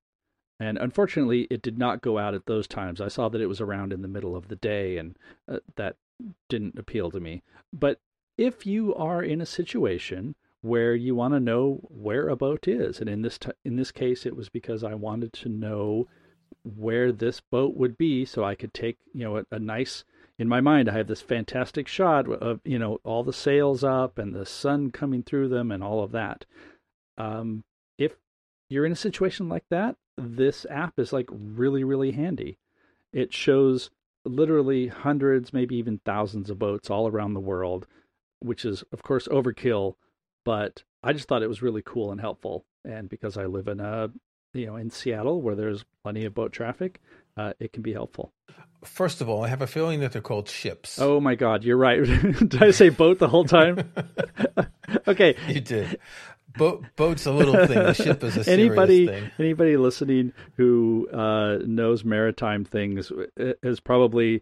And 0.59 0.77
unfortunately, 0.77 1.47
it 1.49 1.61
did 1.61 1.77
not 1.77 2.01
go 2.01 2.17
out 2.17 2.35
at 2.35 2.45
those 2.45 2.67
times. 2.67 3.01
I 3.01 3.07
saw 3.07 3.29
that 3.29 3.41
it 3.41 3.47
was 3.47 3.59
around 3.59 3.91
in 3.91 4.01
the 4.01 4.07
middle 4.07 4.35
of 4.35 4.47
the 4.47 4.55
day, 4.55 4.97
and 4.97 5.17
uh, 5.51 5.57
that 5.75 5.97
didn't 6.47 6.79
appeal 6.79 7.11
to 7.11 7.19
me. 7.19 7.41
But 7.73 7.99
if 8.37 8.65
you 8.65 8.93
are 8.95 9.21
in 9.21 9.41
a 9.41 9.45
situation 9.45 10.35
where 10.61 10.95
you 10.95 11.15
want 11.15 11.33
to 11.33 11.39
know 11.39 11.79
where 11.89 12.27
a 12.27 12.35
boat 12.35 12.67
is, 12.67 12.99
and 12.99 13.09
in 13.09 13.21
this 13.21 13.37
t- 13.37 13.51
in 13.63 13.75
this 13.75 13.91
case, 13.91 14.25
it 14.25 14.35
was 14.35 14.49
because 14.49 14.83
I 14.83 14.93
wanted 14.95 15.33
to 15.33 15.49
know 15.49 16.07
where 16.63 17.11
this 17.11 17.39
boat 17.39 17.75
would 17.75 17.97
be, 17.97 18.25
so 18.25 18.43
I 18.43 18.55
could 18.55 18.73
take 18.73 18.97
you 19.13 19.23
know 19.23 19.37
a, 19.37 19.45
a 19.51 19.59
nice 19.59 20.03
in 20.37 20.49
my 20.49 20.59
mind, 20.59 20.89
I 20.89 20.97
have 20.97 21.07
this 21.07 21.21
fantastic 21.21 21.87
shot 21.87 22.29
of 22.29 22.59
you 22.65 22.77
know 22.77 22.99
all 23.03 23.23
the 23.23 23.33
sails 23.33 23.83
up 23.83 24.17
and 24.17 24.33
the 24.33 24.45
sun 24.45 24.91
coming 24.91 25.23
through 25.23 25.49
them 25.49 25.71
and 25.71 25.83
all 25.83 26.03
of 26.03 26.11
that. 26.11 26.45
Um, 27.17 27.63
if 27.97 28.17
you're 28.69 28.85
in 28.85 28.91
a 28.91 28.97
situation 28.97 29.47
like 29.47 29.65
that, 29.69 29.95
this 30.17 30.65
app 30.69 30.99
is 30.99 31.13
like 31.13 31.29
really, 31.31 31.83
really 31.83 32.11
handy. 32.11 32.57
It 33.13 33.33
shows 33.33 33.91
literally 34.25 34.87
hundreds, 34.87 35.53
maybe 35.53 35.75
even 35.77 36.01
thousands 36.03 36.49
of 36.49 36.59
boats 36.59 36.89
all 36.89 37.07
around 37.07 37.33
the 37.33 37.39
world, 37.39 37.87
which 38.45 38.65
is, 38.65 38.83
of 38.91 39.03
course, 39.03 39.27
overkill. 39.27 39.95
But 40.43 40.83
I 41.03 41.13
just 41.13 41.27
thought 41.27 41.43
it 41.43 41.49
was 41.49 41.61
really 41.61 41.81
cool 41.83 42.11
and 42.11 42.21
helpful. 42.21 42.65
And 42.83 43.09
because 43.09 43.37
I 43.37 43.45
live 43.45 43.67
in 43.67 43.79
a, 43.79 44.09
you 44.53 44.67
know, 44.67 44.75
in 44.75 44.89
Seattle 44.89 45.41
where 45.41 45.55
there's 45.55 45.85
plenty 46.03 46.25
of 46.25 46.33
boat 46.33 46.51
traffic, 46.53 47.01
uh, 47.37 47.53
it 47.59 47.73
can 47.73 47.81
be 47.81 47.93
helpful. 47.93 48.33
First 48.83 49.21
of 49.21 49.27
all, 49.27 49.43
I 49.43 49.47
have 49.47 49.61
a 49.61 49.67
feeling 49.67 49.99
that 50.01 50.11
they're 50.11 50.21
called 50.21 50.47
ships. 50.47 50.99
Oh 50.99 51.19
my 51.19 51.35
God, 51.35 51.63
you're 51.63 51.77
right. 51.77 52.03
did 52.03 52.61
I 52.61 52.71
say 52.71 52.89
boat 52.89 53.19
the 53.19 53.27
whole 53.27 53.45
time? 53.45 53.91
okay, 55.07 55.35
you 55.47 55.59
did. 55.59 55.99
Boat, 56.57 56.85
boat's 56.95 57.25
a 57.25 57.31
little 57.31 57.67
thing. 57.67 57.75
The 57.75 57.93
ship 57.93 58.23
is 58.23 58.47
a 58.47 58.49
anybody, 58.49 59.07
thing. 59.07 59.31
Anybody 59.37 59.75
listening 59.75 60.31
who 60.55 61.09
uh, 61.11 61.57
knows 61.65 62.05
maritime 62.05 62.63
things 62.63 63.11
uh, 63.11 63.53
is 63.61 63.79
probably 63.81 64.41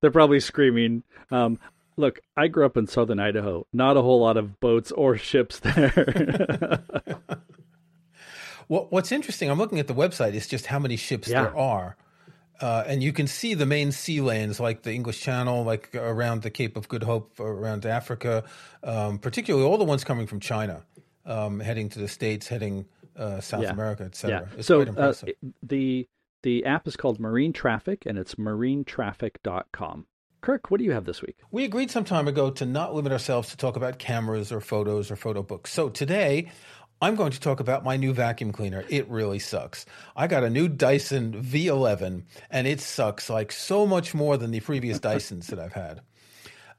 they're 0.00 0.10
probably 0.10 0.40
screaming. 0.40 1.02
Um, 1.30 1.58
look, 1.96 2.20
I 2.36 2.48
grew 2.48 2.66
up 2.66 2.76
in 2.76 2.86
southern 2.86 3.20
Idaho. 3.20 3.66
Not 3.72 3.96
a 3.96 4.02
whole 4.02 4.20
lot 4.20 4.36
of 4.36 4.60
boats 4.60 4.92
or 4.92 5.16
ships 5.30 5.60
there. 5.60 6.82
well, 8.68 8.86
what's 8.90 9.12
interesting, 9.12 9.50
I'm 9.50 9.58
looking 9.58 9.78
at 9.78 9.86
the 9.86 9.94
website. 9.94 10.34
Is 10.34 10.46
just 10.46 10.66
how 10.66 10.78
many 10.78 10.96
ships 10.96 11.28
yeah. 11.28 11.42
there 11.42 11.56
are. 11.56 11.96
Uh, 12.60 12.84
and 12.86 13.02
you 13.02 13.12
can 13.12 13.26
see 13.26 13.52
the 13.54 13.66
main 13.66 13.90
sea 13.90 14.20
lanes 14.20 14.60
like 14.60 14.82
the 14.82 14.92
English 14.92 15.20
Channel, 15.20 15.64
like 15.64 15.92
around 15.94 16.42
the 16.42 16.50
Cape 16.50 16.76
of 16.76 16.86
Good 16.86 17.02
Hope, 17.02 17.40
around 17.40 17.84
Africa, 17.84 18.44
um, 18.84 19.18
particularly 19.18 19.66
all 19.66 19.76
the 19.76 19.84
ones 19.84 20.04
coming 20.04 20.28
from 20.28 20.38
China 20.38 20.84
um, 21.26 21.60
heading 21.60 21.88
to 21.90 21.98
the 21.98 22.08
states, 22.08 22.48
heading 22.48 22.86
uh, 23.16 23.40
South 23.40 23.62
yeah. 23.62 23.70
America, 23.70 24.04
etc. 24.04 24.48
Yeah. 24.56 24.62
so 24.62 24.82
uh, 24.82 25.12
the 25.62 26.08
the 26.42 26.64
app 26.64 26.86
is 26.86 26.96
called 26.96 27.18
Marine 27.18 27.52
Traffic, 27.52 28.04
and 28.06 28.18
it's 28.18 28.34
marinetraffic.com. 28.34 30.06
Kirk, 30.44 30.70
what 30.70 30.76
do 30.76 30.84
you 30.84 30.92
have 30.92 31.06
this 31.06 31.22
week? 31.22 31.38
We 31.50 31.64
agreed 31.64 31.90
some 31.90 32.04
time 32.04 32.28
ago 32.28 32.50
to 32.50 32.66
not 32.66 32.94
limit 32.94 33.12
ourselves 33.12 33.48
to 33.48 33.56
talk 33.56 33.76
about 33.76 33.98
cameras 33.98 34.52
or 34.52 34.60
photos 34.60 35.10
or 35.10 35.16
photo 35.16 35.42
books. 35.42 35.72
So 35.72 35.88
today, 35.88 36.52
I'm 37.00 37.14
going 37.14 37.32
to 37.32 37.40
talk 37.40 37.60
about 37.60 37.82
my 37.82 37.96
new 37.96 38.12
vacuum 38.12 38.52
cleaner. 38.52 38.84
It 38.90 39.08
really 39.08 39.38
sucks. 39.38 39.86
I 40.14 40.26
got 40.26 40.44
a 40.44 40.50
new 40.50 40.68
Dyson 40.68 41.42
V11, 41.42 42.24
and 42.50 42.66
it 42.66 42.82
sucks 42.82 43.30
like 43.30 43.52
so 43.52 43.86
much 43.86 44.12
more 44.12 44.36
than 44.36 44.50
the 44.50 44.60
previous 44.60 44.98
Dysons 45.00 45.46
that 45.46 45.58
I've 45.58 45.72
had. 45.72 46.02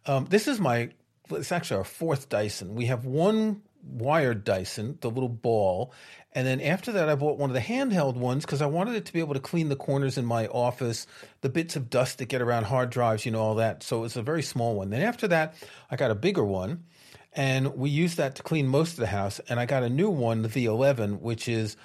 Um, 0.05 0.27
this 0.29 0.47
is 0.47 0.59
my, 0.59 0.91
it's 1.31 1.51
actually 1.51 1.77
our 1.77 1.85
fourth 1.85 2.29
Dyson. 2.29 2.75
We 2.75 2.85
have 2.85 3.05
one 3.05 3.63
wired 3.85 4.43
Dyson, 4.43 4.97
the 5.01 5.09
little 5.09 5.29
ball. 5.29 5.93
And 6.33 6.45
then 6.45 6.59
after 6.59 6.91
that, 6.93 7.07
I 7.07 7.15
bought 7.15 7.37
one 7.37 7.49
of 7.49 7.53
the 7.53 7.61
handheld 7.61 8.15
ones 8.15 8.45
because 8.45 8.61
I 8.61 8.65
wanted 8.65 8.95
it 8.95 9.05
to 9.05 9.13
be 9.13 9.19
able 9.19 9.35
to 9.35 9.39
clean 9.39 9.69
the 9.69 9.75
corners 9.75 10.17
in 10.17 10.25
my 10.25 10.47
office, 10.47 11.07
the 11.41 11.49
bits 11.49 11.75
of 11.75 11.89
dust 11.89 12.17
that 12.17 12.25
get 12.25 12.41
around 12.41 12.65
hard 12.65 12.89
drives, 12.89 13.25
you 13.25 13.31
know, 13.31 13.39
all 13.39 13.55
that. 13.55 13.83
So 13.83 14.03
it's 14.03 14.17
a 14.17 14.21
very 14.21 14.43
small 14.43 14.75
one. 14.75 14.89
Then 14.89 15.01
after 15.01 15.27
that, 15.29 15.55
I 15.89 15.95
got 15.95 16.11
a 16.11 16.15
bigger 16.15 16.43
one, 16.43 16.83
and 17.31 17.75
we 17.75 17.89
used 17.89 18.17
that 18.17 18.35
to 18.35 18.43
clean 18.43 18.67
most 18.67 18.93
of 18.93 18.97
the 18.97 19.07
house. 19.07 19.39
And 19.47 19.59
I 19.59 19.65
got 19.65 19.83
a 19.83 19.89
new 19.89 20.09
one, 20.09 20.41
the 20.41 20.49
V11, 20.49 21.21
which 21.21 21.47
is 21.47 21.77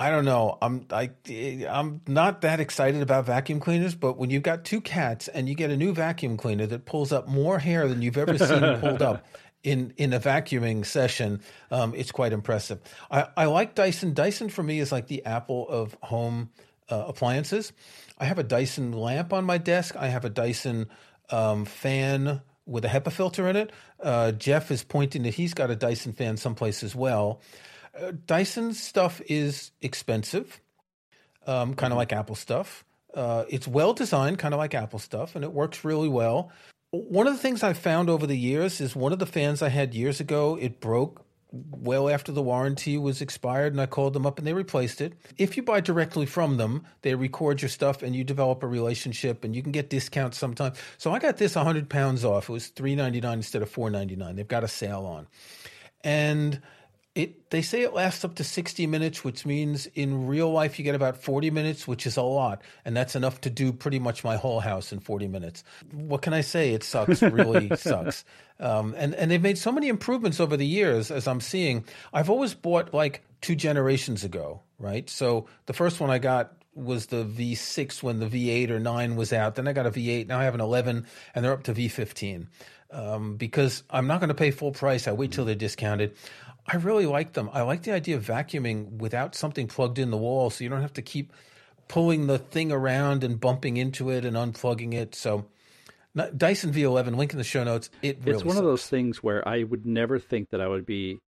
I 0.00 0.10
don't 0.10 0.24
know. 0.24 0.56
I'm 0.62 0.86
I 0.90 1.10
I'm 1.68 2.00
not 2.06 2.40
that 2.40 2.58
excited 2.58 3.02
about 3.02 3.26
vacuum 3.26 3.60
cleaners, 3.60 3.94
but 3.94 4.16
when 4.16 4.30
you've 4.30 4.42
got 4.42 4.64
two 4.64 4.80
cats 4.80 5.28
and 5.28 5.46
you 5.46 5.54
get 5.54 5.70
a 5.70 5.76
new 5.76 5.92
vacuum 5.92 6.38
cleaner 6.38 6.66
that 6.68 6.86
pulls 6.86 7.12
up 7.12 7.28
more 7.28 7.58
hair 7.58 7.86
than 7.86 8.00
you've 8.00 8.16
ever 8.16 8.38
seen 8.38 8.78
pulled 8.80 9.02
up, 9.02 9.26
in 9.62 9.92
in 9.96 10.12
a 10.12 10.20
vacuuming 10.20 10.84
session, 10.86 11.40
um, 11.70 11.94
it's 11.94 12.12
quite 12.12 12.32
impressive. 12.32 12.80
I, 13.10 13.28
I 13.36 13.44
like 13.46 13.74
Dyson. 13.74 14.14
Dyson 14.14 14.48
for 14.48 14.62
me 14.62 14.80
is 14.80 14.92
like 14.92 15.06
the 15.06 15.24
Apple 15.24 15.68
of 15.68 15.96
home 16.02 16.50
uh, 16.88 17.04
appliances. 17.08 17.72
I 18.18 18.24
have 18.24 18.38
a 18.38 18.42
Dyson 18.42 18.92
lamp 18.92 19.32
on 19.32 19.44
my 19.44 19.58
desk. 19.58 19.96
I 19.96 20.08
have 20.08 20.24
a 20.24 20.30
Dyson 20.30 20.88
um, 21.30 21.64
fan 21.64 22.40
with 22.66 22.84
a 22.84 22.88
HEPA 22.88 23.12
filter 23.12 23.48
in 23.48 23.56
it. 23.56 23.72
Uh, 24.02 24.32
Jeff 24.32 24.70
is 24.70 24.84
pointing 24.84 25.22
that 25.24 25.34
he's 25.34 25.54
got 25.54 25.70
a 25.70 25.76
Dyson 25.76 26.12
fan 26.12 26.36
someplace 26.36 26.82
as 26.82 26.94
well. 26.94 27.40
Uh, 28.00 28.12
Dyson 28.26 28.72
stuff 28.72 29.20
is 29.26 29.72
expensive, 29.82 30.60
um, 31.46 31.74
kind 31.74 31.92
of 31.92 31.96
like 31.96 32.12
Apple 32.12 32.36
stuff. 32.36 32.84
Uh, 33.12 33.44
it's 33.48 33.66
well 33.66 33.92
designed, 33.92 34.38
kind 34.38 34.54
of 34.54 34.58
like 34.58 34.74
Apple 34.74 35.00
stuff, 35.00 35.34
and 35.34 35.44
it 35.44 35.52
works 35.52 35.84
really 35.84 36.08
well 36.08 36.52
one 36.90 37.26
of 37.26 37.32
the 37.32 37.38
things 37.38 37.62
I've 37.62 37.78
found 37.78 38.10
over 38.10 38.26
the 38.26 38.36
years 38.36 38.80
is 38.80 38.96
one 38.96 39.12
of 39.12 39.18
the 39.18 39.26
fans 39.26 39.62
I 39.62 39.68
had 39.68 39.94
years 39.94 40.20
ago, 40.20 40.56
it 40.60 40.80
broke 40.80 41.24
well 41.52 42.08
after 42.08 42.32
the 42.32 42.42
warranty 42.42 42.96
was 42.96 43.20
expired, 43.20 43.72
and 43.72 43.80
I 43.80 43.86
called 43.86 44.12
them 44.12 44.26
up 44.26 44.38
and 44.38 44.46
they 44.46 44.52
replaced 44.52 45.00
it. 45.00 45.14
If 45.36 45.56
you 45.56 45.62
buy 45.62 45.80
directly 45.80 46.26
from 46.26 46.56
them, 46.56 46.84
they 47.02 47.14
record 47.14 47.62
your 47.62 47.68
stuff 47.68 48.02
and 48.02 48.14
you 48.14 48.24
develop 48.24 48.62
a 48.62 48.66
relationship, 48.66 49.44
and 49.44 49.54
you 49.54 49.62
can 49.62 49.72
get 49.72 49.90
discounts 49.90 50.38
sometimes. 50.38 50.78
So 50.98 51.12
I 51.12 51.18
got 51.18 51.36
this 51.36 51.56
100 51.56 51.88
pounds 51.88 52.24
off. 52.24 52.48
It 52.48 52.52
was 52.52 52.70
3.99 52.70 53.32
instead 53.32 53.62
of 53.62 53.72
4.99. 53.72 54.36
They've 54.36 54.46
got 54.46 54.64
a 54.64 54.68
sale 54.68 55.06
on, 55.06 55.26
and 56.04 56.60
it 57.22 57.50
they 57.50 57.62
say 57.62 57.82
it 57.82 57.94
lasts 57.94 58.24
up 58.24 58.34
to 58.36 58.44
60 58.44 58.86
minutes 58.86 59.24
which 59.24 59.46
means 59.46 59.86
in 59.94 60.26
real 60.26 60.50
life 60.52 60.78
you 60.78 60.84
get 60.84 60.94
about 60.94 61.16
40 61.16 61.50
minutes 61.50 61.86
which 61.86 62.06
is 62.06 62.16
a 62.16 62.22
lot. 62.22 62.62
And 62.84 62.96
that's 62.96 63.16
enough 63.16 63.40
to 63.42 63.50
do 63.50 63.72
pretty 63.72 63.98
much 63.98 64.24
my 64.24 64.36
whole 64.36 64.60
house 64.60 64.92
in 64.92 65.00
40 65.00 65.28
minutes. 65.28 65.64
What 65.92 66.22
can 66.22 66.32
i 66.32 66.40
say? 66.40 66.72
It 66.74 66.82
sucks. 66.82 67.22
Really 67.22 67.74
sucks. 67.76 68.24
Um, 68.58 68.94
and 68.96 69.14
and 69.14 69.30
they've 69.30 69.42
made 69.42 69.58
so 69.58 69.72
many 69.72 69.88
improvements 69.88 70.40
over 70.40 70.56
the 70.56 70.66
years 70.66 71.10
as 71.10 71.26
i'm 71.26 71.40
seeing. 71.40 71.84
I've 72.12 72.30
always 72.30 72.54
bought 72.54 72.92
like 72.92 73.24
two 73.40 73.54
generations 73.54 74.24
ago 74.24 74.62
right? 74.80 75.08
So 75.08 75.46
the 75.66 75.72
first 75.72 76.00
one 76.00 76.10
i 76.10 76.18
got 76.18 76.59
was 76.74 77.06
the 77.06 77.24
V6 77.24 78.02
when 78.02 78.20
the 78.20 78.26
V8 78.26 78.70
or 78.70 78.78
9 78.78 79.16
was 79.16 79.32
out. 79.32 79.54
Then 79.54 79.66
I 79.66 79.72
got 79.72 79.86
a 79.86 79.90
V8. 79.90 80.28
Now 80.28 80.38
I 80.38 80.44
have 80.44 80.54
an 80.54 80.60
11, 80.60 81.06
and 81.34 81.44
they're 81.44 81.52
up 81.52 81.64
to 81.64 81.74
V15 81.74 82.46
um, 82.92 83.36
because 83.36 83.82
I'm 83.90 84.06
not 84.06 84.20
going 84.20 84.28
to 84.28 84.34
pay 84.34 84.50
full 84.50 84.72
price. 84.72 85.08
I 85.08 85.12
wait 85.12 85.32
till 85.32 85.44
they're 85.44 85.54
discounted. 85.54 86.14
I 86.66 86.76
really 86.76 87.06
like 87.06 87.32
them. 87.32 87.50
I 87.52 87.62
like 87.62 87.82
the 87.82 87.92
idea 87.92 88.16
of 88.16 88.24
vacuuming 88.24 88.98
without 88.98 89.34
something 89.34 89.66
plugged 89.66 89.98
in 89.98 90.10
the 90.10 90.16
wall, 90.16 90.50
so 90.50 90.62
you 90.62 90.70
don't 90.70 90.82
have 90.82 90.92
to 90.94 91.02
keep 91.02 91.32
pulling 91.88 92.26
the 92.26 92.38
thing 92.38 92.70
around 92.70 93.24
and 93.24 93.40
bumping 93.40 93.76
into 93.76 94.10
it 94.10 94.24
and 94.24 94.36
unplugging 94.36 94.94
it. 94.94 95.14
So. 95.14 95.46
Dyson 96.36 96.72
V11, 96.72 97.14
link 97.14 97.30
in 97.30 97.38
the 97.38 97.44
show 97.44 97.62
notes. 97.62 97.88
It 98.02 98.18
really 98.24 98.32
it's 98.32 98.44
one 98.44 98.56
sucks. 98.56 98.58
of 98.58 98.64
those 98.64 98.84
things 98.84 99.22
where 99.22 99.46
I 99.46 99.62
would 99.62 99.86
never 99.86 100.18
think 100.18 100.50
that 100.50 100.60
I 100.60 100.66
would 100.66 100.84
be 100.84 101.20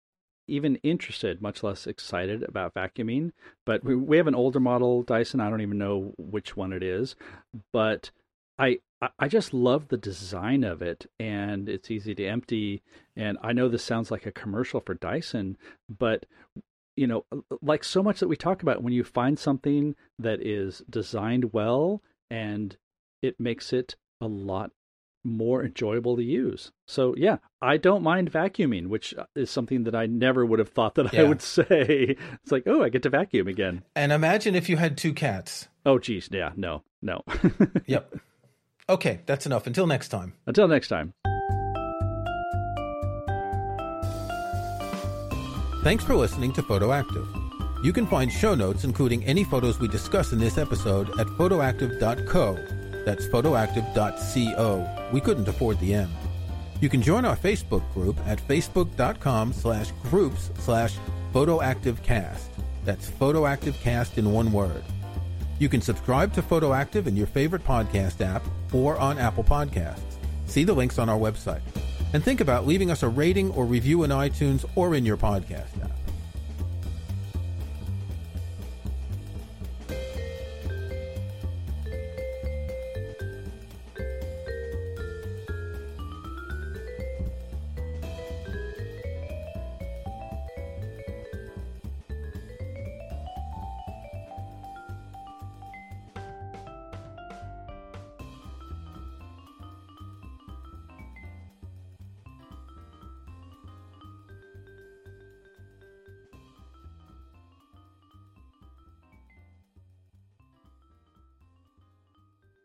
even 0.47 0.75
interested, 0.77 1.41
much 1.41 1.63
less 1.63 1.87
excited 1.87 2.43
about 2.43 2.73
vacuuming. 2.73 3.31
But 3.65 3.83
we, 3.83 3.95
we 3.95 4.17
have 4.17 4.27
an 4.27 4.35
older 4.35 4.59
model 4.59 5.03
Dyson. 5.03 5.39
I 5.39 5.49
don't 5.49 5.61
even 5.61 5.77
know 5.77 6.13
which 6.17 6.55
one 6.57 6.73
it 6.73 6.83
is, 6.83 7.15
but 7.71 8.11
I 8.57 8.79
I 9.19 9.27
just 9.27 9.53
love 9.53 9.87
the 9.87 9.97
design 9.97 10.63
of 10.63 10.81
it, 10.81 11.05
and 11.19 11.67
it's 11.67 11.91
easy 11.91 12.15
to 12.15 12.25
empty. 12.25 12.81
And 13.15 13.37
I 13.41 13.53
know 13.53 13.67
this 13.67 13.83
sounds 13.83 14.11
like 14.11 14.25
a 14.25 14.31
commercial 14.31 14.79
for 14.79 14.93
Dyson, 14.93 15.57
but 15.89 16.25
you 16.95 17.07
know, 17.07 17.25
like 17.61 17.83
so 17.83 18.03
much 18.03 18.19
that 18.19 18.27
we 18.27 18.35
talk 18.35 18.61
about, 18.61 18.83
when 18.83 18.93
you 18.93 19.03
find 19.03 19.37
something 19.39 19.95
that 20.19 20.45
is 20.45 20.83
designed 20.89 21.51
well 21.53 22.01
and 22.29 22.77
it 23.21 23.39
makes 23.39 23.73
it 23.73 23.95
a 24.21 24.27
lot 24.27 24.71
more 25.23 25.63
enjoyable 25.63 26.15
to 26.15 26.23
use. 26.23 26.71
So 26.87 27.15
yeah, 27.17 27.37
I 27.61 27.77
don't 27.77 28.03
mind 28.03 28.31
vacuuming, 28.31 28.87
which 28.87 29.13
uh, 29.15 29.25
is 29.35 29.49
something 29.49 29.83
that 29.83 29.95
I 29.95 30.05
never 30.05 30.45
would 30.45 30.59
have 30.59 30.69
thought 30.69 30.95
that 30.95 31.13
yeah. 31.13 31.21
I 31.21 31.23
would 31.23 31.41
say. 31.57 32.15
It's 32.43 32.51
like, 32.51 32.63
oh, 32.65 32.83
I 32.83 32.89
get 32.89 33.03
to 33.03 33.09
vacuum 33.09 33.47
again. 33.47 33.83
And 33.95 34.11
imagine 34.11 34.55
if 34.55 34.69
you 34.69 34.77
had 34.77 34.97
two 34.97 35.13
cats. 35.13 35.67
Oh, 35.85 35.99
geez, 35.99 36.29
yeah, 36.31 36.51
no, 36.55 36.83
no. 37.01 37.23
yep. 37.85 38.13
Okay, 38.89 39.21
that's 39.25 39.45
enough. 39.45 39.67
Until 39.67 39.87
next 39.87 40.09
time. 40.09 40.33
Until 40.45 40.67
next 40.67 40.87
time. 40.89 41.13
Thanks 45.83 46.03
for 46.03 46.15
listening 46.15 46.53
to 46.53 46.63
Photoactive. 46.63 47.27
You 47.83 47.91
can 47.91 48.07
find 48.07 48.31
show 48.31 48.55
notes, 48.55 48.85
including 48.85 49.25
any 49.25 49.43
photos 49.43 49.79
we 49.79 49.89
discuss 49.89 50.31
in 50.31 50.39
this 50.39 50.57
episode, 50.57 51.09
at 51.19 51.27
photoactive.co. 51.27 52.57
That's 53.05 53.27
photoactive.co. 53.27 55.09
We 55.11 55.21
couldn't 55.21 55.47
afford 55.47 55.79
the 55.79 55.93
M. 55.93 56.09
You 56.81 56.89
can 56.89 57.01
join 57.01 57.25
our 57.25 57.35
Facebook 57.35 57.83
group 57.93 58.17
at 58.25 58.45
facebook.com 58.47 59.53
slash 59.53 59.91
groups 60.03 60.51
slash 60.59 60.95
photoactivecast. 61.33 62.41
That's 62.85 63.09
photoactivecast 63.09 64.17
in 64.17 64.31
one 64.31 64.51
word. 64.51 64.83
You 65.59 65.69
can 65.69 65.81
subscribe 65.81 66.33
to 66.33 66.41
Photoactive 66.41 67.07
in 67.07 67.15
your 67.15 67.27
favorite 67.27 67.63
podcast 67.63 68.19
app 68.21 68.43
or 68.73 68.97
on 68.97 69.17
Apple 69.17 69.43
Podcasts. 69.43 70.01
See 70.45 70.63
the 70.63 70.73
links 70.73 70.99
on 70.99 71.09
our 71.09 71.17
website. 71.17 71.61
And 72.11 72.23
think 72.23 72.41
about 72.41 72.67
leaving 72.67 72.91
us 72.91 73.03
a 73.03 73.07
rating 73.07 73.51
or 73.51 73.65
review 73.65 74.03
in 74.03 74.11
iTunes 74.11 74.65
or 74.75 74.93
in 74.93 75.05
your 75.05 75.17
podcast. 75.17 75.82